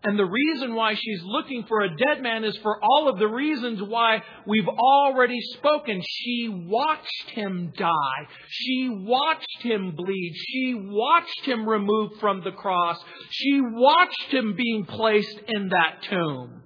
And 0.03 0.17
the 0.17 0.25
reason 0.25 0.75
why 0.75 0.93
she's 0.93 1.21
looking 1.23 1.65
for 1.67 1.81
a 1.81 1.89
dead 1.89 2.21
man 2.21 2.43
is 2.43 2.55
for 2.57 2.79
all 2.81 3.09
of 3.09 3.17
the 3.17 3.27
reasons 3.27 3.81
why 3.81 4.21
we've 4.45 4.67
already 4.67 5.39
spoken. 5.55 6.01
She 6.05 6.47
watched 6.49 7.31
him 7.31 7.73
die. 7.75 8.27
She 8.47 8.89
watched 8.89 9.61
him 9.61 9.95
bleed. 9.95 10.33
She 10.35 10.75
watched 10.75 11.45
him 11.45 11.67
removed 11.67 12.19
from 12.19 12.41
the 12.43 12.51
cross. 12.51 12.97
She 13.31 13.59
watched 13.61 14.31
him 14.31 14.55
being 14.55 14.85
placed 14.85 15.39
in 15.47 15.69
that 15.69 16.03
tomb. 16.03 16.61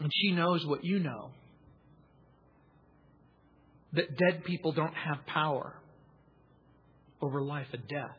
And 0.00 0.10
she 0.12 0.32
knows 0.32 0.66
what 0.66 0.84
you 0.84 0.98
know 1.00 1.30
that 3.92 4.16
dead 4.16 4.44
people 4.44 4.72
don't 4.72 4.94
have 4.94 5.26
power 5.26 5.79
over 7.20 7.42
life 7.42 7.68
and 7.72 7.86
death. 7.88 8.16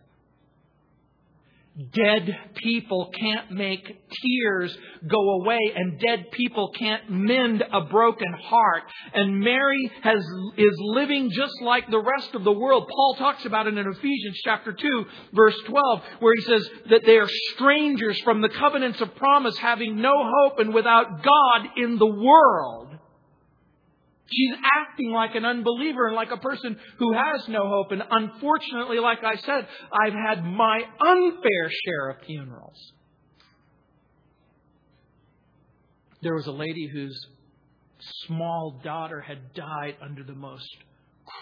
Dead 1.93 2.37
people 2.55 3.09
can't 3.17 3.49
make 3.51 3.85
tears 3.85 4.77
go 5.07 5.41
away 5.41 5.57
and 5.73 5.97
dead 6.01 6.29
people 6.31 6.69
can't 6.77 7.09
mend 7.09 7.63
a 7.71 7.81
broken 7.85 8.33
heart. 8.33 8.83
And 9.13 9.39
Mary 9.39 9.89
has, 10.01 10.19
is 10.57 10.75
living 10.79 11.31
just 11.31 11.53
like 11.61 11.89
the 11.89 12.03
rest 12.03 12.35
of 12.35 12.43
the 12.43 12.51
world. 12.51 12.89
Paul 12.93 13.15
talks 13.17 13.45
about 13.45 13.67
it 13.67 13.77
in 13.77 13.87
Ephesians 13.87 14.41
chapter 14.43 14.73
2 14.73 15.05
verse 15.31 15.55
12 15.65 16.01
where 16.19 16.33
he 16.35 16.41
says 16.41 16.69
that 16.89 17.05
they 17.05 17.17
are 17.17 17.29
strangers 17.53 18.19
from 18.21 18.41
the 18.41 18.49
covenants 18.49 18.99
of 18.99 19.15
promise 19.15 19.57
having 19.57 20.01
no 20.01 20.11
hope 20.13 20.59
and 20.59 20.73
without 20.73 21.23
God 21.23 21.67
in 21.77 21.97
the 21.97 22.05
world. 22.05 22.90
She's 24.31 24.55
acting 24.63 25.11
like 25.11 25.35
an 25.35 25.43
unbeliever 25.43 26.07
and 26.07 26.15
like 26.15 26.31
a 26.31 26.37
person 26.37 26.77
who 26.97 27.13
has 27.13 27.47
no 27.49 27.67
hope. 27.67 27.91
And 27.91 28.01
unfortunately, 28.09 28.99
like 28.99 29.23
I 29.23 29.35
said, 29.35 29.67
I've 29.91 30.13
had 30.13 30.45
my 30.45 30.81
unfair 31.05 31.69
share 31.85 32.09
of 32.11 32.25
funerals. 32.25 32.93
There 36.21 36.35
was 36.35 36.47
a 36.47 36.51
lady 36.51 36.87
whose 36.87 37.19
small 38.25 38.79
daughter 38.83 39.19
had 39.19 39.53
died 39.53 39.95
under 40.01 40.23
the 40.23 40.35
most 40.35 40.77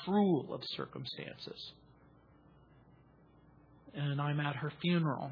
cruel 0.04 0.54
of 0.54 0.62
circumstances. 0.76 1.74
And 3.94 4.20
I'm 4.20 4.40
at 4.40 4.56
her 4.56 4.72
funeral. 4.82 5.32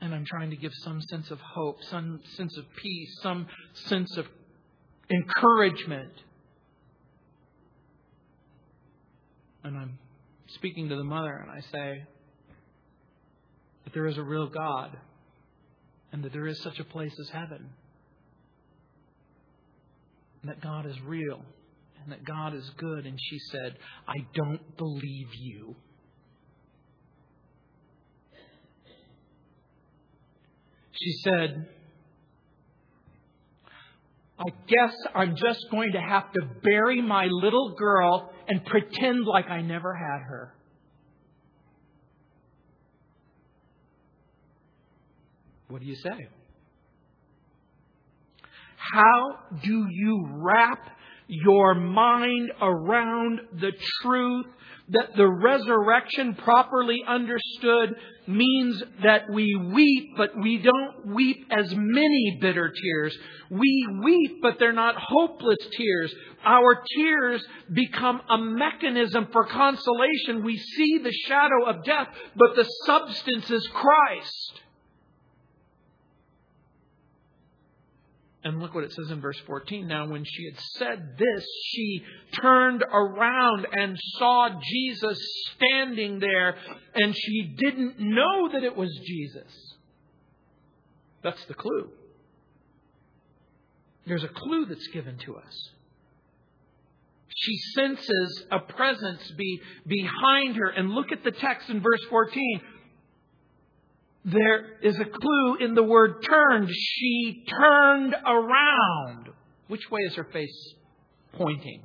And 0.00 0.14
I'm 0.14 0.24
trying 0.24 0.50
to 0.50 0.56
give 0.56 0.72
some 0.82 1.00
sense 1.02 1.30
of 1.30 1.38
hope, 1.40 1.82
some 1.84 2.20
sense 2.36 2.56
of 2.56 2.64
peace, 2.76 3.18
some 3.22 3.46
sense 3.74 4.16
of 4.16 4.26
encouragement. 5.10 6.12
And 9.64 9.76
I'm 9.76 9.98
speaking 10.48 10.88
to 10.88 10.96
the 10.96 11.04
mother 11.04 11.32
and 11.32 11.50
I 11.50 11.60
say 11.60 12.04
that 13.84 13.92
there 13.92 14.06
is 14.06 14.16
a 14.18 14.22
real 14.22 14.48
God 14.48 14.96
and 16.12 16.22
that 16.24 16.32
there 16.32 16.46
is 16.46 16.60
such 16.62 16.78
a 16.78 16.84
place 16.84 17.12
as 17.20 17.28
heaven. 17.28 17.70
And 20.42 20.50
that 20.50 20.60
God 20.60 20.86
is 20.86 21.00
real 21.02 21.42
and 22.02 22.12
that 22.12 22.24
God 22.24 22.54
is 22.54 22.70
good. 22.76 23.06
And 23.06 23.18
she 23.20 23.38
said, 23.50 23.76
I 24.06 24.14
don't 24.34 24.76
believe 24.76 25.28
you. 25.34 25.74
She 30.92 31.12
said, 31.24 31.68
I 34.38 34.50
guess 34.68 34.94
I'm 35.14 35.34
just 35.36 35.66
going 35.70 35.92
to 35.92 36.00
have 36.00 36.30
to 36.32 36.40
bury 36.62 37.00
my 37.00 37.26
little 37.26 37.74
girl 37.74 38.32
and 38.48 38.64
pretend 38.64 39.24
like 39.24 39.48
I 39.48 39.62
never 39.62 39.94
had 39.94 40.20
her. 40.28 40.52
What 45.68 45.80
do 45.80 45.86
you 45.86 45.96
say? 45.96 46.28
How 48.76 49.38
do 49.62 49.86
you 49.90 50.28
wrap 50.30 50.95
your 51.28 51.74
mind 51.74 52.52
around 52.60 53.40
the 53.60 53.72
truth 54.02 54.46
that 54.88 55.16
the 55.16 55.26
resurrection 55.26 56.34
properly 56.34 57.02
understood 57.08 57.96
means 58.28 58.82
that 59.02 59.28
we 59.30 59.54
weep, 59.72 60.10
but 60.16 60.30
we 60.40 60.58
don't 60.58 61.14
weep 61.14 61.44
as 61.50 61.72
many 61.74 62.38
bitter 62.40 62.72
tears. 62.72 63.16
We 63.50 63.88
weep, 64.04 64.38
but 64.42 64.58
they're 64.58 64.72
not 64.72 64.94
hopeless 64.96 65.58
tears. 65.76 66.14
Our 66.44 66.82
tears 66.96 67.44
become 67.72 68.20
a 68.30 68.38
mechanism 68.38 69.28
for 69.32 69.46
consolation. 69.46 70.44
We 70.44 70.56
see 70.56 70.98
the 70.98 71.12
shadow 71.26 71.66
of 71.66 71.84
death, 71.84 72.08
but 72.36 72.54
the 72.54 72.64
substance 72.84 73.50
is 73.50 73.68
Christ. 73.72 74.60
And 78.46 78.60
look 78.60 78.76
what 78.76 78.84
it 78.84 78.92
says 78.92 79.10
in 79.10 79.20
verse 79.20 79.40
14. 79.44 79.88
Now, 79.88 80.06
when 80.06 80.22
she 80.24 80.44
had 80.44 80.60
said 80.78 81.18
this, 81.18 81.44
she 81.72 82.04
turned 82.40 82.84
around 82.84 83.66
and 83.72 83.98
saw 84.18 84.50
Jesus 84.62 85.18
standing 85.56 86.20
there, 86.20 86.54
and 86.94 87.12
she 87.12 87.56
didn't 87.58 87.98
know 87.98 88.48
that 88.52 88.62
it 88.62 88.76
was 88.76 88.96
Jesus. 89.04 89.52
That's 91.24 91.44
the 91.46 91.54
clue. 91.54 91.90
There's 94.06 94.22
a 94.22 94.28
clue 94.28 94.66
that's 94.66 94.86
given 94.92 95.18
to 95.24 95.38
us. 95.38 95.70
She 97.34 97.58
senses 97.74 98.44
a 98.52 98.60
presence 98.60 99.28
be 99.36 99.60
behind 99.88 100.54
her. 100.54 100.68
And 100.68 100.92
look 100.92 101.10
at 101.10 101.24
the 101.24 101.32
text 101.32 101.68
in 101.68 101.80
verse 101.80 102.04
14 102.10 102.60
there 104.26 104.64
is 104.82 104.98
a 104.98 105.04
clue 105.04 105.56
in 105.60 105.74
the 105.74 105.84
word 105.84 106.24
turned. 106.24 106.68
She 106.68 107.44
turned 107.48 108.14
around. 108.26 109.28
Which 109.68 109.88
way 109.90 110.00
is 110.02 110.16
her 110.16 110.28
face 110.32 110.74
pointing? 111.32 111.82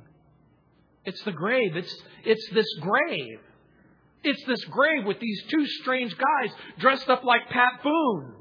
It's 1.04 1.22
the 1.22 1.32
grave. 1.32 1.76
It's, 1.76 1.96
it's 2.24 2.48
this 2.52 2.66
grave. 2.80 3.38
It's 4.24 4.44
this 4.44 4.64
grave 4.64 5.04
with 5.04 5.20
these 5.20 5.42
two 5.48 5.66
strange 5.66 6.16
guys 6.16 6.52
dressed 6.78 7.08
up 7.08 7.22
like 7.24 7.48
Pat 7.48 7.82
Boone. 7.82 8.34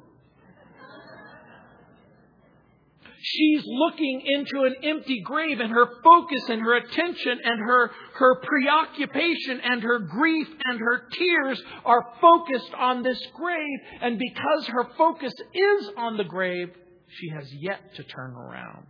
She's 3.24 3.64
looking 3.66 4.24
into 4.26 4.66
an 4.66 4.76
empty 4.84 5.22
grave 5.22 5.60
and 5.60 5.70
her 5.72 5.88
focus 6.04 6.44
and 6.50 6.60
her 6.62 6.76
attention 6.76 7.40
and 7.44 7.60
her, 7.60 7.92
her 8.16 8.42
preoccupation 8.42 9.60
and 9.64 9.84
her 9.84 10.00
grief 10.00 10.48
and 10.66 10.80
her 10.80 11.08
tears 11.12 11.62
are 11.86 12.14
focused 12.20 12.74
on 12.78 13.04
this 13.04 13.22
grave. 13.36 13.80
And 14.02 14.18
because 14.18 14.68
her 14.68 14.88
focus 14.98 15.34
is 15.54 15.90
on 15.98 16.18
the 16.18 16.24
grave, 16.24 16.72
she 17.08 17.30
has 17.30 17.54
yet 17.54 17.96
to 17.96 18.04
turn 18.04 18.32
around. 18.32 18.88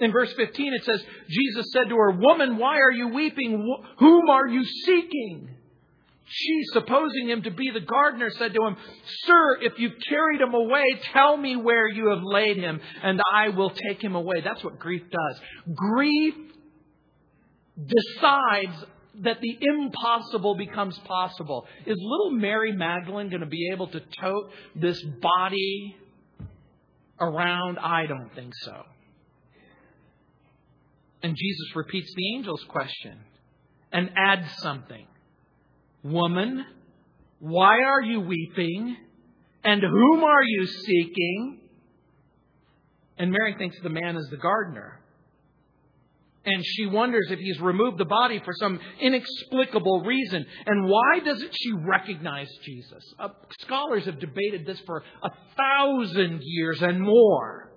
In 0.00 0.12
verse 0.12 0.32
15 0.34 0.74
it 0.74 0.84
says, 0.84 1.02
Jesus 1.28 1.72
said 1.72 1.88
to 1.88 1.96
her, 1.96 2.10
Woman, 2.10 2.58
why 2.58 2.78
are 2.78 2.92
you 2.92 3.08
weeping? 3.08 3.76
Whom 3.98 4.28
are 4.28 4.48
you 4.48 4.64
seeking? 4.84 5.50
She, 6.32 6.62
supposing 6.72 7.28
him 7.28 7.42
to 7.42 7.50
be 7.50 7.70
the 7.74 7.80
gardener, 7.80 8.30
said 8.30 8.54
to 8.54 8.64
him, 8.64 8.76
Sir, 9.24 9.58
if 9.62 9.80
you've 9.80 9.98
carried 10.08 10.40
him 10.40 10.54
away, 10.54 10.84
tell 11.12 11.36
me 11.36 11.56
where 11.56 11.88
you 11.88 12.10
have 12.10 12.22
laid 12.22 12.56
him, 12.56 12.80
and 13.02 13.20
I 13.34 13.48
will 13.48 13.70
take 13.70 14.02
him 14.02 14.14
away. 14.14 14.40
That's 14.40 14.62
what 14.62 14.78
grief 14.78 15.02
does. 15.10 15.40
Grief 15.74 16.34
decides 17.84 18.84
that 19.22 19.40
the 19.40 19.58
impossible 19.60 20.54
becomes 20.54 20.96
possible. 21.00 21.66
Is 21.84 21.96
little 21.98 22.30
Mary 22.30 22.72
Magdalene 22.76 23.28
going 23.28 23.40
to 23.40 23.46
be 23.46 23.70
able 23.72 23.88
to 23.88 24.00
tote 24.20 24.52
this 24.76 25.02
body 25.20 25.96
around? 27.18 27.80
I 27.80 28.06
don't 28.06 28.32
think 28.36 28.52
so. 28.62 28.84
And 31.24 31.34
Jesus 31.36 31.74
repeats 31.74 32.14
the 32.14 32.36
angel's 32.36 32.64
question 32.68 33.18
and 33.92 34.10
adds 34.16 34.46
something. 34.58 35.06
Woman, 36.02 36.64
why 37.38 37.78
are 37.78 38.02
you 38.02 38.20
weeping? 38.20 38.96
And 39.64 39.82
whom 39.82 40.24
are 40.24 40.42
you 40.42 40.66
seeking? 40.66 41.60
And 43.18 43.30
Mary 43.30 43.54
thinks 43.58 43.76
the 43.82 43.90
man 43.90 44.16
is 44.16 44.26
the 44.30 44.38
gardener. 44.38 45.00
And 46.46 46.64
she 46.64 46.86
wonders 46.86 47.26
if 47.30 47.38
he's 47.38 47.60
removed 47.60 47.98
the 47.98 48.06
body 48.06 48.40
for 48.42 48.54
some 48.58 48.80
inexplicable 48.98 50.02
reason. 50.04 50.46
And 50.64 50.88
why 50.88 51.20
doesn't 51.22 51.52
she 51.52 51.72
recognize 51.72 52.48
Jesus? 52.64 53.04
Uh, 53.18 53.28
scholars 53.60 54.06
have 54.06 54.18
debated 54.18 54.64
this 54.64 54.80
for 54.86 55.02
a 55.22 55.30
thousand 55.54 56.40
years 56.42 56.80
and 56.80 57.02
more. 57.02 57.69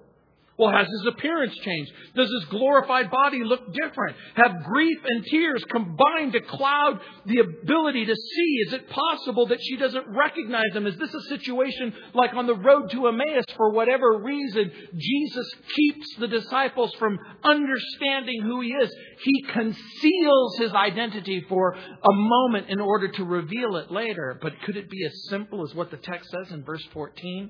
Well, 0.56 0.72
has 0.72 0.88
his 0.88 1.08
appearance 1.08 1.56
changed? 1.56 1.92
Does 2.16 2.30
his 2.30 2.46
glorified 2.50 3.10
body 3.10 3.44
look 3.44 3.74
different? 3.74 4.16
Have 4.36 4.64
grief 4.64 5.00
and 5.04 5.26
tears 5.26 5.64
combined 5.72 6.34
to 6.34 6.42
cloud 6.42 7.00
the 7.26 7.40
ability 7.40 8.06
to 8.06 8.16
see? 8.16 8.58
Is 8.68 8.74
it 8.74 8.88
possible 8.88 9.48
that 9.48 9.58
she 9.64 9.78
doesn't 9.78 10.06
recognize 10.16 10.76
him? 10.76 10.86
Is 10.86 10.96
this 10.98 11.14
a 11.14 11.22
situation 11.30 11.94
like 12.14 12.36
on 12.36 12.46
the 12.46 12.56
road 12.56 12.92
to 12.92 13.08
Emmaus 13.08 13.46
for 13.58 13.72
whatever 13.72 14.20
reason? 14.20 14.72
Jesus 14.96 15.52
keeps 15.76 16.16
the 16.20 16.28
disciples 16.28 16.94
from 17.00 17.18
understanding 17.44 18.44
who 18.44 18.62
he 18.62 18.70
is. 18.74 18.96
He 19.24 19.44
conceals 19.52 20.58
his 20.60 20.72
identity 20.72 21.46
for 21.50 21.74
a 21.74 22.14
moment 22.14 22.70
in 22.70 22.80
order 22.80 23.08
to 23.08 23.24
reveal 23.24 23.76
it 23.78 23.90
later. 23.90 24.38
But 24.40 24.62
could 24.62 24.78
it 24.78 24.88
be 24.88 25.04
as 25.04 25.30
simple 25.30 25.64
as 25.64 25.74
what 25.74 25.90
the 25.90 25.98
text 25.98 26.30
says 26.30 26.52
in 26.52 26.64
verse 26.64 26.86
14? 26.94 27.50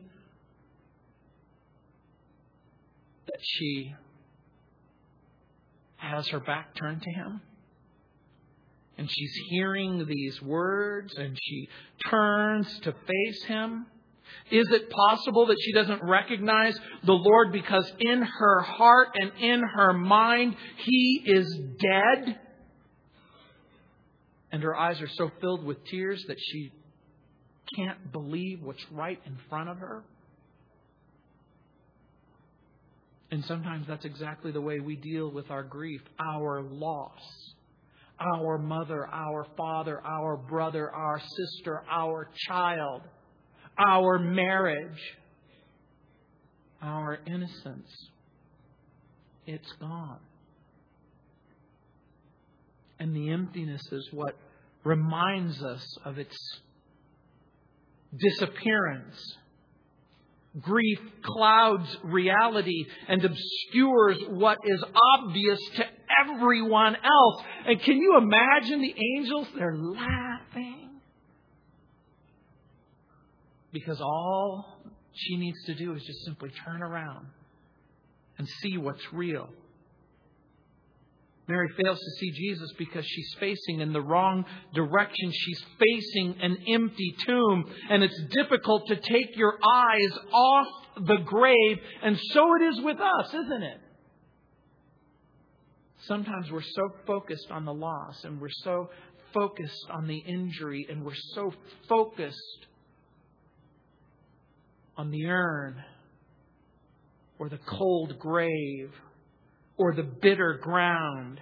That 3.34 3.42
she 3.42 3.94
has 5.98 6.28
her 6.28 6.40
back 6.40 6.76
turned 6.76 7.02
to 7.02 7.10
him. 7.10 7.42
And 8.98 9.10
she's 9.10 9.34
hearing 9.50 10.06
these 10.06 10.40
words 10.42 11.16
and 11.18 11.36
she 11.42 11.68
turns 12.10 12.80
to 12.82 12.92
face 12.92 13.44
him. 13.48 13.88
Is 14.52 14.68
it 14.70 14.90
possible 14.90 15.48
that 15.48 15.58
she 15.60 15.74
doesn't 15.74 16.04
recognize 16.04 16.78
the 17.04 17.14
Lord 17.14 17.52
because 17.52 17.92
in 18.00 18.22
her 18.22 18.62
heart 18.62 19.10
and 19.20 19.32
in 19.40 19.62
her 19.62 19.94
mind 19.94 20.56
he 20.78 21.24
is 21.26 21.60
dead? 21.80 22.40
And 24.52 24.62
her 24.62 24.76
eyes 24.76 25.02
are 25.02 25.08
so 25.08 25.32
filled 25.42 25.66
with 25.66 25.84
tears 25.86 26.24
that 26.28 26.38
she 26.40 26.72
can't 27.76 28.12
believe 28.12 28.62
what's 28.62 28.86
right 28.92 29.20
in 29.26 29.38
front 29.50 29.70
of 29.70 29.78
her? 29.78 30.04
And 33.34 33.44
sometimes 33.46 33.88
that's 33.88 34.06
exactly 34.06 34.52
the 34.52 34.62
way 34.62 34.80
we 34.80 34.96
deal 34.96 35.32
with 35.32 35.50
our 35.50 35.64
grief, 35.64 36.02
our 36.20 36.62
loss. 36.62 37.20
Our 38.20 38.60
mother, 38.60 39.08
our 39.08 39.48
father, 39.58 40.00
our 40.06 40.38
brother, 40.38 40.92
our 40.92 41.20
sister, 41.20 41.82
our 41.90 42.30
child, 42.48 43.02
our 43.76 44.20
marriage, 44.20 45.00
our 46.80 47.18
innocence. 47.26 47.90
It's 49.48 49.72
gone. 49.80 50.20
And 53.00 53.16
the 53.16 53.32
emptiness 53.32 53.82
is 53.92 54.10
what 54.12 54.38
reminds 54.84 55.64
us 55.64 55.84
of 56.06 56.20
its 56.20 56.38
disappearance 58.16 59.38
Grief 60.62 61.00
clouds 61.24 61.98
reality 62.04 62.86
and 63.08 63.26
obscures 63.26 64.18
what 64.30 64.60
is 64.64 64.84
obvious 65.18 65.60
to 65.78 65.84
everyone 66.26 66.96
else. 66.96 67.44
And 67.66 67.82
can 67.82 67.98
you 67.98 68.18
imagine 68.18 68.82
the 68.82 68.94
angels? 69.18 69.48
They're 69.56 69.76
laughing. 69.76 70.92
Because 73.72 74.00
all 74.00 74.80
she 75.14 75.38
needs 75.38 75.58
to 75.66 75.74
do 75.74 75.96
is 75.96 76.04
just 76.04 76.24
simply 76.26 76.52
turn 76.66 76.84
around 76.84 77.26
and 78.38 78.48
see 78.62 78.78
what's 78.78 79.02
real. 79.12 79.50
Mary 81.48 81.68
fails 81.82 82.00
to 82.00 82.12
see 82.20 82.32
Jesus 82.32 82.72
because 82.78 83.06
she's 83.06 83.36
facing 83.40 83.82
in 83.82 83.92
the 83.92 84.02
wrong 84.02 84.46
direction. 84.74 85.32
She's 85.32 85.62
facing 85.78 86.36
an 86.42 86.58
empty 86.68 87.16
tomb. 87.26 87.66
And 87.90 88.02
it's 88.02 88.22
difficult 88.32 88.88
to 88.88 88.96
take 88.96 89.36
your 89.36 89.58
eyes 89.62 90.20
off 90.32 90.68
the 91.06 91.18
grave. 91.18 91.80
And 92.02 92.18
so 92.32 92.56
it 92.56 92.64
is 92.64 92.82
with 92.82 93.00
us, 93.00 93.34
isn't 93.34 93.64
it? 93.64 93.82
Sometimes 96.06 96.52
we're 96.52 96.62
so 96.62 96.90
focused 97.08 97.52
on 97.52 97.66
the 97.66 97.74
loss 97.74 98.24
and 98.24 98.40
we're 98.40 98.50
so 98.50 98.90
focused 99.34 99.88
on 99.90 100.08
the 100.08 100.18
injury 100.18 100.86
and 100.90 101.04
we're 101.04 101.14
so 101.34 101.54
focused 101.90 102.68
on 104.98 105.12
the 105.12 105.26
urn 105.26 105.82
or 107.40 107.50
the 107.50 107.60
cold 107.66 108.20
grave 108.20 108.92
or 109.78 109.94
the 109.94 110.04
bitter 110.04 110.60
ground 110.62 111.40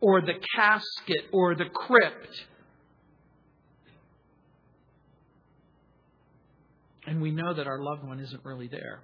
or 0.00 0.20
the 0.20 0.34
casket 0.54 1.28
or 1.32 1.54
the 1.54 1.66
crypt. 1.72 2.44
And 7.06 7.22
we 7.22 7.30
know 7.30 7.54
that 7.54 7.66
our 7.66 7.80
loved 7.80 8.04
one 8.04 8.20
isn't 8.20 8.44
really 8.44 8.68
there. 8.68 9.00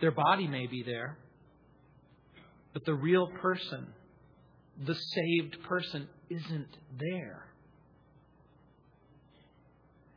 Their 0.00 0.12
body 0.12 0.46
may 0.46 0.66
be 0.66 0.82
there, 0.82 1.16
but 2.72 2.84
the 2.84 2.94
real 2.94 3.28
person, 3.40 3.86
the 4.84 4.94
saved 4.94 5.62
person, 5.68 6.08
isn't 6.30 6.76
there. 6.98 7.46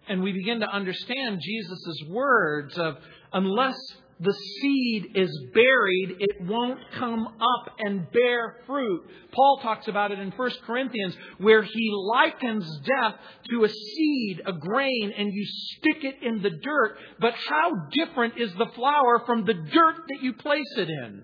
And 0.08 0.22
we 0.22 0.32
begin 0.32 0.60
to 0.60 0.68
understand 0.68 1.40
Jesus' 1.42 2.04
words 2.10 2.78
of, 2.78 2.98
unless 3.34 3.78
the 4.19 4.34
seed 4.34 5.12
is 5.15 5.30
buried, 5.54 6.17
it 6.19 6.41
won't 6.41 6.80
come 6.97 7.28
up 7.28 7.75
and 7.80 8.10
bear 8.12 8.58
fruit. 8.65 9.04
Paul 9.32 9.60
talks 9.62 9.88
about 9.89 10.12
it 10.12 10.19
in 10.19 10.32
1 10.32 10.51
Corinthians, 10.65 11.15
where 11.38 11.63
he 11.63 11.91
likens 11.91 12.65
death 12.86 13.15
to 13.49 13.65
a 13.65 13.69
seed, 13.69 14.41
a 14.45 14.54
grain, 14.54 15.13
and 15.17 15.34
you 15.34 15.45
stick 15.45 16.04
it 16.04 16.23
in 16.23 16.41
the 16.41 16.49
dirt. 16.49 16.97
But 17.19 17.34
how 17.49 17.71
different 17.91 18.39
is 18.39 18.54
the 18.54 18.71
flower 18.73 19.23
from 19.25 19.43
the 19.45 19.54
dirt 19.54 19.95
that 20.08 20.21
you 20.21 20.34
place 20.34 20.73
it 20.78 20.89
in? 20.89 21.23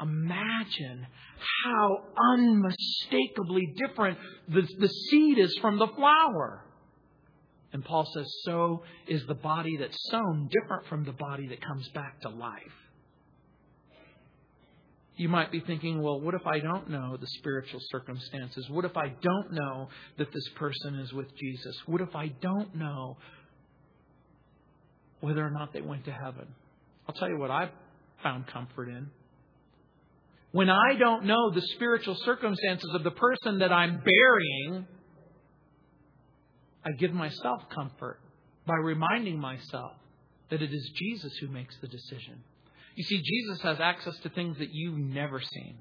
Imagine 0.00 1.06
how 1.64 2.04
unmistakably 2.32 3.74
different 3.76 4.18
the, 4.48 4.62
the 4.78 4.88
seed 4.88 5.38
is 5.38 5.56
from 5.60 5.78
the 5.78 5.88
flower. 5.88 6.64
And 7.74 7.84
Paul 7.84 8.08
says, 8.14 8.32
so 8.44 8.84
is 9.08 9.26
the 9.26 9.34
body 9.34 9.76
that's 9.76 9.98
sown 10.08 10.48
different 10.48 10.86
from 10.86 11.04
the 11.04 11.12
body 11.12 11.48
that 11.48 11.60
comes 11.60 11.88
back 11.88 12.20
to 12.20 12.28
life. 12.28 12.62
You 15.16 15.28
might 15.28 15.50
be 15.50 15.58
thinking, 15.58 16.00
well, 16.00 16.20
what 16.20 16.34
if 16.34 16.46
I 16.46 16.60
don't 16.60 16.88
know 16.88 17.16
the 17.16 17.26
spiritual 17.38 17.80
circumstances? 17.90 18.70
What 18.70 18.84
if 18.84 18.96
I 18.96 19.08
don't 19.20 19.52
know 19.52 19.88
that 20.18 20.32
this 20.32 20.48
person 20.56 21.00
is 21.00 21.12
with 21.12 21.26
Jesus? 21.36 21.76
What 21.86 22.00
if 22.00 22.14
I 22.14 22.28
don't 22.28 22.76
know 22.76 23.16
whether 25.20 25.44
or 25.44 25.50
not 25.50 25.72
they 25.72 25.80
went 25.80 26.04
to 26.04 26.12
heaven? 26.12 26.46
I'll 27.08 27.14
tell 27.16 27.28
you 27.28 27.38
what 27.38 27.50
I've 27.50 27.70
found 28.22 28.46
comfort 28.46 28.88
in. 28.88 29.10
When 30.52 30.70
I 30.70 30.94
don't 30.96 31.24
know 31.24 31.50
the 31.52 31.62
spiritual 31.74 32.14
circumstances 32.24 32.90
of 32.94 33.02
the 33.02 33.10
person 33.10 33.58
that 33.58 33.72
I'm 33.72 34.00
burying, 34.04 34.86
I 36.84 36.92
give 36.92 37.12
myself 37.12 37.62
comfort 37.74 38.20
by 38.66 38.74
reminding 38.76 39.38
myself 39.38 39.92
that 40.50 40.62
it 40.62 40.72
is 40.72 40.90
Jesus 40.94 41.32
who 41.40 41.48
makes 41.48 41.76
the 41.80 41.88
decision. 41.88 42.42
You 42.94 43.04
see, 43.04 43.22
Jesus 43.22 43.62
has 43.62 43.80
access 43.80 44.16
to 44.20 44.28
things 44.28 44.58
that 44.58 44.72
you've 44.72 44.98
never 44.98 45.40
seen. 45.40 45.76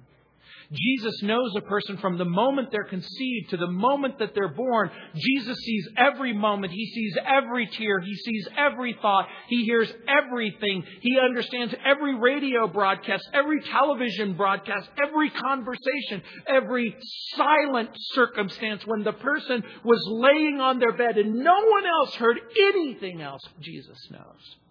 Jesus 0.71 1.21
knows 1.21 1.53
a 1.55 1.61
person 1.61 1.97
from 1.97 2.17
the 2.17 2.25
moment 2.25 2.69
they're 2.71 2.83
conceived 2.83 3.49
to 3.49 3.57
the 3.57 3.67
moment 3.67 4.19
that 4.19 4.33
they're 4.33 4.53
born. 4.53 4.91
Jesus 5.15 5.57
sees 5.57 5.87
every 5.97 6.33
moment. 6.33 6.73
He 6.73 6.85
sees 6.87 7.17
every 7.25 7.67
tear. 7.67 7.99
He 7.99 8.15
sees 8.15 8.47
every 8.57 8.97
thought. 9.01 9.27
He 9.47 9.65
hears 9.65 9.91
everything. 10.07 10.83
He 11.01 11.19
understands 11.19 11.73
every 11.85 12.15
radio 12.15 12.67
broadcast, 12.67 13.27
every 13.33 13.61
television 13.61 14.35
broadcast, 14.35 14.89
every 15.01 15.29
conversation, 15.29 16.21
every 16.47 16.95
silent 17.35 17.89
circumstance 18.13 18.83
when 18.85 19.03
the 19.03 19.13
person 19.13 19.63
was 19.83 20.01
laying 20.07 20.59
on 20.59 20.79
their 20.79 20.93
bed 20.93 21.17
and 21.17 21.35
no 21.35 21.55
one 21.55 21.85
else 21.85 22.15
heard 22.15 22.39
anything 22.59 23.21
else. 23.21 23.41
Jesus 23.59 23.97
knows. 24.09 24.62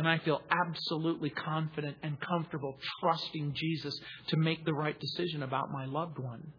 And 0.00 0.08
I 0.08 0.16
feel 0.16 0.40
absolutely 0.50 1.28
confident 1.28 1.94
and 2.02 2.18
comfortable 2.18 2.78
trusting 3.02 3.52
Jesus 3.54 3.94
to 4.28 4.38
make 4.38 4.64
the 4.64 4.72
right 4.72 4.98
decision 4.98 5.42
about 5.42 5.70
my 5.70 5.84
loved 5.84 6.18
one. 6.18 6.54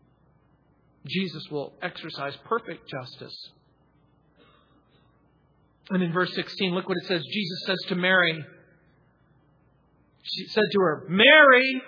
Jesus 1.08 1.42
will 1.50 1.74
exercise 1.82 2.38
perfect 2.46 2.88
justice. 2.88 3.36
And 5.90 6.04
in 6.04 6.14
verse 6.14 6.32
16, 6.36 6.76
look 6.76 6.88
what 6.88 7.00
it 7.02 7.08
says. 7.08 7.24
Jesus 7.26 7.64
says 7.66 7.80
to 7.88 7.96
Mary, 7.96 8.46
She 10.22 10.46
said 10.50 10.66
to 10.74 10.80
her, 10.80 11.06
Mary! 11.10 11.82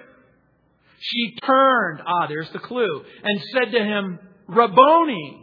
She 1.01 1.35
turned, 1.45 2.01
ah, 2.03 2.25
there's 2.29 2.49
the 2.49 2.57
clue, 2.57 3.03
and 3.23 3.41
said 3.53 3.71
to 3.73 3.79
him, 3.79 4.17
Rabboni, 4.47 5.39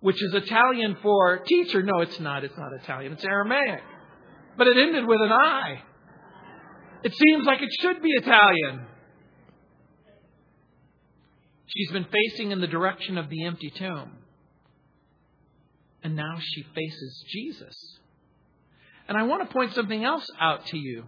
which 0.00 0.22
is 0.22 0.32
Italian 0.32 0.96
for 1.02 1.40
teacher. 1.40 1.82
No, 1.82 2.00
it's 2.00 2.20
not. 2.20 2.42
It's 2.42 2.56
not 2.56 2.72
Italian. 2.82 3.12
It's 3.12 3.24
Aramaic. 3.26 3.82
But 4.56 4.68
it 4.68 4.76
ended 4.76 5.06
with 5.06 5.20
an 5.20 5.32
I. 5.32 5.82
It 7.02 7.14
seems 7.14 7.44
like 7.44 7.60
it 7.62 7.68
should 7.80 8.02
be 8.02 8.10
Italian. 8.10 8.86
She's 11.66 11.90
been 11.92 12.06
facing 12.10 12.52
in 12.52 12.60
the 12.60 12.66
direction 12.66 13.18
of 13.18 13.28
the 13.28 13.44
empty 13.44 13.70
tomb. 13.70 14.12
And 16.02 16.16
now 16.16 16.38
she 16.40 16.62
faces 16.74 17.24
Jesus. 17.28 17.74
And 19.08 19.16
I 19.16 19.24
want 19.24 19.46
to 19.46 19.52
point 19.52 19.74
something 19.74 20.04
else 20.04 20.26
out 20.40 20.66
to 20.66 20.78
you. 20.78 21.04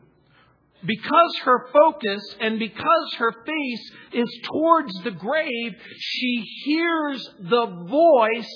Because 0.85 1.39
her 1.45 1.69
focus 1.73 2.37
and 2.41 2.59
because 2.59 3.15
her 3.19 3.33
face 3.45 3.91
is 4.13 4.41
towards 4.45 4.93
the 5.03 5.11
grave, 5.11 5.75
she 5.99 6.45
hears 6.65 7.29
the 7.41 7.67
voice 7.89 8.51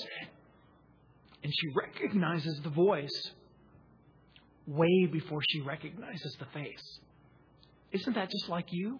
and 1.43 1.51
she 1.53 1.67
recognizes 1.75 2.61
the 2.63 2.69
voice 2.69 3.31
way 4.67 5.07
before 5.11 5.41
she 5.49 5.61
recognizes 5.61 6.35
the 6.39 6.45
face. 6.53 6.99
Isn't 7.91 8.13
that 8.13 8.29
just 8.31 8.49
like 8.49 8.67
you? 8.71 8.99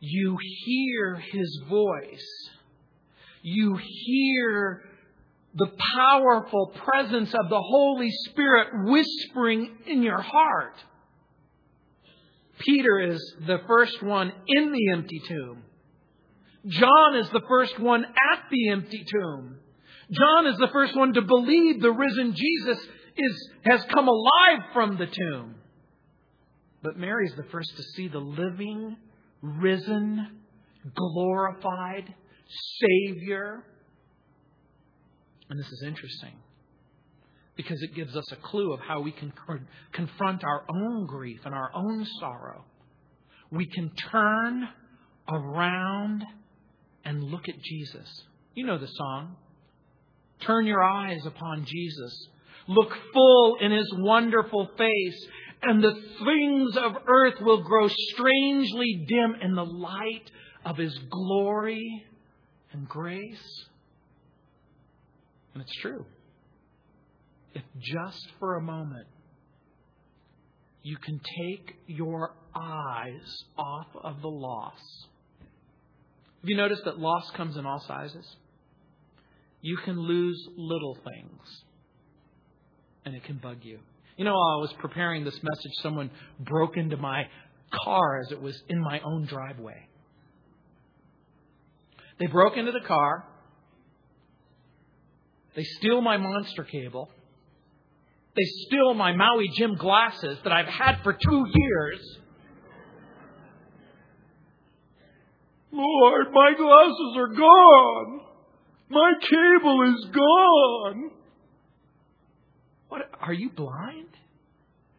You 0.00 0.38
hear 0.64 1.16
his 1.16 1.62
voice. 1.68 2.48
You 3.42 3.78
hear 3.78 4.82
the 5.54 5.70
powerful 5.96 6.72
presence 6.74 7.34
of 7.34 7.48
the 7.50 7.60
Holy 7.60 8.10
Spirit 8.10 8.68
whispering 8.84 9.76
in 9.86 10.02
your 10.02 10.20
heart. 10.20 10.74
Peter 12.58 13.00
is 13.00 13.34
the 13.46 13.58
first 13.66 14.02
one 14.02 14.32
in 14.46 14.72
the 14.72 14.92
empty 14.92 15.20
tomb. 15.26 15.62
John 16.66 17.16
is 17.16 17.28
the 17.30 17.40
first 17.48 17.78
one 17.80 18.04
at 18.04 18.42
the 18.50 18.68
empty 18.68 19.04
tomb. 19.10 19.56
John 20.12 20.46
is 20.46 20.58
the 20.58 20.68
first 20.72 20.96
one 20.96 21.14
to 21.14 21.22
believe 21.22 21.80
the 21.80 21.92
risen 21.92 22.34
Jesus 22.34 22.86
is, 23.16 23.50
has 23.64 23.84
come 23.92 24.08
alive 24.08 24.72
from 24.72 24.96
the 24.96 25.06
tomb. 25.06 25.54
But 26.82 26.96
Mary 26.96 27.26
is 27.26 27.34
the 27.36 27.44
first 27.50 27.76
to 27.76 27.82
see 27.94 28.08
the 28.08 28.18
living, 28.18 28.96
risen, 29.42 30.40
glorified 30.94 32.14
Savior. 32.80 33.64
And 35.48 35.58
this 35.58 35.66
is 35.66 35.82
interesting 35.86 36.32
because 37.56 37.82
it 37.82 37.94
gives 37.94 38.16
us 38.16 38.24
a 38.32 38.36
clue 38.36 38.72
of 38.72 38.80
how 38.80 39.00
we 39.00 39.12
can 39.12 39.32
confront 39.92 40.44
our 40.44 40.64
own 40.74 41.06
grief 41.06 41.40
and 41.44 41.54
our 41.54 41.70
own 41.74 42.06
sorrow. 42.18 42.64
We 43.50 43.66
can 43.66 43.90
turn 44.10 44.68
around 45.28 46.24
and 47.04 47.22
look 47.24 47.48
at 47.48 47.60
Jesus. 47.60 48.08
You 48.54 48.64
know 48.66 48.78
the 48.78 48.86
song. 48.86 49.36
Turn 50.40 50.66
your 50.66 50.82
eyes 50.82 51.26
upon 51.26 51.66
Jesus. 51.66 52.28
Look 52.70 52.92
full 53.12 53.56
in 53.60 53.72
his 53.72 53.92
wonderful 53.98 54.70
face, 54.78 55.26
and 55.60 55.82
the 55.82 55.92
things 56.24 56.76
of 56.76 56.92
earth 57.08 57.40
will 57.40 57.64
grow 57.64 57.88
strangely 57.88 59.06
dim 59.08 59.34
in 59.42 59.56
the 59.56 59.64
light 59.64 60.30
of 60.64 60.76
his 60.76 60.96
glory 61.10 62.04
and 62.72 62.88
grace. 62.88 63.66
And 65.52 65.64
it's 65.64 65.74
true. 65.80 66.06
If 67.54 67.62
just 67.80 68.28
for 68.38 68.56
a 68.56 68.62
moment 68.62 69.08
you 70.84 70.96
can 70.96 71.20
take 71.42 71.74
your 71.88 72.36
eyes 72.54 73.44
off 73.58 73.88
of 74.04 74.22
the 74.22 74.28
loss. 74.28 74.78
Have 75.40 76.48
you 76.48 76.56
noticed 76.56 76.84
that 76.84 77.00
loss 77.00 77.28
comes 77.32 77.56
in 77.56 77.66
all 77.66 77.80
sizes? 77.80 78.36
You 79.60 79.76
can 79.84 79.98
lose 79.98 80.40
little 80.56 80.94
things, 80.94 81.64
and 83.10 83.16
it 83.16 83.24
can 83.24 83.38
bug 83.38 83.56
you. 83.62 83.80
You 84.16 84.24
know, 84.24 84.34
while 84.34 84.58
I 84.58 84.60
was 84.60 84.72
preparing 84.78 85.24
this 85.24 85.34
message, 85.34 85.72
someone 85.82 86.12
broke 86.38 86.76
into 86.76 86.96
my 86.96 87.24
car 87.84 88.20
as 88.20 88.30
it 88.30 88.40
was 88.40 88.56
in 88.68 88.80
my 88.80 89.00
own 89.00 89.26
driveway. 89.26 89.88
They 92.20 92.26
broke 92.26 92.56
into 92.56 92.70
the 92.70 92.86
car. 92.86 93.24
They 95.56 95.64
steal 95.64 96.00
my 96.00 96.18
monster 96.18 96.62
cable. 96.62 97.10
They 98.36 98.44
steal 98.68 98.94
my 98.94 99.10
Maui 99.10 99.48
Jim 99.56 99.74
glasses 99.74 100.38
that 100.44 100.52
I've 100.52 100.68
had 100.68 101.02
for 101.02 101.12
two 101.12 101.46
years. 101.52 102.18
Lord, 105.72 106.26
my 106.32 106.52
glasses 106.56 107.16
are 107.16 107.34
gone. 107.34 108.20
My 108.88 109.12
cable 109.20 109.94
is 109.96 110.04
gone. 110.12 111.19
What? 112.90 113.02
Are 113.20 113.32
you 113.32 113.50
blind? 113.50 114.08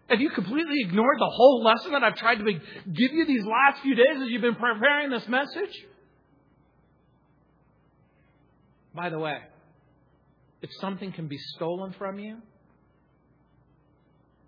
Have 0.07 0.19
you 0.19 0.29
completely 0.31 0.77
ignored 0.79 1.17
the 1.19 1.31
whole 1.31 1.63
lesson 1.63 1.91
that 1.91 2.03
I've 2.03 2.15
tried 2.15 2.35
to 2.35 2.43
give 2.43 3.13
you 3.13 3.25
these 3.25 3.45
last 3.45 3.81
few 3.81 3.95
days 3.95 4.15
as 4.21 4.29
you've 4.29 4.41
been 4.41 4.55
preparing 4.55 5.09
this 5.09 5.27
message? 5.27 5.85
By 8.95 9.09
the 9.09 9.19
way, 9.19 9.37
if 10.61 10.69
something 10.79 11.11
can 11.11 11.27
be 11.27 11.37
stolen 11.55 11.93
from 11.97 12.19
you, 12.19 12.37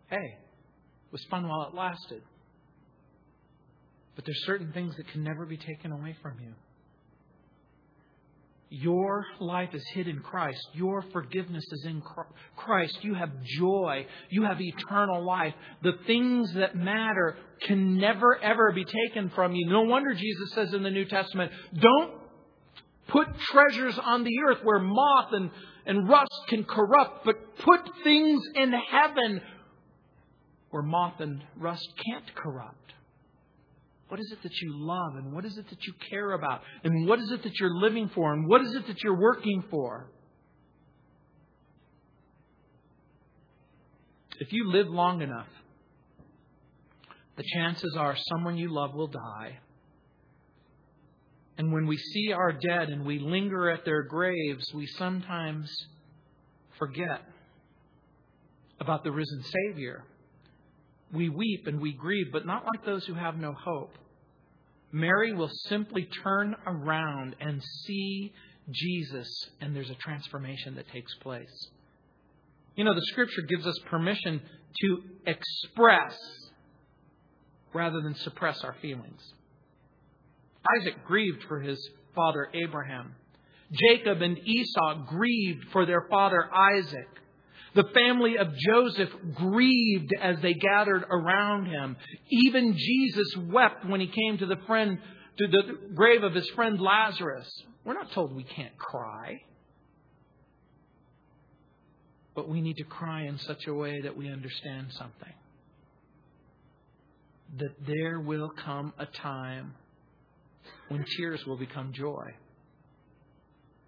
hey, 0.09 0.17
it 0.17 1.11
was 1.11 1.23
fun 1.29 1.47
while 1.47 1.63
it 1.63 1.75
lasted. 1.75 2.21
But 4.15 4.25
there's 4.25 4.45
certain 4.45 4.71
things 4.73 4.95
that 4.97 5.07
can 5.09 5.23
never 5.23 5.45
be 5.45 5.57
taken 5.57 5.91
away 5.91 6.15
from 6.21 6.39
you. 6.39 6.53
Your 8.75 9.23
life 9.39 9.69
is 9.75 9.83
hid 9.93 10.07
in 10.07 10.21
Christ. 10.21 10.57
Your 10.73 11.03
forgiveness 11.13 11.63
is 11.71 11.85
in 11.85 12.01
Christ. 12.55 12.97
You 13.03 13.13
have 13.13 13.29
joy. 13.59 14.07
You 14.31 14.45
have 14.45 14.59
eternal 14.59 15.23
life. 15.23 15.53
The 15.83 15.91
things 16.07 16.51
that 16.55 16.75
matter 16.75 17.37
can 17.67 17.99
never, 17.99 18.35
ever 18.41 18.71
be 18.71 18.83
taken 18.83 19.29
from 19.29 19.53
you. 19.53 19.67
No 19.69 19.83
wonder 19.83 20.15
Jesus 20.15 20.53
says 20.53 20.73
in 20.73 20.81
the 20.81 20.89
New 20.89 21.05
Testament, 21.05 21.51
don't 21.79 22.13
put 23.09 23.27
treasures 23.51 23.99
on 23.99 24.23
the 24.23 24.39
earth 24.49 24.63
where 24.63 24.79
moth 24.79 25.33
and, 25.33 25.51
and 25.85 26.09
rust 26.09 26.41
can 26.47 26.63
corrupt, 26.63 27.25
but 27.25 27.55
put 27.57 27.79
things 28.03 28.41
in 28.55 28.73
heaven 28.73 29.39
where 30.71 30.81
moth 30.81 31.19
and 31.19 31.43
rust 31.57 31.87
can't 32.07 32.33
corrupt. 32.33 32.93
What 34.13 34.19
is 34.19 34.31
it 34.31 34.43
that 34.43 34.61
you 34.61 34.75
love? 34.75 35.15
And 35.15 35.33
what 35.33 35.43
is 35.43 35.57
it 35.57 35.67
that 35.71 35.87
you 35.87 35.93
care 36.11 36.33
about? 36.33 36.61
And 36.83 37.07
what 37.07 37.17
is 37.17 37.31
it 37.31 37.41
that 37.41 37.59
you're 37.59 37.73
living 37.73 38.11
for? 38.13 38.31
And 38.31 38.47
what 38.47 38.61
is 38.61 38.75
it 38.75 38.85
that 38.85 39.01
you're 39.01 39.19
working 39.19 39.63
for? 39.71 40.05
If 44.39 44.53
you 44.53 44.71
live 44.71 44.85
long 44.87 45.23
enough, 45.23 45.47
the 47.37 47.43
chances 47.55 47.97
are 47.97 48.15
someone 48.29 48.55
you 48.55 48.71
love 48.71 48.93
will 48.93 49.07
die. 49.07 49.57
And 51.57 51.73
when 51.73 51.87
we 51.87 51.97
see 51.97 52.33
our 52.33 52.51
dead 52.51 52.89
and 52.89 53.07
we 53.07 53.17
linger 53.17 53.71
at 53.71 53.83
their 53.83 54.03
graves, 54.03 54.71
we 54.75 54.85
sometimes 54.85 55.75
forget 56.77 57.21
about 58.79 59.03
the 59.03 59.11
risen 59.11 59.43
Savior. 59.71 60.03
We 61.11 61.29
weep 61.29 61.65
and 61.65 61.81
we 61.81 61.93
grieve, 61.93 62.27
but 62.31 62.45
not 62.45 62.63
like 62.63 62.85
those 62.85 63.07
who 63.07 63.15
have 63.15 63.37
no 63.37 63.53
hope. 63.53 63.97
Mary 64.93 65.33
will 65.33 65.49
simply 65.67 66.07
turn 66.23 66.55
around 66.67 67.35
and 67.41 67.61
see 67.85 68.31
Jesus, 68.69 69.27
and 69.59 69.75
there's 69.75 69.89
a 69.89 69.95
transformation 69.95 70.75
that 70.75 70.87
takes 70.89 71.13
place. 71.15 71.67
You 72.75 72.83
know, 72.83 72.93
the 72.93 73.05
scripture 73.07 73.41
gives 73.41 73.65
us 73.65 73.77
permission 73.89 74.39
to 74.81 74.97
express 75.25 76.15
rather 77.73 78.01
than 78.01 78.13
suppress 78.15 78.63
our 78.63 78.75
feelings. 78.83 79.19
Isaac 80.79 81.03
grieved 81.05 81.43
for 81.47 81.59
his 81.59 81.79
father 82.13 82.49
Abraham. 82.53 83.15
Jacob 83.71 84.21
and 84.21 84.37
Esau 84.37 85.05
grieved 85.09 85.65
for 85.71 85.87
their 85.87 86.05
father 86.07 86.47
Isaac. 86.53 87.07
The 87.75 87.85
family 87.93 88.37
of 88.37 88.55
Joseph 88.55 89.09
grieved 89.33 90.11
as 90.21 90.37
they 90.41 90.53
gathered 90.53 91.05
around 91.09 91.65
him. 91.65 91.95
Even 92.29 92.77
Jesus 92.77 93.35
wept 93.37 93.85
when 93.85 93.99
he 93.99 94.07
came 94.07 94.37
to 94.37 94.45
the 94.45 94.57
friend 94.67 94.99
to 95.37 95.47
the 95.47 95.93
grave 95.95 96.23
of 96.23 96.35
his 96.35 96.47
friend 96.51 96.79
Lazarus. 96.79 97.49
We're 97.83 97.95
not 97.95 98.11
told 98.11 98.35
we 98.35 98.43
can't 98.43 98.77
cry. 98.77 99.41
But 102.35 102.47
we 102.47 102.61
need 102.61 102.77
to 102.77 102.83
cry 102.83 103.23
in 103.23 103.39
such 103.39 103.65
a 103.67 103.73
way 103.73 104.01
that 104.01 104.15
we 104.15 104.29
understand 104.29 104.87
something. 104.91 105.33
That 107.57 107.85
there 107.85 108.19
will 108.19 108.49
come 108.49 108.93
a 108.99 109.05
time 109.05 109.73
when 110.89 111.05
tears 111.17 111.45
will 111.45 111.57
become 111.57 111.93
joy. 111.93 112.33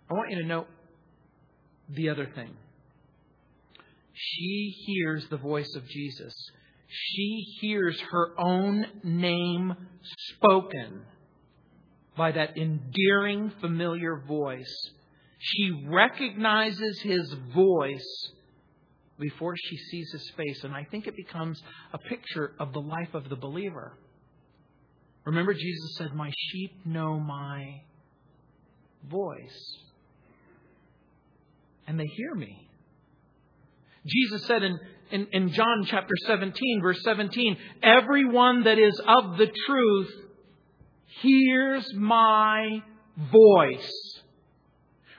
I 0.09 0.13
want 0.13 0.31
you 0.31 0.41
to 0.41 0.47
note 0.47 0.67
the 1.89 2.09
other 2.09 2.27
thing. 2.35 2.55
She 4.15 4.73
hears 4.87 5.27
the 5.29 5.37
voice 5.37 5.75
of 5.75 5.87
Jesus. 5.87 6.33
She 6.87 7.45
hears 7.59 7.99
her 8.11 8.39
own 8.39 8.85
name 9.03 9.73
spoken 10.29 11.01
by 12.15 12.31
that 12.31 12.57
endearing, 12.57 13.51
familiar 13.59 14.23
voice. 14.25 14.73
She 15.39 15.71
recognizes 15.89 17.01
his 17.01 17.35
voice 17.53 18.31
before 19.19 19.55
she 19.57 19.77
sees 19.77 20.09
his 20.11 20.31
face. 20.37 20.63
And 20.63 20.73
I 20.73 20.85
think 20.85 21.07
it 21.07 21.15
becomes 21.17 21.61
a 21.93 21.97
picture 21.97 22.53
of 22.57 22.71
the 22.71 22.79
life 22.79 23.13
of 23.13 23.27
the 23.27 23.35
believer. 23.35 23.97
Remember, 25.25 25.53
Jesus 25.53 25.95
said, 25.97 26.13
My 26.13 26.31
sheep 26.49 26.85
know 26.85 27.19
my 27.19 27.81
voice, 29.09 29.77
and 31.87 31.99
they 31.99 32.05
hear 32.05 32.35
me. 32.35 32.64
Jesus 34.05 34.45
said 34.45 34.63
in, 34.63 34.79
in, 35.11 35.27
in, 35.31 35.49
John 35.53 35.85
chapter 35.85 36.13
17, 36.27 36.81
verse 36.81 37.01
17, 37.03 37.57
Everyone 37.81 38.63
that 38.63 38.77
is 38.77 38.99
of 38.99 39.37
the 39.37 39.51
truth 39.65 40.11
hears 41.21 41.85
my 41.95 42.81
voice. 43.31 44.21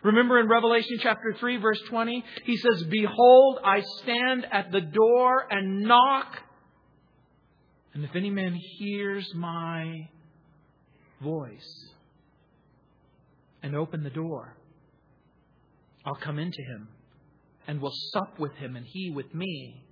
Remember 0.02 0.38
in 0.38 0.48
Revelation 0.48 0.98
chapter 1.00 1.34
3, 1.38 1.56
verse 1.56 1.80
20, 1.88 2.24
he 2.44 2.56
says, 2.56 2.84
Behold, 2.84 3.58
I 3.64 3.80
stand 4.02 4.46
at 4.52 4.70
the 4.70 4.80
door 4.80 5.46
and 5.50 5.82
knock. 5.82 6.36
And 7.92 8.04
if 8.04 8.14
any 8.14 8.30
man 8.30 8.54
hears 8.78 9.26
my 9.34 10.08
voice 11.20 11.90
and 13.62 13.74
open 13.74 14.04
the 14.04 14.10
door, 14.10 14.56
I'll 16.04 16.14
come 16.14 16.38
into 16.38 16.62
him 16.62 16.88
and 17.66 17.80
will 17.80 17.92
sup 18.12 18.38
with 18.38 18.52
him 18.54 18.76
and 18.76 18.86
he 18.86 19.10
with 19.10 19.34
me. 19.34 19.82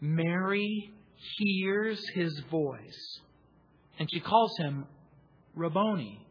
Mary 0.00 0.90
hears 1.38 2.02
his 2.14 2.40
voice 2.50 3.20
and 3.98 4.08
she 4.10 4.20
calls 4.20 4.52
him 4.58 4.86
Rabboni. 5.54 6.26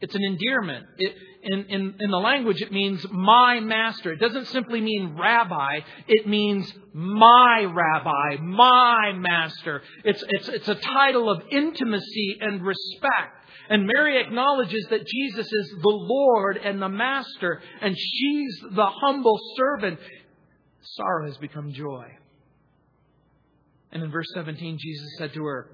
It's 0.00 0.14
an 0.14 0.22
endearment. 0.22 0.86
It, 0.98 1.14
in, 1.42 1.64
in, 1.64 1.94
in 1.98 2.10
the 2.10 2.18
language, 2.18 2.62
it 2.62 2.70
means 2.70 3.04
my 3.10 3.58
master. 3.60 4.12
It 4.12 4.20
doesn't 4.20 4.46
simply 4.48 4.80
mean 4.80 5.16
rabbi. 5.18 5.80
It 6.06 6.26
means 6.26 6.72
my 6.92 7.64
rabbi, 7.64 8.36
my 8.40 9.12
master. 9.16 9.82
It's, 10.04 10.22
it's, 10.28 10.48
it's 10.48 10.68
a 10.68 10.76
title 10.76 11.28
of 11.30 11.42
intimacy 11.50 12.38
and 12.40 12.64
respect. 12.64 13.38
And 13.70 13.86
Mary 13.86 14.20
acknowledges 14.20 14.86
that 14.90 15.06
Jesus 15.06 15.46
is 15.46 15.70
the 15.82 15.88
Lord 15.88 16.56
and 16.56 16.80
the 16.80 16.88
Master, 16.88 17.60
and 17.82 17.94
she's 17.98 18.60
the 18.72 18.86
humble 18.86 19.38
servant. 19.56 19.98
Sorrow 20.80 21.26
has 21.26 21.36
become 21.36 21.72
joy. 21.72 22.06
And 23.92 24.02
in 24.02 24.10
verse 24.10 24.28
17, 24.34 24.78
Jesus 24.80 25.08
said 25.18 25.34
to 25.34 25.44
her, 25.44 25.70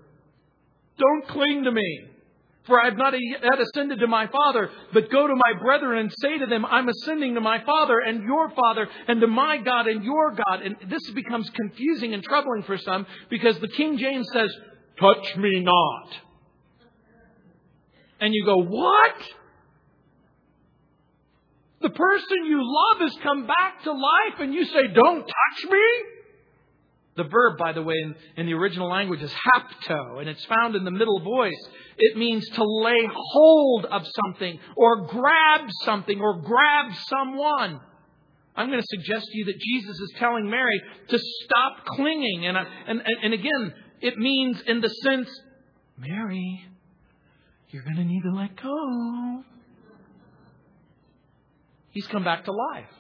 Don't 0.99 1.29
cling 1.29 1.65
to 1.65 1.73
me, 1.73 2.01
for 2.67 2.81
I 2.81 2.87
have 2.87 2.97
not 2.97 3.13
yet 3.13 3.61
ascended 3.61 4.01
to 4.01 4.07
my 4.07 4.27
Father, 4.27 4.71
but 4.93 5.11
go 5.11 5.27
to 5.27 5.35
my 5.35 5.61
brethren 5.61 5.99
and 5.99 6.13
say 6.21 6.39
to 6.39 6.47
them, 6.47 6.65
I'm 6.65 6.89
ascending 6.89 7.35
to 7.35 7.41
my 7.41 7.63
Father 7.65 7.99
and 7.99 8.23
your 8.23 8.51
Father, 8.51 8.89
and 9.07 9.21
to 9.21 9.27
my 9.27 9.59
God 9.59 9.87
and 9.87 10.03
your 10.03 10.31
God. 10.31 10.63
And 10.63 10.77
this 10.89 11.11
becomes 11.11 11.51
confusing 11.51 12.15
and 12.15 12.23
troubling 12.23 12.63
for 12.63 12.79
some 12.79 13.07
because 13.29 13.59
the 13.61 13.69
King 13.69 13.99
James 13.99 14.27
says, 14.33 14.51
Touch 14.99 15.37
me 15.37 15.61
not. 15.61 16.09
And 18.21 18.33
you 18.33 18.47
go, 18.47 18.63
What? 18.63 19.17
The 21.83 21.91
person 21.91 22.47
you 22.47 22.61
love 22.63 23.01
has 23.03 23.15
come 23.23 23.47
back 23.47 23.83
to 23.85 23.93
life 23.93 24.41
and 24.41 24.55
you 24.55 24.65
say, 24.65 24.87
Don't 24.95 25.21
touch 25.21 25.71
me? 25.71 25.83
The 27.17 27.25
verb, 27.25 27.59
by 27.59 27.73
the 27.73 27.83
way, 27.83 27.95
in, 28.03 28.15
in, 28.37 28.47
the 28.47 28.55
original 28.55 28.89
language 28.89 29.23
is 29.23 29.33
hapto, 29.33 30.19
and 30.19 30.29
it's 30.29 30.45
found 30.47 30.75
in 30.75 30.85
the 30.85 30.91
middle 30.91 31.21
voice. 31.21 31.69
It 31.97 32.17
means 32.17 32.49
to 32.51 32.65
lay 32.65 33.09
hold 33.13 33.87
of 33.87 34.03
something, 34.25 34.59
or 34.77 35.07
grab 35.07 35.69
something, 35.85 36.21
or 36.21 36.41
grab 36.41 36.93
someone. 37.09 37.81
I'm 38.57 38.69
going 38.69 38.81
to 38.81 38.87
suggest 38.89 39.27
to 39.27 39.39
you 39.39 39.45
that 39.47 39.59
Jesus 39.59 39.99
is 39.99 40.15
telling 40.19 40.49
Mary 40.49 40.81
to 41.09 41.19
stop 41.19 41.87
clinging. 41.87 42.47
And, 42.47 42.57
uh, 42.57 42.65
and, 42.87 43.03
and 43.23 43.35
again, 43.35 43.75
it 44.01 44.17
means 44.17 44.61
in 44.67 44.81
the 44.81 44.89
sense, 44.89 45.29
Mary, 45.99 46.65
you're 47.71 47.83
going 47.83 47.97
to 47.97 48.05
need 48.05 48.23
to 48.23 48.33
let 48.33 48.57
go. 48.61 49.45
He's 51.91 52.07
come 52.07 52.25
back 52.25 52.45
to 52.45 52.53
life. 52.53 52.91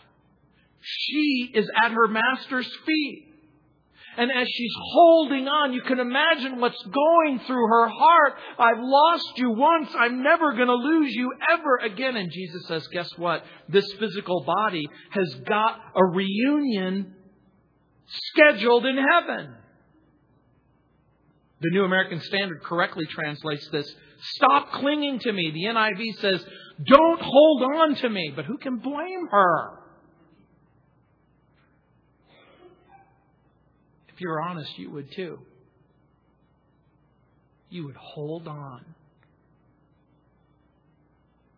She 0.80 1.50
is 1.54 1.68
at 1.82 1.92
her 1.92 2.08
master's 2.08 2.70
feet. 2.86 3.33
And 4.16 4.30
as 4.30 4.46
she's 4.48 4.72
holding 4.92 5.48
on, 5.48 5.72
you 5.72 5.82
can 5.82 5.98
imagine 5.98 6.60
what's 6.60 6.82
going 6.82 7.40
through 7.46 7.66
her 7.66 7.88
heart. 7.88 8.34
I've 8.58 8.80
lost 8.80 9.32
you 9.36 9.50
once. 9.50 9.90
I'm 9.98 10.22
never 10.22 10.52
going 10.52 10.68
to 10.68 10.74
lose 10.74 11.12
you 11.14 11.32
ever 11.52 11.76
again. 11.78 12.16
And 12.16 12.30
Jesus 12.30 12.66
says, 12.66 12.86
guess 12.88 13.08
what? 13.16 13.44
This 13.68 13.86
physical 13.98 14.44
body 14.44 14.84
has 15.10 15.34
got 15.46 15.80
a 15.96 16.04
reunion 16.04 17.14
scheduled 18.06 18.86
in 18.86 18.96
heaven. 18.96 19.54
The 21.60 21.70
New 21.70 21.84
American 21.84 22.20
Standard 22.20 22.62
correctly 22.62 23.06
translates 23.06 23.68
this 23.70 23.90
Stop 24.36 24.72
clinging 24.72 25.18
to 25.20 25.32
me. 25.32 25.50
The 25.50 25.64
NIV 25.64 26.20
says, 26.20 26.46
Don't 26.86 27.20
hold 27.20 27.62
on 27.62 27.94
to 27.96 28.08
me. 28.08 28.32
But 28.34 28.44
who 28.44 28.58
can 28.58 28.78
blame 28.78 29.28
her? 29.30 29.83
If 34.24 34.28
you're 34.28 34.40
honest, 34.40 34.78
you 34.78 34.90
would 34.90 35.12
too. 35.12 35.38
You 37.68 37.84
would 37.84 37.96
hold 37.96 38.48
on. 38.48 38.82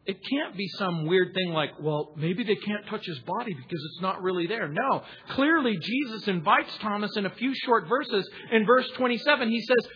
It 0.05 0.19
can't 0.29 0.57
be 0.57 0.67
some 0.67 1.07
weird 1.07 1.33
thing 1.33 1.51
like, 1.51 1.71
well, 1.81 2.13
maybe 2.17 2.43
they 2.43 2.57
can't 2.57 2.85
touch 2.91 3.07
his 3.07 3.21
body 3.21 3.55
because 3.55 3.89
it's 3.93 4.03
not 4.03 4.21
really 4.21 4.49
there. 4.49 4.67
No. 4.67 5.05
Clearly, 5.31 5.79
Jesus 5.81 6.27
invites 6.27 6.77
Thomas 6.79 7.13
in 7.17 7.27
a 7.27 7.31
few 7.31 7.55
short 7.55 7.87
verses. 7.89 8.29
In 8.51 8.67
verse 8.67 8.91
27, 8.97 9.49
he 9.49 9.61
says, 9.61 9.93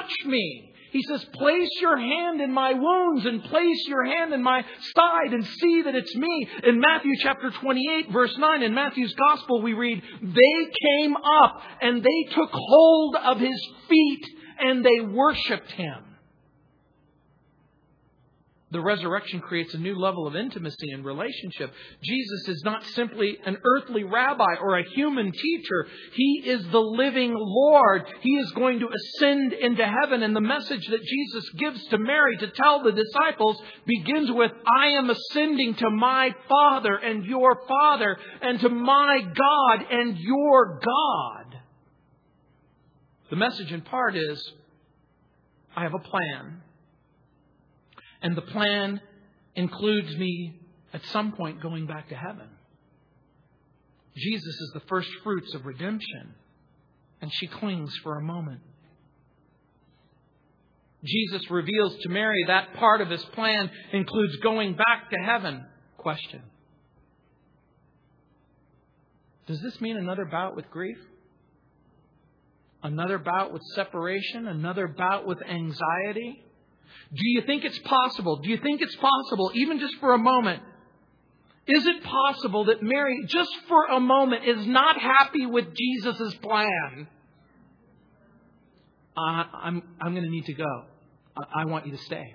Touch 0.00 0.26
me. 0.26 0.72
He 0.94 1.02
says, 1.08 1.24
Place 1.32 1.70
your 1.80 1.96
hand 1.98 2.40
in 2.40 2.52
my 2.52 2.72
wounds 2.72 3.26
and 3.26 3.42
place 3.42 3.84
your 3.88 4.04
hand 4.04 4.32
in 4.32 4.40
my 4.40 4.64
side 4.94 5.32
and 5.32 5.44
see 5.44 5.82
that 5.82 5.96
it's 5.96 6.14
me. 6.14 6.48
In 6.62 6.78
Matthew 6.78 7.10
chapter 7.20 7.50
28, 7.50 8.12
verse 8.12 8.32
9, 8.38 8.62
in 8.62 8.72
Matthew's 8.72 9.12
gospel, 9.14 9.60
we 9.60 9.72
read, 9.72 10.00
They 10.22 10.72
came 10.86 11.16
up 11.16 11.60
and 11.82 12.00
they 12.00 12.34
took 12.36 12.50
hold 12.52 13.16
of 13.16 13.40
his 13.40 13.60
feet 13.88 14.24
and 14.60 14.84
they 14.84 15.00
worshiped 15.00 15.72
him. 15.72 16.13
The 18.74 18.80
resurrection 18.80 19.38
creates 19.38 19.72
a 19.74 19.78
new 19.78 19.96
level 19.96 20.26
of 20.26 20.34
intimacy 20.34 20.90
and 20.90 21.04
relationship. 21.04 21.72
Jesus 22.02 22.48
is 22.48 22.64
not 22.64 22.84
simply 22.86 23.38
an 23.46 23.56
earthly 23.64 24.02
rabbi 24.02 24.56
or 24.60 24.76
a 24.76 24.90
human 24.96 25.30
teacher. 25.30 25.86
He 26.12 26.42
is 26.44 26.66
the 26.72 26.80
living 26.80 27.32
Lord. 27.36 28.02
He 28.20 28.30
is 28.30 28.50
going 28.50 28.80
to 28.80 28.88
ascend 28.88 29.52
into 29.52 29.86
heaven. 29.86 30.24
And 30.24 30.34
the 30.34 30.40
message 30.40 30.84
that 30.88 31.04
Jesus 31.04 31.50
gives 31.50 31.86
to 31.86 31.98
Mary 31.98 32.36
to 32.38 32.48
tell 32.48 32.82
the 32.82 32.90
disciples 32.90 33.62
begins 33.86 34.32
with, 34.32 34.50
I 34.66 34.88
am 34.88 35.08
ascending 35.08 35.76
to 35.76 35.90
my 35.90 36.34
Father 36.48 36.96
and 36.96 37.24
your 37.26 37.60
Father 37.68 38.16
and 38.42 38.58
to 38.58 38.68
my 38.70 39.20
God 39.20 39.86
and 39.88 40.18
your 40.18 40.80
God. 40.84 41.60
The 43.30 43.36
message 43.36 43.70
in 43.70 43.82
part 43.82 44.16
is, 44.16 44.52
I 45.76 45.84
have 45.84 45.94
a 45.94 46.00
plan. 46.00 46.60
And 48.24 48.34
the 48.34 48.42
plan 48.42 49.02
includes 49.54 50.16
me 50.16 50.58
at 50.94 51.04
some 51.12 51.32
point 51.32 51.60
going 51.60 51.86
back 51.86 52.08
to 52.08 52.14
heaven. 52.14 52.48
Jesus 54.16 54.54
is 54.54 54.70
the 54.72 54.80
first 54.88 55.10
fruits 55.22 55.52
of 55.54 55.66
redemption, 55.66 56.34
and 57.20 57.30
she 57.30 57.46
clings 57.46 57.94
for 58.02 58.16
a 58.16 58.22
moment. 58.22 58.62
Jesus 61.04 61.50
reveals 61.50 61.96
to 61.98 62.08
Mary 62.08 62.44
that 62.46 62.72
part 62.76 63.02
of 63.02 63.10
his 63.10 63.22
plan 63.26 63.70
includes 63.92 64.36
going 64.36 64.74
back 64.74 65.10
to 65.10 65.18
heaven. 65.18 65.66
Question 65.98 66.40
Does 69.46 69.60
this 69.60 69.82
mean 69.82 69.98
another 69.98 70.24
bout 70.24 70.56
with 70.56 70.70
grief? 70.70 70.98
Another 72.82 73.18
bout 73.18 73.52
with 73.52 73.62
separation? 73.74 74.48
Another 74.48 74.88
bout 74.88 75.26
with 75.26 75.42
anxiety? 75.42 76.42
Do 77.12 77.22
you 77.22 77.42
think 77.42 77.64
it's 77.64 77.78
possible? 77.78 78.36
Do 78.36 78.50
you 78.50 78.58
think 78.58 78.80
it's 78.82 78.96
possible, 78.96 79.52
even 79.54 79.78
just 79.78 79.96
for 80.00 80.14
a 80.14 80.18
moment? 80.18 80.62
Is 81.66 81.86
it 81.86 82.02
possible 82.02 82.66
that 82.66 82.82
Mary, 82.82 83.24
just 83.26 83.50
for 83.68 83.86
a 83.86 84.00
moment, 84.00 84.44
is 84.44 84.66
not 84.66 85.00
happy 85.00 85.46
with 85.46 85.74
Jesus' 85.74 86.34
plan? 86.36 87.08
Uh, 89.16 89.20
I'm, 89.20 89.82
I'm 90.00 90.12
going 90.12 90.24
to 90.24 90.30
need 90.30 90.46
to 90.46 90.54
go. 90.54 90.84
I, 91.36 91.62
I 91.62 91.64
want 91.66 91.86
you 91.86 91.92
to 91.92 92.02
stay. 92.02 92.34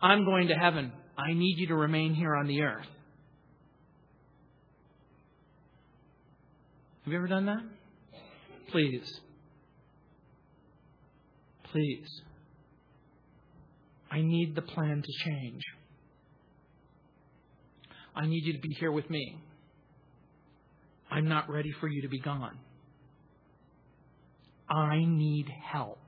I'm 0.00 0.24
going 0.24 0.48
to 0.48 0.54
heaven. 0.54 0.92
I 1.18 1.32
need 1.34 1.58
you 1.58 1.66
to 1.68 1.74
remain 1.74 2.14
here 2.14 2.34
on 2.34 2.46
the 2.46 2.62
earth. 2.62 2.86
Have 7.04 7.12
you 7.12 7.18
ever 7.18 7.26
done 7.26 7.46
that? 7.46 7.62
Please. 8.70 9.20
Please. 11.72 12.22
I 14.10 14.20
need 14.20 14.54
the 14.54 14.62
plan 14.62 15.02
to 15.02 15.12
change. 15.24 15.62
I 18.14 18.26
need 18.26 18.44
you 18.44 18.54
to 18.54 18.60
be 18.60 18.74
here 18.74 18.90
with 18.90 19.08
me. 19.10 19.38
I'm 21.10 21.28
not 21.28 21.48
ready 21.48 21.70
for 21.80 21.88
you 21.88 22.02
to 22.02 22.08
be 22.08 22.18
gone. 22.18 22.58
I 24.68 24.98
need 25.04 25.46
help. 25.64 26.00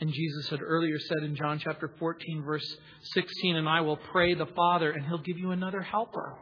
And 0.00 0.12
Jesus 0.12 0.48
had 0.50 0.60
earlier 0.62 0.98
said 0.98 1.22
in 1.22 1.34
John 1.34 1.58
chapter 1.58 1.90
14, 1.98 2.42
verse 2.44 2.76
16, 3.14 3.56
And 3.56 3.68
I 3.68 3.80
will 3.80 3.96
pray 3.96 4.34
the 4.34 4.46
Father, 4.46 4.90
and 4.90 5.04
he'll 5.06 5.22
give 5.22 5.38
you 5.38 5.52
another 5.52 5.80
helper, 5.80 6.34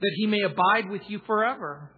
that 0.00 0.12
he 0.16 0.26
may 0.26 0.42
abide 0.42 0.90
with 0.90 1.02
you 1.08 1.20
forever. 1.26 1.90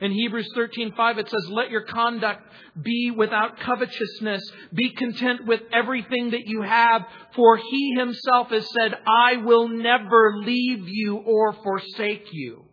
In 0.00 0.12
Hebrews 0.12 0.50
13:5 0.54 1.18
it 1.18 1.30
says 1.30 1.48
let 1.50 1.70
your 1.70 1.82
conduct 1.82 2.42
be 2.80 3.10
without 3.10 3.58
covetousness 3.60 4.52
be 4.74 4.90
content 4.90 5.46
with 5.46 5.62
everything 5.72 6.30
that 6.30 6.46
you 6.46 6.62
have 6.62 7.06
for 7.34 7.56
he 7.56 7.94
himself 7.96 8.50
has 8.50 8.70
said 8.70 8.94
I 9.06 9.36
will 9.36 9.68
never 9.68 10.36
leave 10.38 10.86
you 10.88 11.16
or 11.16 11.54
forsake 11.54 12.32
you. 12.32 12.64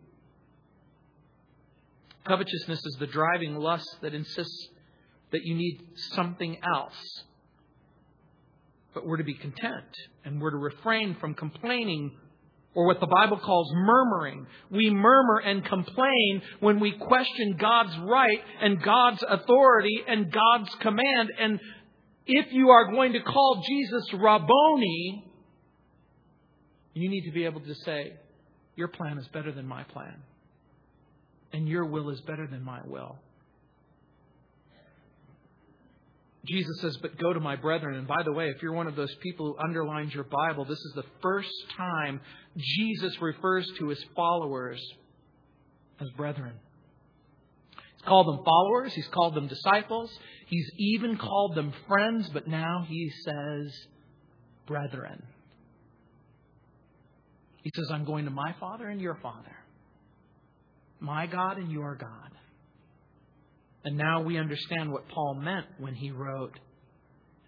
Covetousness 2.26 2.84
is 2.84 2.96
the 2.98 3.06
driving 3.06 3.56
lust 3.56 3.88
that 4.02 4.14
insists 4.14 4.68
that 5.30 5.44
you 5.44 5.54
need 5.54 5.80
something 6.12 6.58
else. 6.62 7.24
But 8.94 9.06
we're 9.06 9.16
to 9.16 9.24
be 9.24 9.34
content 9.34 9.96
and 10.24 10.40
we're 10.40 10.52
to 10.52 10.56
refrain 10.56 11.16
from 11.16 11.34
complaining 11.34 12.12
or 12.74 12.86
what 12.86 13.00
the 13.00 13.06
Bible 13.06 13.38
calls 13.38 13.70
murmuring. 13.72 14.46
We 14.70 14.90
murmur 14.90 15.38
and 15.38 15.64
complain 15.64 16.42
when 16.60 16.80
we 16.80 16.92
question 16.92 17.56
God's 17.58 17.96
right 17.98 18.40
and 18.60 18.82
God's 18.82 19.24
authority 19.28 20.02
and 20.06 20.32
God's 20.32 20.74
command. 20.80 21.30
And 21.38 21.60
if 22.26 22.52
you 22.52 22.70
are 22.70 22.90
going 22.90 23.12
to 23.12 23.20
call 23.20 23.62
Jesus 23.66 24.12
Rabboni, 24.14 25.24
you 26.94 27.08
need 27.08 27.26
to 27.26 27.32
be 27.32 27.44
able 27.44 27.60
to 27.60 27.74
say, 27.84 28.14
Your 28.76 28.88
plan 28.88 29.18
is 29.18 29.28
better 29.28 29.52
than 29.52 29.66
my 29.66 29.84
plan, 29.84 30.16
and 31.52 31.68
your 31.68 31.84
will 31.84 32.10
is 32.10 32.20
better 32.22 32.46
than 32.46 32.62
my 32.62 32.80
will. 32.84 33.18
Jesus 36.46 36.80
says, 36.80 36.96
But 36.98 37.18
go 37.18 37.32
to 37.32 37.40
my 37.40 37.56
brethren. 37.56 37.96
And 37.96 38.06
by 38.06 38.22
the 38.22 38.32
way, 38.32 38.48
if 38.48 38.62
you're 38.62 38.72
one 38.72 38.86
of 38.86 38.96
those 38.96 39.14
people 39.16 39.46
who 39.46 39.64
underlines 39.64 40.14
your 40.14 40.24
Bible, 40.24 40.64
this 40.64 40.78
is 40.78 40.92
the 40.94 41.04
first 41.22 41.52
time 41.76 42.20
Jesus 42.56 43.20
refers 43.20 43.66
to 43.78 43.88
his 43.88 44.04
followers 44.14 44.80
as 46.00 46.08
brethren. 46.16 46.52
He's 47.70 48.06
called 48.06 48.26
them 48.26 48.44
followers, 48.44 48.92
he's 48.92 49.08
called 49.08 49.34
them 49.34 49.48
disciples, 49.48 50.10
he's 50.46 50.70
even 50.78 51.16
called 51.16 51.54
them 51.54 51.72
friends, 51.88 52.28
but 52.28 52.46
now 52.46 52.84
he 52.88 53.10
says, 53.24 53.72
brethren. 54.66 55.22
He 57.62 57.70
says, 57.74 57.86
I'm 57.90 58.04
going 58.04 58.26
to 58.26 58.30
my 58.30 58.54
Father 58.60 58.88
and 58.88 59.00
your 59.00 59.14
Father, 59.22 59.56
my 61.00 61.26
God 61.26 61.56
and 61.56 61.72
your 61.72 61.94
God. 61.94 62.33
And 63.84 63.98
now 63.98 64.22
we 64.22 64.38
understand 64.38 64.90
what 64.90 65.08
Paul 65.08 65.34
meant 65.34 65.66
when 65.78 65.94
he 65.94 66.10
wrote, 66.10 66.58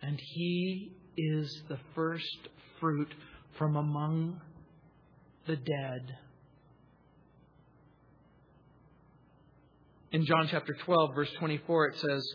And 0.02 0.20
he 0.20 0.92
is 1.16 1.62
the 1.68 1.78
first 1.94 2.48
fruit 2.78 3.12
from 3.58 3.76
among 3.76 4.40
the 5.46 5.56
dead. 5.56 6.16
In 10.12 10.26
John 10.26 10.46
chapter 10.50 10.74
12, 10.84 11.14
verse 11.14 11.32
24, 11.38 11.88
it 11.88 11.98
says, 11.98 12.26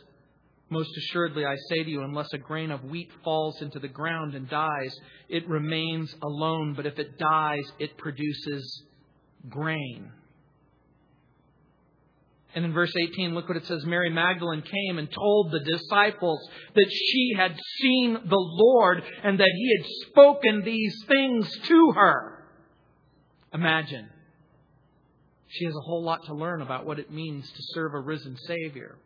Most 0.69 0.89
assuredly, 0.97 1.45
I 1.45 1.55
say 1.69 1.83
to 1.83 1.89
you, 1.89 2.01
unless 2.03 2.33
a 2.33 2.37
grain 2.39 2.71
of 2.71 2.83
wheat 2.83 3.09
falls 3.23 3.61
into 3.61 3.79
the 3.79 3.87
ground 3.87 4.33
and 4.33 4.49
dies, 4.49 4.95
it 5.29 5.47
remains 5.47 6.13
alone, 6.23 6.73
but 6.75 6.85
if 6.87 6.97
it 6.97 7.19
dies, 7.19 7.63
it 7.79 7.97
produces 7.97 8.83
grain. 9.47 10.11
And 12.53 12.65
in 12.65 12.73
verse 12.73 12.93
18, 13.13 13.33
look 13.33 13.47
what 13.47 13.57
it 13.57 13.65
says 13.65 13.85
Mary 13.85 14.09
Magdalene 14.09 14.61
came 14.61 14.97
and 14.97 15.09
told 15.11 15.51
the 15.51 15.61
disciples 15.61 16.39
that 16.75 16.89
she 16.91 17.33
had 17.35 17.57
seen 17.79 18.13
the 18.13 18.21
Lord 18.35 19.03
and 19.23 19.39
that 19.39 19.51
he 19.55 19.77
had 19.77 19.85
spoken 20.09 20.61
these 20.63 20.95
things 21.07 21.49
to 21.67 21.91
her. 21.93 22.43
Imagine. 23.53 24.09
She 25.47 25.65
has 25.65 25.75
a 25.75 25.81
whole 25.81 26.03
lot 26.03 26.25
to 26.25 26.33
learn 26.33 26.61
about 26.61 26.85
what 26.85 26.99
it 26.99 27.11
means 27.11 27.49
to 27.49 27.63
serve 27.73 27.93
a 27.93 27.99
risen 27.99 28.37
Savior. 28.47 28.97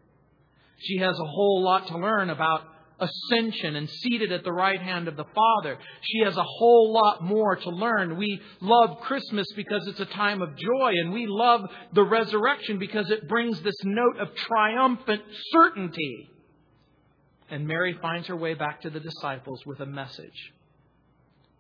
She 0.80 0.98
has 0.98 1.18
a 1.20 1.26
whole 1.26 1.64
lot 1.64 1.88
to 1.88 1.98
learn 1.98 2.30
about 2.30 2.62
ascension 3.00 3.76
and 3.76 3.90
seated 3.90 4.32
at 4.32 4.44
the 4.44 4.52
right 4.52 4.82
hand 4.82 5.08
of 5.08 5.16
the 5.16 5.26
Father. 5.26 5.78
She 6.02 6.20
has 6.24 6.38
a 6.38 6.44
whole 6.44 6.94
lot 6.94 7.24
more 7.24 7.56
to 7.56 7.70
learn. 7.70 8.18
We 8.18 8.42
love 8.62 9.02
Christmas 9.02 9.48
because 9.56 9.86
it's 9.88 10.00
a 10.00 10.06
time 10.06 10.42
of 10.42 10.56
joy, 10.58 10.94
and 11.02 11.12
we 11.12 11.26
love 11.28 11.62
the 11.94 12.04
resurrection 12.04 12.80
because 12.80 13.10
it 13.10 13.28
brings 13.28 13.62
this 13.62 13.76
note 13.84 14.18
of 14.20 14.36
triumphant 14.36 15.22
certainty. 15.52 16.30
And 17.50 17.68
Mary 17.68 17.98
finds 18.02 18.28
her 18.28 18.36
way 18.36 18.54
back 18.54 18.82
to 18.82 18.90
the 18.90 19.00
disciples 19.00 19.66
with 19.66 19.80
a 19.80 19.86
message 19.86 20.54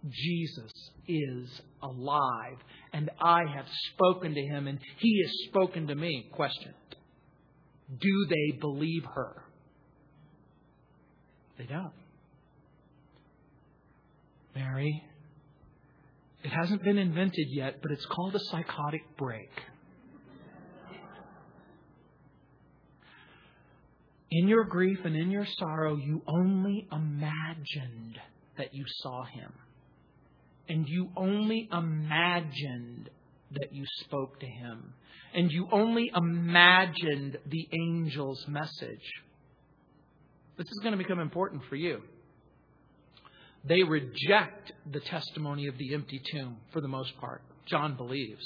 Jesus 0.09 0.71
is 1.07 1.61
alive, 1.81 2.57
and 2.93 3.09
I 3.19 3.41
have 3.55 3.65
spoken 3.93 4.35
to 4.35 4.41
him, 4.41 4.67
and 4.67 4.79
he 4.97 5.23
has 5.23 5.49
spoken 5.49 5.87
to 5.87 5.95
me. 5.95 6.29
Question 6.31 6.73
Do 7.99 8.27
they 8.29 8.57
believe 8.59 9.03
her? 9.15 9.44
They 11.57 11.65
don't. 11.65 11.93
Mary, 14.55 15.03
it 16.43 16.49
hasn't 16.49 16.83
been 16.83 16.97
invented 16.97 17.47
yet, 17.49 17.81
but 17.81 17.91
it's 17.91 18.05
called 18.05 18.35
a 18.35 18.39
psychotic 18.39 19.01
break. 19.17 19.51
In 24.31 24.47
your 24.47 24.65
grief 24.65 24.99
and 25.05 25.15
in 25.15 25.31
your 25.31 25.45
sorrow, 25.57 25.95
you 25.95 26.21
only 26.27 26.87
imagined 26.91 28.19
that 28.57 28.73
you 28.73 28.83
saw 29.01 29.23
him. 29.23 29.53
And 30.67 30.87
you 30.89 31.09
only 31.15 31.69
imagined 31.71 33.09
that 33.51 33.71
you 33.71 33.85
spoke 34.01 34.39
to 34.39 34.45
him. 34.45 34.93
And 35.33 35.51
you 35.51 35.67
only 35.71 36.11
imagined 36.15 37.37
the 37.45 37.67
angel's 37.71 38.45
message. 38.47 39.05
This 40.57 40.67
is 40.67 40.79
going 40.79 40.93
to 40.93 40.97
become 40.97 41.19
important 41.19 41.63
for 41.69 41.75
you. 41.75 42.01
They 43.65 43.83
reject 43.83 44.71
the 44.89 44.99
testimony 44.99 45.67
of 45.67 45.77
the 45.77 45.93
empty 45.93 46.21
tomb 46.31 46.57
for 46.71 46.81
the 46.81 46.87
most 46.87 47.17
part. 47.17 47.41
John 47.65 47.95
believes. 47.97 48.45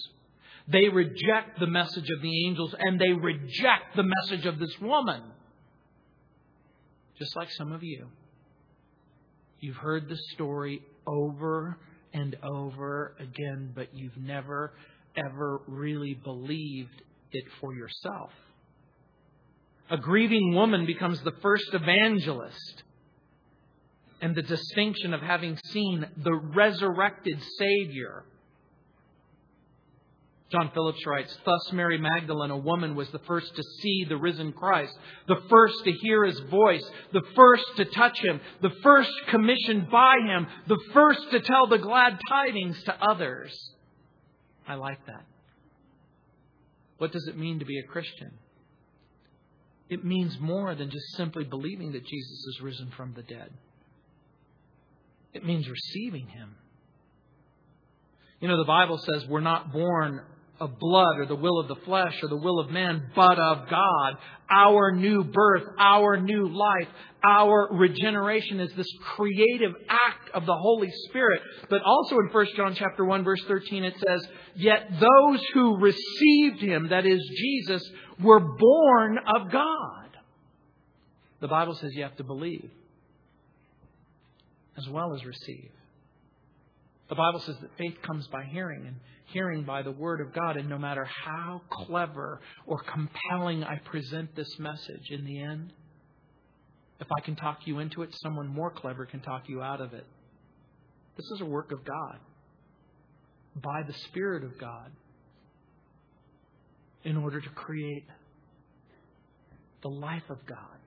They 0.68 0.88
reject 0.88 1.60
the 1.60 1.68
message 1.68 2.10
of 2.10 2.22
the 2.22 2.48
angels 2.48 2.74
and 2.78 3.00
they 3.00 3.12
reject 3.12 3.96
the 3.96 4.04
message 4.04 4.46
of 4.46 4.60
this 4.60 4.80
woman. 4.80 5.24
Just 7.18 7.36
like 7.36 7.52
some 7.52 7.74
of 7.74 7.84
you. 7.84 8.08
You've 9.60 9.76
heard 9.76 10.08
the 10.08 10.18
story 10.34 10.82
over 11.06 11.78
and 12.14 12.38
over 12.44 13.16
again, 13.20 13.72
but 13.76 13.94
you've 13.94 14.18
never, 14.18 14.74
ever 15.18 15.62
really 15.68 16.14
believed 16.14 17.04
it 17.34 17.46
for 17.60 17.74
yourself. 17.74 18.32
A 19.90 19.98
grieving 19.98 20.54
woman 20.54 20.86
becomes 20.86 21.22
the 21.22 21.34
first 21.42 21.74
evangelist. 21.74 22.84
And 24.22 24.36
the 24.36 24.42
distinction 24.42 25.14
of 25.14 25.22
having 25.22 25.58
seen 25.72 26.06
the 26.18 26.36
resurrected 26.36 27.42
Savior. 27.58 28.26
John 30.52 30.72
Phillips 30.74 31.06
writes, 31.06 31.38
Thus 31.46 31.72
Mary 31.74 31.98
Magdalene, 32.00 32.50
a 32.50 32.58
woman, 32.58 32.96
was 32.96 33.10
the 33.12 33.20
first 33.20 33.56
to 33.56 33.64
see 33.82 34.06
the 34.10 34.18
risen 34.18 34.52
Christ, 34.52 34.92
the 35.28 35.42
first 35.48 35.76
to 35.84 35.92
hear 35.92 36.26
his 36.26 36.40
voice, 36.52 36.84
the 37.14 37.22
first 37.36 37.66
to 37.78 37.86
touch 37.86 38.20
him, 38.20 38.42
the 38.62 38.72
first 38.82 39.12
commissioned 39.30 39.90
by 39.92 40.16
him, 40.26 40.48
the 40.68 40.80
first 40.92 41.22
to 41.32 41.40
tell 41.40 41.68
the 41.68 41.78
glad 41.78 42.20
tidings 42.28 42.82
to 42.84 42.96
others. 43.02 43.56
I 44.68 44.76
like 44.76 45.06
that. 45.06 45.24
What 46.98 47.12
does 47.12 47.28
it 47.28 47.38
mean 47.38 47.60
to 47.60 47.66
be 47.66 47.80
a 47.80 47.84
Christian? 47.84 48.32
It 49.90 50.06
means 50.06 50.38
more 50.40 50.76
than 50.76 50.90
just 50.90 51.16
simply 51.18 51.44
believing 51.44 51.94
that 51.94 52.06
Jesus 52.06 52.46
is 52.48 52.62
risen 52.62 52.92
from 52.96 53.14
the 53.16 53.24
dead. 53.24 53.50
It 55.34 55.46
means 55.46 55.68
receiving 55.68 56.28
Him. 56.28 56.56
You 58.40 58.48
know, 58.48 58.58
the 58.58 58.66
Bible 58.66 58.98
says 58.98 59.28
we're 59.28 59.42
not 59.42 59.74
born 59.74 60.22
of 60.60 60.78
blood 60.78 61.20
or 61.20 61.26
the 61.26 61.36
will 61.36 61.60
of 61.60 61.68
the 61.68 61.76
flesh 61.86 62.16
or 62.22 62.30
the 62.30 62.38
will 62.38 62.60
of 62.60 62.70
man, 62.70 63.12
but 63.16 63.40
of 63.40 63.70
God. 63.70 64.18
Our 64.50 64.92
new 64.92 65.24
birth, 65.24 65.64
our 65.80 66.20
new 66.20 66.50
life, 66.50 66.88
our 67.24 67.70
regeneration 67.72 68.60
is 68.60 68.72
this 68.76 68.88
creative 69.16 69.74
act 69.90 70.30
of 70.34 70.46
the 70.46 70.56
Holy 70.56 70.90
Spirit. 71.08 71.42
But 71.70 71.82
also 71.84 72.16
in 72.18 72.30
1 72.32 72.46
John 72.56 72.76
chapter 72.76 73.06
1 73.06 73.24
verse 73.24 73.44
13 73.48 73.84
it 73.84 73.96
says, 74.06 74.28
"Yet 74.56 75.00
those 75.00 75.42
who 75.54 75.78
received 75.78 76.62
him, 76.62 76.90
that 76.90 77.06
is 77.06 77.20
Jesus, 77.38 77.84
were 78.20 78.40
born 78.40 79.18
of 79.18 79.52
God." 79.52 80.18
The 81.40 81.48
Bible 81.48 81.76
says 81.76 81.94
you 81.94 82.04
have 82.04 82.18
to 82.18 82.24
believe 82.24 82.70
as 84.78 84.88
well 84.90 85.14
as 85.14 85.26
receive. 85.26 85.72
The 87.08 87.16
Bible 87.16 87.40
says 87.40 87.58
that 87.60 87.76
faith 87.78 88.02
comes 88.02 88.28
by 88.28 88.44
hearing, 88.44 88.86
and 88.86 89.00
hearing 89.26 89.64
by 89.64 89.82
the 89.82 89.92
Word 89.92 90.22
of 90.22 90.34
God. 90.34 90.58
And 90.58 90.70
no 90.70 90.78
matter 90.78 91.06
how 91.06 91.62
clever 91.70 92.40
or 92.66 92.80
compelling 92.80 93.64
I 93.64 93.78
present 93.80 94.36
this 94.36 94.60
message, 94.60 95.10
in 95.10 95.26
the 95.26 95.42
end, 95.42 95.74
if 97.00 97.08
I 97.12 97.22
can 97.22 97.36
talk 97.36 97.66
you 97.66 97.80
into 97.80 98.04
it, 98.04 98.14
someone 98.22 98.48
more 98.48 98.70
clever 98.70 99.06
can 99.06 99.22
talk 99.22 99.50
you 99.50 99.62
out 99.62 99.82
of 99.82 99.94
it. 99.94 100.06
This 101.16 101.26
is 101.32 101.42
a 101.42 101.46
work 101.46 101.72
of 101.72 101.84
God, 101.84 102.20
by 103.56 103.84
the 103.84 103.94
Spirit 103.94 104.44
of 104.44 104.58
God, 104.60 104.92
in 107.10 107.18
order 107.18 107.42
to 107.42 107.50
create 107.50 108.06
the 109.82 109.90
life 109.90 110.30
of 110.30 110.38
God 110.46 110.78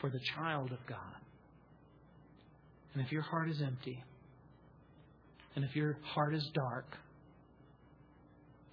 for 0.00 0.10
the 0.10 0.18
child 0.34 0.72
of 0.72 0.78
God. 0.88 0.98
And 2.92 3.04
if 3.04 3.12
your 3.12 3.22
heart 3.22 3.48
is 3.48 3.62
empty, 3.62 4.02
and 5.54 5.64
if 5.64 5.76
your 5.76 5.96
heart 6.02 6.34
is 6.34 6.44
dark, 6.54 6.96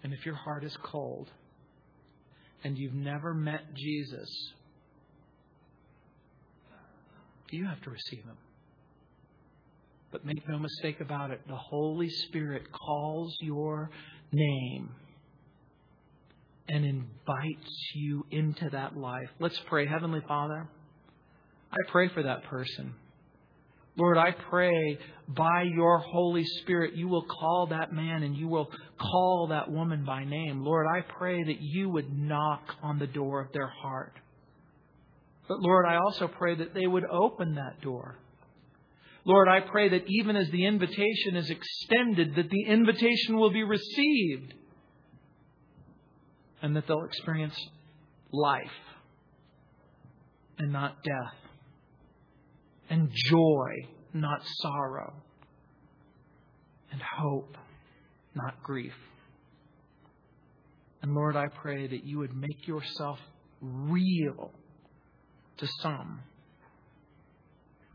and 0.03 0.11
if 0.11 0.25
your 0.25 0.33
heart 0.33 0.63
is 0.63 0.75
cold, 0.81 1.29
and 2.63 2.75
you've 2.79 2.95
never 2.95 3.35
met 3.35 3.71
Jesus, 3.75 4.53
you 7.51 7.67
have 7.67 7.81
to 7.83 7.91
receive 7.91 8.23
Him. 8.23 8.37
But 10.11 10.25
make 10.25 10.49
no 10.49 10.57
mistake 10.57 10.99
about 10.99 11.29
it, 11.29 11.41
the 11.47 11.55
Holy 11.55 12.09
Spirit 12.09 12.71
calls 12.71 13.37
your 13.39 13.91
name 14.31 14.89
and 16.67 16.85
invites 16.85 17.91
you 17.95 18.25
into 18.31 18.69
that 18.71 18.95
life. 18.95 19.29
Let's 19.39 19.59
pray. 19.67 19.87
Heavenly 19.87 20.21
Father, 20.27 20.67
I 21.71 21.91
pray 21.91 22.09
for 22.09 22.23
that 22.23 22.43
person. 22.45 22.93
Lord, 23.97 24.17
I 24.17 24.31
pray 24.49 24.97
by 25.27 25.63
your 25.63 25.97
Holy 25.99 26.45
Spirit 26.61 26.95
you 26.95 27.07
will 27.07 27.25
call 27.25 27.67
that 27.71 27.91
man 27.91 28.23
and 28.23 28.35
you 28.35 28.47
will 28.47 28.69
call 28.97 29.47
that 29.49 29.69
woman 29.69 30.05
by 30.05 30.23
name. 30.23 30.63
Lord, 30.63 30.87
I 30.87 31.01
pray 31.01 31.43
that 31.43 31.61
you 31.61 31.89
would 31.89 32.17
knock 32.17 32.63
on 32.81 32.99
the 32.99 33.07
door 33.07 33.41
of 33.41 33.51
their 33.51 33.67
heart. 33.67 34.13
But 35.47 35.59
Lord, 35.59 35.85
I 35.85 35.97
also 35.97 36.27
pray 36.29 36.55
that 36.55 36.73
they 36.73 36.87
would 36.87 37.03
open 37.05 37.55
that 37.55 37.81
door. 37.81 38.17
Lord, 39.25 39.49
I 39.49 39.59
pray 39.59 39.89
that 39.89 40.05
even 40.07 40.35
as 40.35 40.49
the 40.49 40.65
invitation 40.65 41.35
is 41.35 41.49
extended, 41.49 42.35
that 42.35 42.49
the 42.49 42.63
invitation 42.63 43.37
will 43.37 43.51
be 43.51 43.63
received 43.63 44.53
and 46.61 46.75
that 46.75 46.87
they'll 46.87 47.03
experience 47.05 47.55
life 48.31 48.61
and 50.57 50.71
not 50.71 51.03
death 51.03 51.33
and 52.89 53.09
joy, 53.13 53.71
not 54.13 54.41
sorrow, 54.61 55.13
and 56.91 57.01
hope, 57.01 57.57
not 58.35 58.61
grief. 58.61 58.93
And 61.01 61.13
Lord, 61.15 61.35
I 61.35 61.47
pray 61.47 61.87
that 61.87 62.03
you 62.03 62.19
would 62.19 62.35
make 62.35 62.67
yourself 62.67 63.17
real 63.61 64.51
to 65.57 65.67
some 65.81 66.19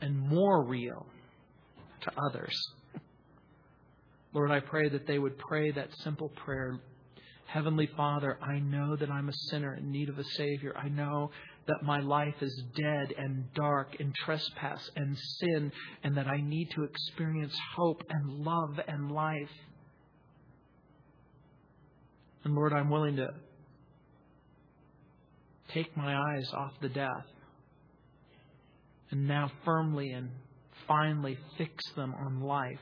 and 0.00 0.18
more 0.18 0.64
real 0.64 1.06
to 2.02 2.12
others. 2.28 2.54
Lord, 4.32 4.50
I 4.50 4.60
pray 4.60 4.88
that 4.88 5.06
they 5.06 5.18
would 5.18 5.38
pray 5.38 5.70
that 5.72 5.88
simple 6.02 6.30
prayer 6.30 6.80
Heavenly 7.46 7.88
Father, 7.96 8.38
I 8.42 8.58
know 8.58 8.96
that 8.96 9.10
I'm 9.10 9.28
a 9.28 9.32
sinner 9.50 9.74
in 9.74 9.90
need 9.90 10.08
of 10.08 10.18
a 10.18 10.24
Savior. 10.36 10.76
I 10.76 10.88
know 10.88 11.30
that 11.66 11.82
my 11.82 12.00
life 12.00 12.34
is 12.40 12.62
dead 12.76 13.14
and 13.16 13.44
dark 13.54 13.96
in 14.00 14.12
trespass 14.24 14.90
and 14.96 15.16
sin, 15.38 15.72
and 16.02 16.16
that 16.16 16.26
I 16.26 16.40
need 16.40 16.70
to 16.74 16.84
experience 16.84 17.56
hope 17.76 18.02
and 18.10 18.44
love 18.44 18.80
and 18.86 19.10
life. 19.10 19.50
And 22.44 22.54
Lord, 22.54 22.72
I'm 22.72 22.90
willing 22.90 23.16
to 23.16 23.28
take 25.72 25.96
my 25.96 26.16
eyes 26.16 26.48
off 26.52 26.72
the 26.80 26.88
death 26.88 27.26
and 29.10 29.26
now 29.26 29.50
firmly 29.64 30.10
and 30.10 30.30
finally 30.86 31.38
fix 31.58 31.84
them 31.94 32.14
on 32.14 32.40
life. 32.40 32.78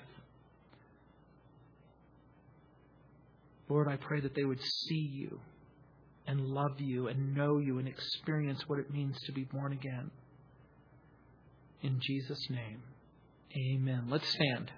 Lord, 3.69 3.89
I 3.89 3.97
pray 3.97 4.21
that 4.21 4.35
they 4.35 4.45
would 4.45 4.61
see 4.61 5.11
you 5.13 5.41
and 6.27 6.41
love 6.41 6.79
you 6.81 7.09
and 7.09 7.35
know 7.35 7.59
you 7.59 7.79
and 7.79 7.89
experience 7.89 8.63
what 8.67 8.79
it 8.79 8.91
means 8.91 9.17
to 9.27 9.33
be 9.33 9.45
born 9.45 9.73
again. 9.73 10.11
In 11.83 12.01
Jesus' 12.01 12.47
name, 12.51 12.83
amen. 13.57 14.07
Let's 14.09 14.29
stand. 14.29 14.71